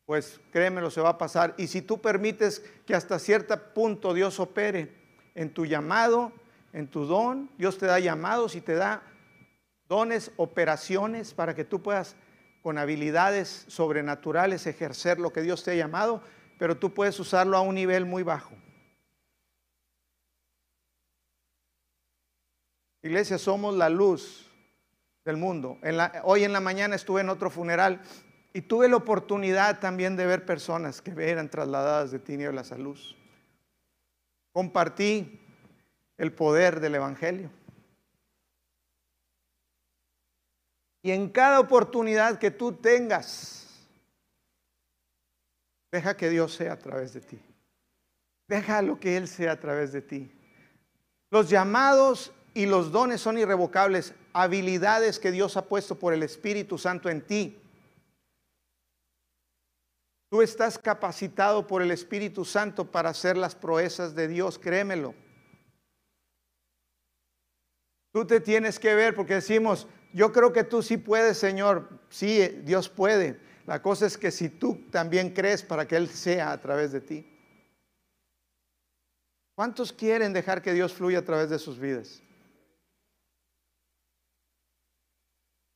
pues 0.05 0.39
créemelo, 0.51 0.91
se 0.91 1.01
va 1.01 1.09
a 1.09 1.18
pasar. 1.18 1.55
Y 1.57 1.68
si 1.68 1.82
tú 1.82 2.01
permites 2.01 2.63
que 2.86 2.95
hasta 2.95 3.20
cierto 3.20 3.74
punto 3.74 4.13
Dios 4.13 4.39
opere 4.39 4.93
en 5.34 5.53
tu 5.53 5.66
llamado, 5.66 6.32
en 6.74 6.88
tu 6.88 7.05
don, 7.05 7.49
Dios 7.57 7.78
te 7.78 7.86
da 7.86 7.99
llamados 7.99 8.55
y 8.55 8.61
te 8.61 8.76
da 8.76 9.03
dones, 9.88 10.32
operaciones 10.38 11.34
para 11.34 11.55
que 11.55 11.63
tú 11.63 11.82
puedas 11.82 12.16
con 12.61 12.78
habilidades 12.78 13.66
sobrenaturales 13.68 14.66
ejercer 14.66 15.20
lo 15.20 15.32
que 15.32 15.41
Dios 15.41 15.63
te 15.63 15.72
ha 15.72 15.76
llamado, 15.76 16.22
pero 16.57 16.78
tú 16.78 16.93
puedes 16.93 17.20
usarlo 17.20 17.57
a 17.57 17.61
un 17.61 17.76
nivel 17.76 18.05
muy 18.05 18.24
bajo. 18.24 18.55
Iglesia, 23.03 23.38
somos 23.38 23.76
la 23.76 23.88
luz 23.88 24.49
del 25.26 25.38
mundo. 25.38 25.80
hoy 26.24 26.44
en 26.44 26.54
la 26.54 26.62
mañana 26.62 26.96
estuve 26.96 27.22
en 27.22 27.30
otro 27.30 27.50
funeral 27.50 28.02
y 28.54 28.62
tuve 28.62 28.88
la 28.88 28.96
oportunidad 28.96 29.80
también 29.80 30.16
de 30.16 30.28
ver 30.28 30.46
personas 30.46 31.02
que 31.02 31.12
eran 31.18 31.50
trasladadas 31.50 32.12
de 32.12 32.20
tinieblas 32.20 32.72
a 32.72 32.78
luz. 32.78 33.18
Compartí 34.54 35.42
el 36.18 36.32
poder 36.32 36.80
del 36.80 36.96
Evangelio. 36.96 37.50
Y 41.02 41.12
en 41.12 41.30
cada 41.30 41.60
oportunidad 41.60 42.40
que 42.40 42.52
tú 42.52 42.74
tengas, 42.74 43.88
deja 45.92 46.16
que 46.16 46.30
Dios 46.30 46.54
sea 46.54 46.74
a 46.74 46.80
través 46.80 47.14
de 47.14 47.22
ti. 47.22 47.40
Deja 48.48 48.82
lo 48.82 49.00
que 49.00 49.18
Él 49.18 49.28
sea 49.28 49.54
a 49.54 49.60
través 49.60 49.92
de 49.92 50.02
ti. 50.02 50.32
Los 51.32 51.50
llamados 51.50 52.32
y 52.56 52.66
los 52.66 52.91
dones 52.93 53.20
son 53.20 53.38
irrevocables, 53.38 54.14
habilidades 54.32 55.20
que 55.20 55.32
Dios 55.32 55.58
ha 55.58 55.66
puesto 55.66 55.99
por 55.99 56.14
el 56.14 56.24
Espíritu 56.24 56.78
Santo 56.78 57.10
en 57.10 57.22
ti. 57.22 57.60
Tú 60.32 60.41
estás 60.41 60.80
capacitado 60.80 61.68
por 61.68 61.82
el 61.82 61.91
Espíritu 61.91 62.45
Santo 62.45 62.89
para 62.89 63.10
hacer 63.10 63.36
las 63.36 63.56
proezas 63.56 64.16
de 64.16 64.30
Dios, 64.30 64.58
créemelo. 64.58 65.14
Tú 68.14 68.26
te 68.26 68.39
tienes 68.39 68.80
que 68.80 68.95
ver 68.95 69.14
porque 69.14 69.36
decimos, 69.36 69.86
yo 70.14 70.32
creo 70.32 70.53
que 70.53 70.64
tú 70.64 70.82
sí 70.82 70.95
puedes, 70.95 71.38
Señor. 71.38 71.89
Sí, 72.10 72.39
Dios 72.64 72.88
puede. 72.88 73.38
La 73.68 73.82
cosa 73.82 74.06
es 74.06 74.18
que 74.18 74.32
si 74.32 74.47
tú 74.47 74.88
también 74.91 75.32
crees 75.32 75.62
para 75.62 75.86
que 75.86 75.97
Él 75.97 76.08
sea 76.08 76.53
a 76.53 76.62
través 76.62 76.93
de 76.93 77.01
ti. 77.01 77.28
¿Cuántos 79.56 79.91
quieren 79.91 80.32
dejar 80.32 80.62
que 80.62 80.72
Dios 80.72 80.93
fluya 80.93 81.20
a 81.20 81.26
través 81.26 81.49
de 81.49 81.60
sus 81.60 81.78
vidas? 81.78 82.22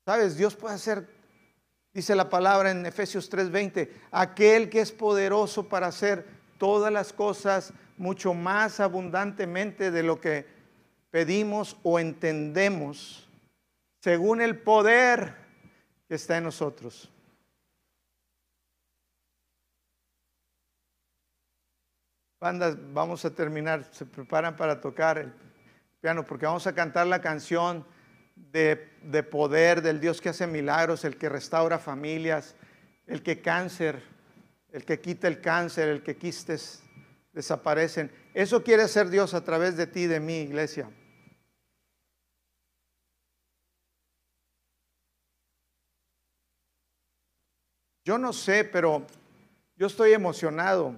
Sabes, 0.10 0.36
Dios 0.36 0.56
puede 0.56 0.74
hacer, 0.74 1.08
Dice 1.94 2.16
la 2.16 2.32
palabra 2.32 2.72
en 2.72 2.84
Efesios 2.84 3.30
3:20, 3.30 3.92
aquel 4.10 4.68
que 4.68 4.82
es 4.82 4.92
poderoso 4.92 5.70
para 5.70 5.86
hacer 5.86 6.26
todas 6.58 6.92
las 6.92 7.14
cosas 7.14 7.74
mucho 7.96 8.34
más 8.34 8.80
abundantemente 8.80 9.92
de 9.92 10.02
lo 10.02 10.20
que 10.20 10.48
pedimos 11.12 11.78
o 11.84 12.00
entendemos, 12.00 13.30
según 14.02 14.42
el 14.42 14.58
poder 14.58 15.36
que 16.08 16.16
está 16.16 16.38
en 16.38 16.46
nosotros. 16.46 17.08
Bandas, 22.40 22.76
vamos 22.96 23.24
a 23.26 23.30
terminar, 23.30 23.84
se 23.92 24.08
preparan 24.08 24.56
para 24.56 24.82
tocar 24.82 25.20
el 25.20 25.32
piano 26.02 26.26
porque 26.26 26.48
vamos 26.48 26.66
a 26.66 26.74
cantar 26.74 27.06
la 27.06 27.22
canción 27.22 27.86
de, 28.52 28.90
de, 29.04 29.24
poder 29.24 29.82
del 29.82 30.00
Dios 30.00 30.22
que 30.22 30.30
hace 30.30 30.48
milagros, 30.48 31.06
el 31.06 31.18
que 31.18 31.30
restaura 31.30 31.78
familias, 31.80 32.56
el 33.06 33.22
que 33.22 33.42
cáncer, 33.42 34.02
el 34.72 34.86
que 34.86 35.00
quita 35.00 35.28
el 35.28 35.42
cáncer, 35.42 35.90
el 35.90 36.04
que 36.04 36.18
quistes 36.18 36.84
desaparecen. 37.34 38.12
Eso 38.34 38.64
quiere 38.64 38.84
hacer 38.84 39.10
Dios 39.10 39.34
a 39.34 39.44
través 39.44 39.78
de 39.78 39.88
ti, 39.88 40.08
de 40.08 40.20
mi 40.20 40.40
iglesia. 40.40 40.90
Yo 48.04 48.18
no 48.18 48.34
sé, 48.34 48.64
pero 48.64 49.06
yo 49.76 49.88
estoy 49.88 50.14
emocionado 50.14 50.96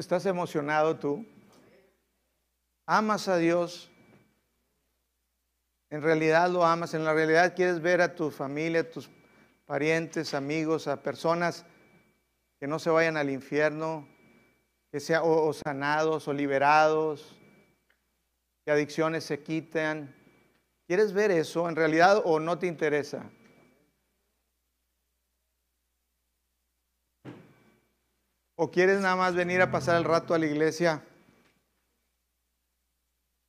¿Estás 0.00 0.24
emocionado 0.24 0.96
tú? 0.96 1.26
¿Amas 2.86 3.28
a 3.28 3.36
Dios? 3.36 3.90
¿En 5.90 6.00
realidad 6.00 6.48
lo 6.48 6.64
amas? 6.64 6.94
¿En 6.94 7.04
la 7.04 7.12
realidad 7.12 7.54
quieres 7.54 7.82
ver 7.82 8.00
a 8.00 8.14
tu 8.14 8.30
familia, 8.30 8.80
a 8.80 8.90
tus 8.90 9.10
parientes, 9.66 10.32
amigos, 10.32 10.88
a 10.88 11.02
personas 11.02 11.66
que 12.58 12.66
no 12.66 12.78
se 12.78 12.88
vayan 12.88 13.18
al 13.18 13.28
infierno, 13.28 14.08
que 14.90 15.00
sean 15.00 15.20
o, 15.22 15.52
sanados 15.52 16.26
o 16.28 16.32
liberados, 16.32 17.38
que 18.64 18.70
adicciones 18.70 19.24
se 19.24 19.42
quiten? 19.42 20.16
¿Quieres 20.86 21.12
ver 21.12 21.30
eso 21.30 21.68
en 21.68 21.76
realidad 21.76 22.22
o 22.24 22.40
no 22.40 22.58
te 22.58 22.66
interesa? 22.66 23.30
¿O 28.62 28.70
quieres 28.70 29.00
nada 29.00 29.16
más 29.16 29.34
venir 29.34 29.62
a 29.62 29.70
pasar 29.70 29.96
el 29.96 30.04
rato 30.04 30.34
a 30.34 30.38
la 30.38 30.44
iglesia? 30.44 31.02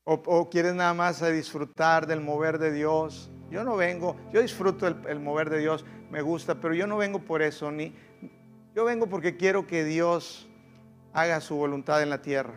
¿O, 0.06 0.50
quieres 0.50 0.74
nada 0.74 0.94
más 0.94 1.22
a 1.22 1.28
disfrutar 1.28 2.08
del 2.08 2.22
mover 2.22 2.58
de 2.60 2.72
Dios? 2.72 3.30
Yo 3.50 3.66
no 3.66 3.76
vengo, 3.76 4.16
yo 4.32 4.42
disfruto 4.42 4.88
el, 4.88 4.96
el, 5.10 5.20
mover 5.20 5.50
de 5.50 5.60
Dios, 5.60 5.84
me 6.10 6.22
gusta, 6.22 6.62
pero 6.62 6.74
yo 6.74 6.88
no 6.88 6.96
vengo 6.96 7.20
por 7.20 7.42
eso, 7.42 7.74
ni 7.74 7.94
yo 8.74 8.86
vengo 8.86 9.08
porque 9.08 9.36
quiero 9.36 9.68
que 9.68 9.84
Dios 9.84 10.50
haga 11.12 11.42
su 11.42 11.58
voluntad 11.58 12.02
en 12.02 12.10
la 12.10 12.22
tierra. 12.22 12.54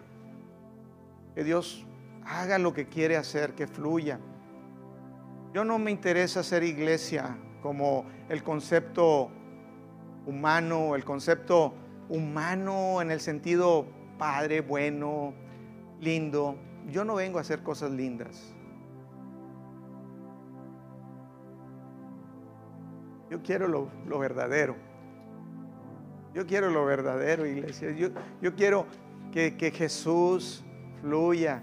Que 1.34 1.42
Dios 1.42 1.84
haga 2.24 2.58
lo 2.58 2.72
que 2.72 2.86
quiere 2.86 3.16
hacer, 3.16 3.56
que 3.56 3.66
fluya. 3.66 4.20
Yo 5.52 5.64
no 5.64 5.80
me 5.80 5.90
interesa 5.90 6.44
ser 6.44 6.62
iglesia 6.62 7.36
como 7.62 8.06
el 8.28 8.44
concepto 8.44 9.28
humano, 10.24 10.94
el 10.94 11.04
concepto 11.04 11.74
humano 12.08 13.00
en 13.02 13.10
el 13.10 13.20
sentido 13.20 13.86
padre, 14.18 14.60
bueno, 14.60 15.34
lindo. 16.00 16.56
Yo 16.88 17.04
no 17.04 17.14
vengo 17.14 17.38
a 17.38 17.40
hacer 17.40 17.62
cosas 17.62 17.90
lindas. 17.90 18.54
Yo 23.30 23.42
quiero 23.42 23.68
lo, 23.68 24.18
verdadero. 24.18 24.76
Yo 26.34 26.46
quiero 26.46 26.70
lo 26.70 26.84
verdadero, 26.84 27.46
iglesia. 27.46 27.90
Yo, 27.92 28.08
yo 28.40 28.54
quiero 28.54 28.86
que, 29.32 29.56
que 29.56 29.70
Jesús 29.70 30.64
fluya. 31.00 31.62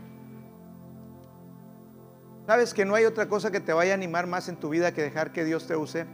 ¿Sabes 2.46 2.74
que 2.74 2.84
no 2.84 2.96
hay 2.96 3.06
otra 3.06 3.30
cosa 3.30 3.52
que 3.52 3.60
te 3.60 3.72
vaya 3.72 3.92
a 3.92 3.96
animar 3.96 4.28
más 4.28 4.50
en 4.50 4.58
tu 4.58 4.70
vida 4.70 4.94
que 4.94 5.02
dejar 5.02 5.32
que 5.32 5.46
Dios 5.46 5.68
te 5.68 5.76
use? 5.76 6.06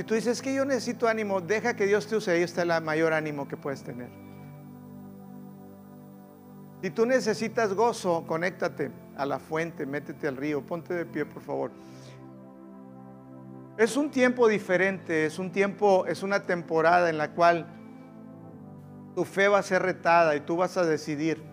Si 0.00 0.04
tú 0.04 0.14
dices 0.14 0.40
que 0.40 0.54
yo 0.54 0.64
necesito 0.64 1.06
ánimo, 1.08 1.42
deja 1.42 1.76
que 1.76 1.84
Dios 1.84 2.06
te 2.06 2.16
use, 2.16 2.30
ahí 2.30 2.40
está 2.40 2.62
el 2.62 2.82
mayor 2.82 3.12
ánimo 3.12 3.46
que 3.46 3.58
puedes 3.58 3.82
tener. 3.82 4.08
Si 6.80 6.88
tú 6.88 7.04
necesitas 7.04 7.74
gozo, 7.74 8.24
conéctate 8.26 8.90
a 9.14 9.26
la 9.26 9.38
fuente, 9.38 9.84
métete 9.84 10.26
al 10.26 10.38
río, 10.38 10.64
ponte 10.64 10.94
de 10.94 11.04
pie, 11.04 11.26
por 11.26 11.42
favor. 11.42 11.70
Es 13.76 13.94
un 13.98 14.10
tiempo 14.10 14.48
diferente, 14.48 15.26
es 15.26 15.38
un 15.38 15.52
tiempo, 15.52 16.06
es 16.06 16.22
una 16.22 16.46
temporada 16.46 17.10
en 17.10 17.18
la 17.18 17.32
cual 17.32 17.66
tu 19.14 19.26
fe 19.26 19.48
va 19.48 19.58
a 19.58 19.62
ser 19.62 19.82
retada 19.82 20.34
y 20.34 20.40
tú 20.40 20.56
vas 20.56 20.78
a 20.78 20.86
decidir 20.86 21.44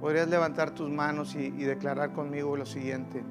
podrías 0.00 0.28
levantar 0.28 0.70
tus 0.70 0.88
manos 0.88 1.34
y, 1.34 1.50
declarar 1.50 2.12
conmigo 2.12 2.56
lo 2.56 2.64
siguiente. 2.64 3.22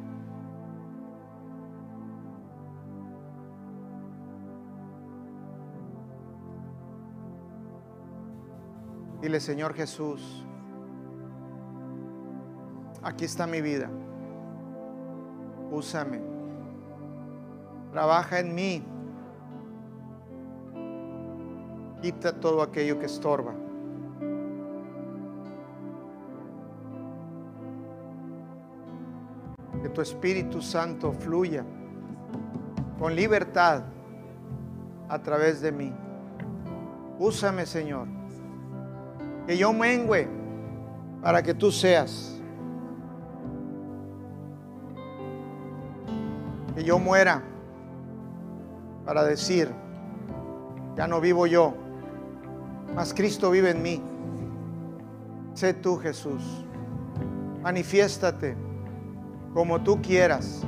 Dile, 9.22 9.40
Señor 9.42 9.74
Jesús, 9.74 10.46
aquí 13.04 13.26
está 13.26 13.48
mi 13.48 13.62
vida. 13.62 13.90
Úsame. 15.72 16.22
Trabaja 17.92 18.40
en 18.40 18.56
mí. 18.56 18.84
Quita 22.02 22.40
todo 22.40 22.62
aquello 22.62 22.98
que 22.98 23.08
estorba. 23.08 23.54
Tu 30.00 30.04
Espíritu 30.04 30.62
Santo 30.62 31.12
fluya 31.12 31.66
con 32.98 33.14
libertad 33.14 33.84
a 35.10 35.20
través 35.20 35.60
de 35.60 35.74
mí. 35.74 35.94
Úsame, 37.20 37.66
Señor. 37.66 38.08
Que 39.46 39.58
yo 39.58 39.74
mengüe 39.74 40.26
para 41.22 41.44
que 41.44 41.54
tú 41.54 41.70
seas. 41.70 42.40
Que 46.76 46.84
yo 46.86 46.98
muera 46.98 47.44
para 49.06 49.26
decir, 49.26 49.70
ya 50.96 51.08
no 51.08 51.20
vivo 51.20 51.46
yo, 51.46 51.74
mas 52.96 53.14
Cristo 53.14 53.52
vive 53.52 53.72
en 53.72 53.82
mí. 53.82 54.02
Sé 55.56 55.74
tú, 55.74 55.98
Jesús. 55.98 56.66
Manifiéstate 57.62 58.69
como 59.54 59.82
tú 59.82 60.02
quieras. 60.02 60.64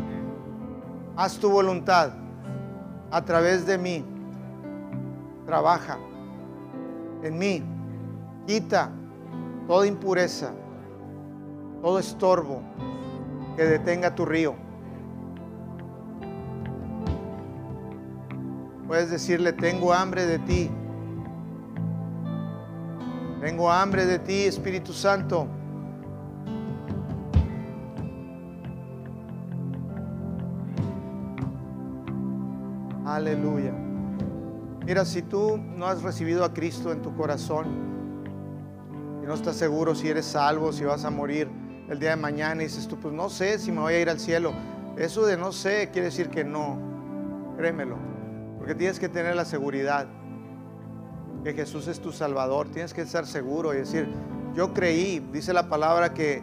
Haz 1.15 1.37
tu 1.37 1.49
voluntad 1.49 2.11
a 3.11 3.21
través 3.23 3.65
de 3.65 3.77
mí. 3.77 4.05
Trabaja 5.45 5.97
en 7.23 7.37
mí. 7.37 7.63
Quita 8.47 8.91
toda 9.67 9.85
impureza, 9.85 10.51
todo 11.81 11.99
estorbo 11.99 12.61
que 13.55 13.63
detenga 13.63 14.15
tu 14.15 14.25
río. 14.25 14.55
Puedes 18.87 19.09
decirle, 19.09 19.53
tengo 19.53 19.93
hambre 19.93 20.25
de 20.25 20.39
ti. 20.39 20.69
Tengo 23.39 23.71
hambre 23.71 24.05
de 24.05 24.19
ti, 24.19 24.43
Espíritu 24.43 24.91
Santo. 24.91 25.47
Aleluya. 33.15 33.73
Mira, 34.85 35.03
si 35.03 35.21
tú 35.21 35.57
no 35.57 35.85
has 35.85 36.01
recibido 36.01 36.45
a 36.45 36.53
Cristo 36.53 36.93
en 36.93 37.01
tu 37.01 37.13
corazón 37.13 37.65
y 39.21 39.25
no 39.25 39.33
estás 39.33 39.57
seguro 39.57 39.95
si 39.95 40.07
eres 40.07 40.25
salvo, 40.25 40.71
si 40.71 40.85
vas 40.85 41.03
a 41.03 41.09
morir 41.09 41.49
el 41.89 41.99
día 41.99 42.11
de 42.11 42.15
mañana 42.15 42.63
y 42.63 42.67
dices 42.67 42.87
tú, 42.87 42.97
pues 42.97 43.13
no 43.13 43.29
sé 43.29 43.59
si 43.59 43.69
me 43.69 43.81
voy 43.81 43.95
a 43.95 43.99
ir 43.99 44.09
al 44.09 44.17
cielo. 44.17 44.53
Eso 44.97 45.25
de 45.25 45.35
no 45.35 45.51
sé 45.51 45.89
quiere 45.91 46.05
decir 46.05 46.29
que 46.29 46.45
no. 46.45 46.77
créemelo, 47.57 47.97
porque 48.57 48.75
tienes 48.75 48.97
que 48.97 49.09
tener 49.09 49.35
la 49.35 49.43
seguridad 49.43 50.07
que 51.43 51.53
Jesús 51.53 51.87
es 51.87 51.99
tu 51.99 52.13
Salvador, 52.13 52.69
tienes 52.69 52.93
que 52.93 53.01
estar 53.01 53.27
seguro 53.27 53.73
y 53.73 53.77
decir, 53.77 54.07
yo 54.55 54.73
creí, 54.73 55.19
dice 55.33 55.51
la 55.51 55.67
palabra 55.67 56.13
que, 56.13 56.41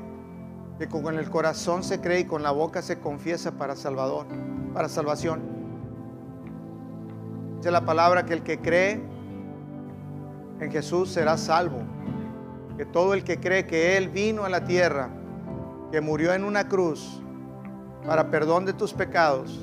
que 0.79 0.87
con 0.87 1.19
el 1.19 1.31
corazón 1.31 1.83
se 1.83 2.03
cree 2.03 2.21
y 2.21 2.25
con 2.25 2.43
la 2.43 2.51
boca 2.51 2.83
se 2.83 3.01
confiesa 3.01 3.53
para 3.53 3.75
Salvador, 3.75 4.27
para 4.75 4.91
salvación. 4.91 5.58
Dice 7.59 7.73
la 7.73 7.85
palabra 7.85 8.25
que 8.25 8.35
el 8.35 8.43
que 8.43 8.61
cree 8.61 9.03
en 10.61 10.71
Jesús 10.71 11.11
será 11.11 11.37
salvo. 11.37 11.81
Que 12.77 12.87
todo 12.87 13.15
el 13.15 13.25
que 13.25 13.41
cree 13.41 13.67
que 13.67 13.97
Él 13.97 14.09
vino 14.09 14.45
a 14.45 14.49
la 14.49 14.65
tierra, 14.65 15.11
que 15.91 16.01
murió 16.01 16.33
en 16.33 16.45
una 16.45 16.69
cruz 16.69 17.21
para 18.07 18.31
perdón 18.31 18.65
de 18.65 18.73
tus 18.73 18.95
pecados 18.95 19.59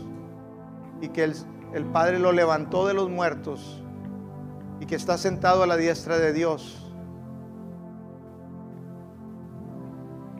y 0.99 1.07
que 1.07 1.23
el, 1.23 1.85
Padre 1.93 2.19
lo 2.19 2.33
levantó 2.33 2.85
de 2.85 2.93
los 2.93 3.09
muertos 3.09 3.81
y 4.79 4.85
que 4.85 4.95
está 4.95 5.17
sentado 5.17 5.63
a 5.63 5.67
la 5.67 5.77
diestra 5.77 6.17
de 6.17 6.33
Dios, 6.33 6.91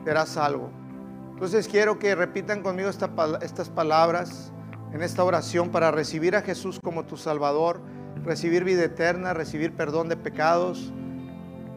será 0.04 0.26
salvo. 0.26 0.70
Entonces 1.32 1.68
quiero 1.68 1.98
que 1.98 2.14
repitan 2.14 2.62
conmigo 2.62 2.90
esta, 2.90 3.10
estas 3.40 3.70
palabras 3.70 4.52
en 4.92 5.02
esta 5.02 5.24
oración 5.24 5.70
para 5.70 5.90
recibir 5.90 6.36
a 6.36 6.42
Jesús 6.42 6.80
como 6.82 7.04
tu 7.04 7.16
Salvador, 7.16 7.80
recibir 8.24 8.64
vida 8.64 8.84
eterna, 8.84 9.34
recibir 9.34 9.72
perdón 9.72 10.08
de 10.08 10.16
pecados. 10.16 10.92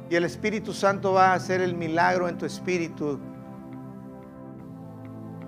Y 0.10 0.16
el 0.16 0.26
Espíritu 0.26 0.74
Santo 0.74 1.14
va 1.14 1.32
a 1.32 1.34
hacer 1.34 1.62
el 1.62 1.76
milagro 1.76 2.28
en 2.28 2.38
tu 2.38 2.45
espíritu 2.45 3.20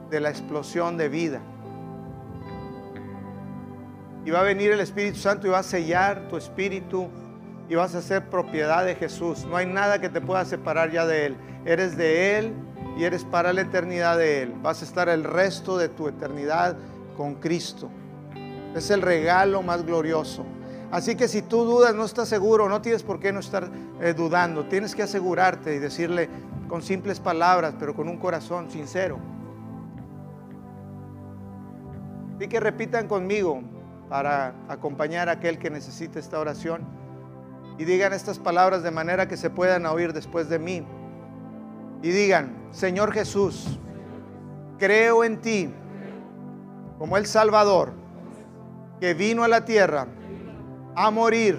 de 0.09 0.19
la 0.19 0.29
explosión 0.29 0.97
de 0.97 1.09
vida. 1.09 1.41
Y 4.23 4.29
va 4.29 4.41
a 4.41 4.43
venir 4.43 4.71
el 4.71 4.79
Espíritu 4.79 5.17
Santo 5.17 5.47
y 5.47 5.49
va 5.49 5.59
a 5.59 5.63
sellar 5.63 6.27
tu 6.27 6.37
espíritu 6.37 7.09
y 7.69 7.75
vas 7.75 7.95
a 7.95 8.01
ser 8.01 8.29
propiedad 8.29 8.85
de 8.85 8.95
Jesús. 8.95 9.45
No 9.45 9.55
hay 9.55 9.65
nada 9.65 9.99
que 9.99 10.09
te 10.09 10.21
pueda 10.21 10.45
separar 10.45 10.91
ya 10.91 11.05
de 11.07 11.27
Él. 11.27 11.37
Eres 11.65 11.97
de 11.97 12.37
Él 12.37 12.53
y 12.97 13.05
eres 13.05 13.23
para 13.23 13.53
la 13.53 13.61
eternidad 13.61 14.17
de 14.17 14.43
Él. 14.43 14.53
Vas 14.61 14.81
a 14.81 14.85
estar 14.85 15.09
el 15.09 15.23
resto 15.23 15.77
de 15.77 15.89
tu 15.89 16.07
eternidad 16.07 16.75
con 17.21 17.35
Cristo. 17.35 17.87
Es 18.75 18.89
el 18.89 19.03
regalo 19.03 19.61
más 19.61 19.85
glorioso. 19.85 20.43
Así 20.89 21.15
que 21.15 21.27
si 21.27 21.43
tú 21.43 21.65
dudas, 21.65 21.93
no 21.93 22.03
estás 22.03 22.27
seguro, 22.27 22.67
no 22.67 22.81
tienes 22.81 23.03
por 23.03 23.19
qué 23.19 23.31
no 23.31 23.41
estar 23.41 23.69
eh, 24.01 24.15
dudando. 24.15 24.65
Tienes 24.65 24.95
que 24.95 25.03
asegurarte 25.03 25.75
y 25.75 25.77
decirle 25.77 26.29
con 26.67 26.81
simples 26.81 27.19
palabras, 27.19 27.75
pero 27.77 27.93
con 27.93 28.09
un 28.09 28.17
corazón 28.17 28.71
sincero. 28.71 29.19
Así 32.37 32.47
que 32.47 32.59
repitan 32.59 33.07
conmigo 33.07 33.61
para 34.09 34.55
acompañar 34.67 35.29
a 35.29 35.33
aquel 35.33 35.59
que 35.59 35.69
necesite 35.69 36.17
esta 36.17 36.39
oración 36.39 36.81
y 37.77 37.85
digan 37.85 38.13
estas 38.13 38.39
palabras 38.39 38.81
de 38.81 38.89
manera 38.89 39.27
que 39.27 39.37
se 39.37 39.51
puedan 39.51 39.85
oír 39.85 40.11
después 40.11 40.49
de 40.49 40.57
mí. 40.57 40.83
Y 42.01 42.09
digan, 42.09 42.55
Señor 42.71 43.13
Jesús, 43.13 43.79
creo 44.79 45.23
en 45.23 45.39
ti 45.39 45.71
como 47.01 47.17
el 47.17 47.25
Salvador 47.25 47.93
que 48.99 49.15
vino 49.15 49.43
a 49.43 49.47
la 49.47 49.65
tierra 49.65 50.05
a 50.95 51.09
morir 51.09 51.57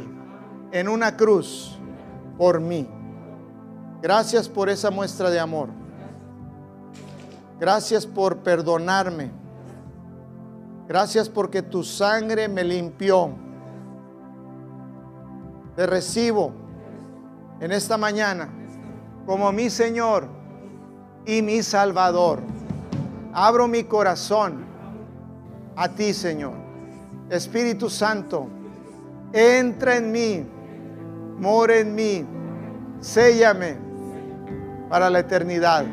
en 0.70 0.86
una 0.86 1.16
cruz 1.16 1.76
por 2.38 2.60
mí. 2.60 2.88
Gracias 4.00 4.48
por 4.48 4.68
esa 4.68 4.92
muestra 4.92 5.30
de 5.30 5.40
amor. 5.40 5.70
Gracias 7.58 8.06
por 8.06 8.36
perdonarme. 8.36 9.32
Gracias 10.86 11.28
porque 11.28 11.60
tu 11.60 11.82
sangre 11.82 12.46
me 12.46 12.62
limpió. 12.62 13.30
Te 15.74 15.88
recibo 15.88 16.52
en 17.58 17.72
esta 17.72 17.98
mañana 17.98 18.48
como 19.26 19.50
mi 19.50 19.70
Señor 19.70 20.28
y 21.26 21.42
mi 21.42 21.64
Salvador. 21.64 22.38
Abro 23.32 23.66
mi 23.66 23.82
corazón 23.82 24.70
a 25.76 25.88
ti, 25.88 26.12
Señor. 26.12 26.54
Espíritu 27.30 27.88
Santo, 27.88 28.48
entra 29.32 29.96
en 29.96 30.12
mí, 30.12 30.46
mora 31.38 31.78
en 31.78 31.94
mí, 31.94 32.26
séllame 33.00 33.76
para 34.88 35.08
la 35.08 35.20
eternidad. 35.20 35.86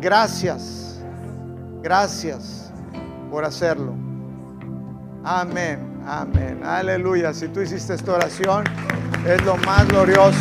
Gracias, 0.00 1.02
gracias 1.82 2.72
por 3.30 3.44
hacerlo. 3.44 3.94
Amén, 5.24 6.02
amén, 6.06 6.60
aleluya. 6.64 7.32
Si 7.32 7.48
tú 7.48 7.60
hiciste 7.60 7.94
esta 7.94 8.14
oración, 8.14 8.64
es 9.26 9.44
lo 9.44 9.56
más 9.58 9.86
glorioso. 9.88 10.38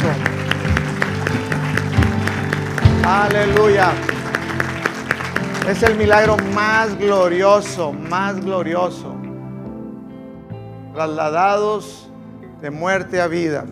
Aleluya. 3.03 3.91
Es 5.67 5.83
el 5.83 5.95
milagro 5.95 6.37
más 6.53 6.97
glorioso, 6.97 7.93
más 7.93 8.43
glorioso. 8.43 9.15
Trasladados 10.93 12.09
de 12.61 12.71
muerte 12.71 13.21
a 13.21 13.27
vida. 13.27 13.65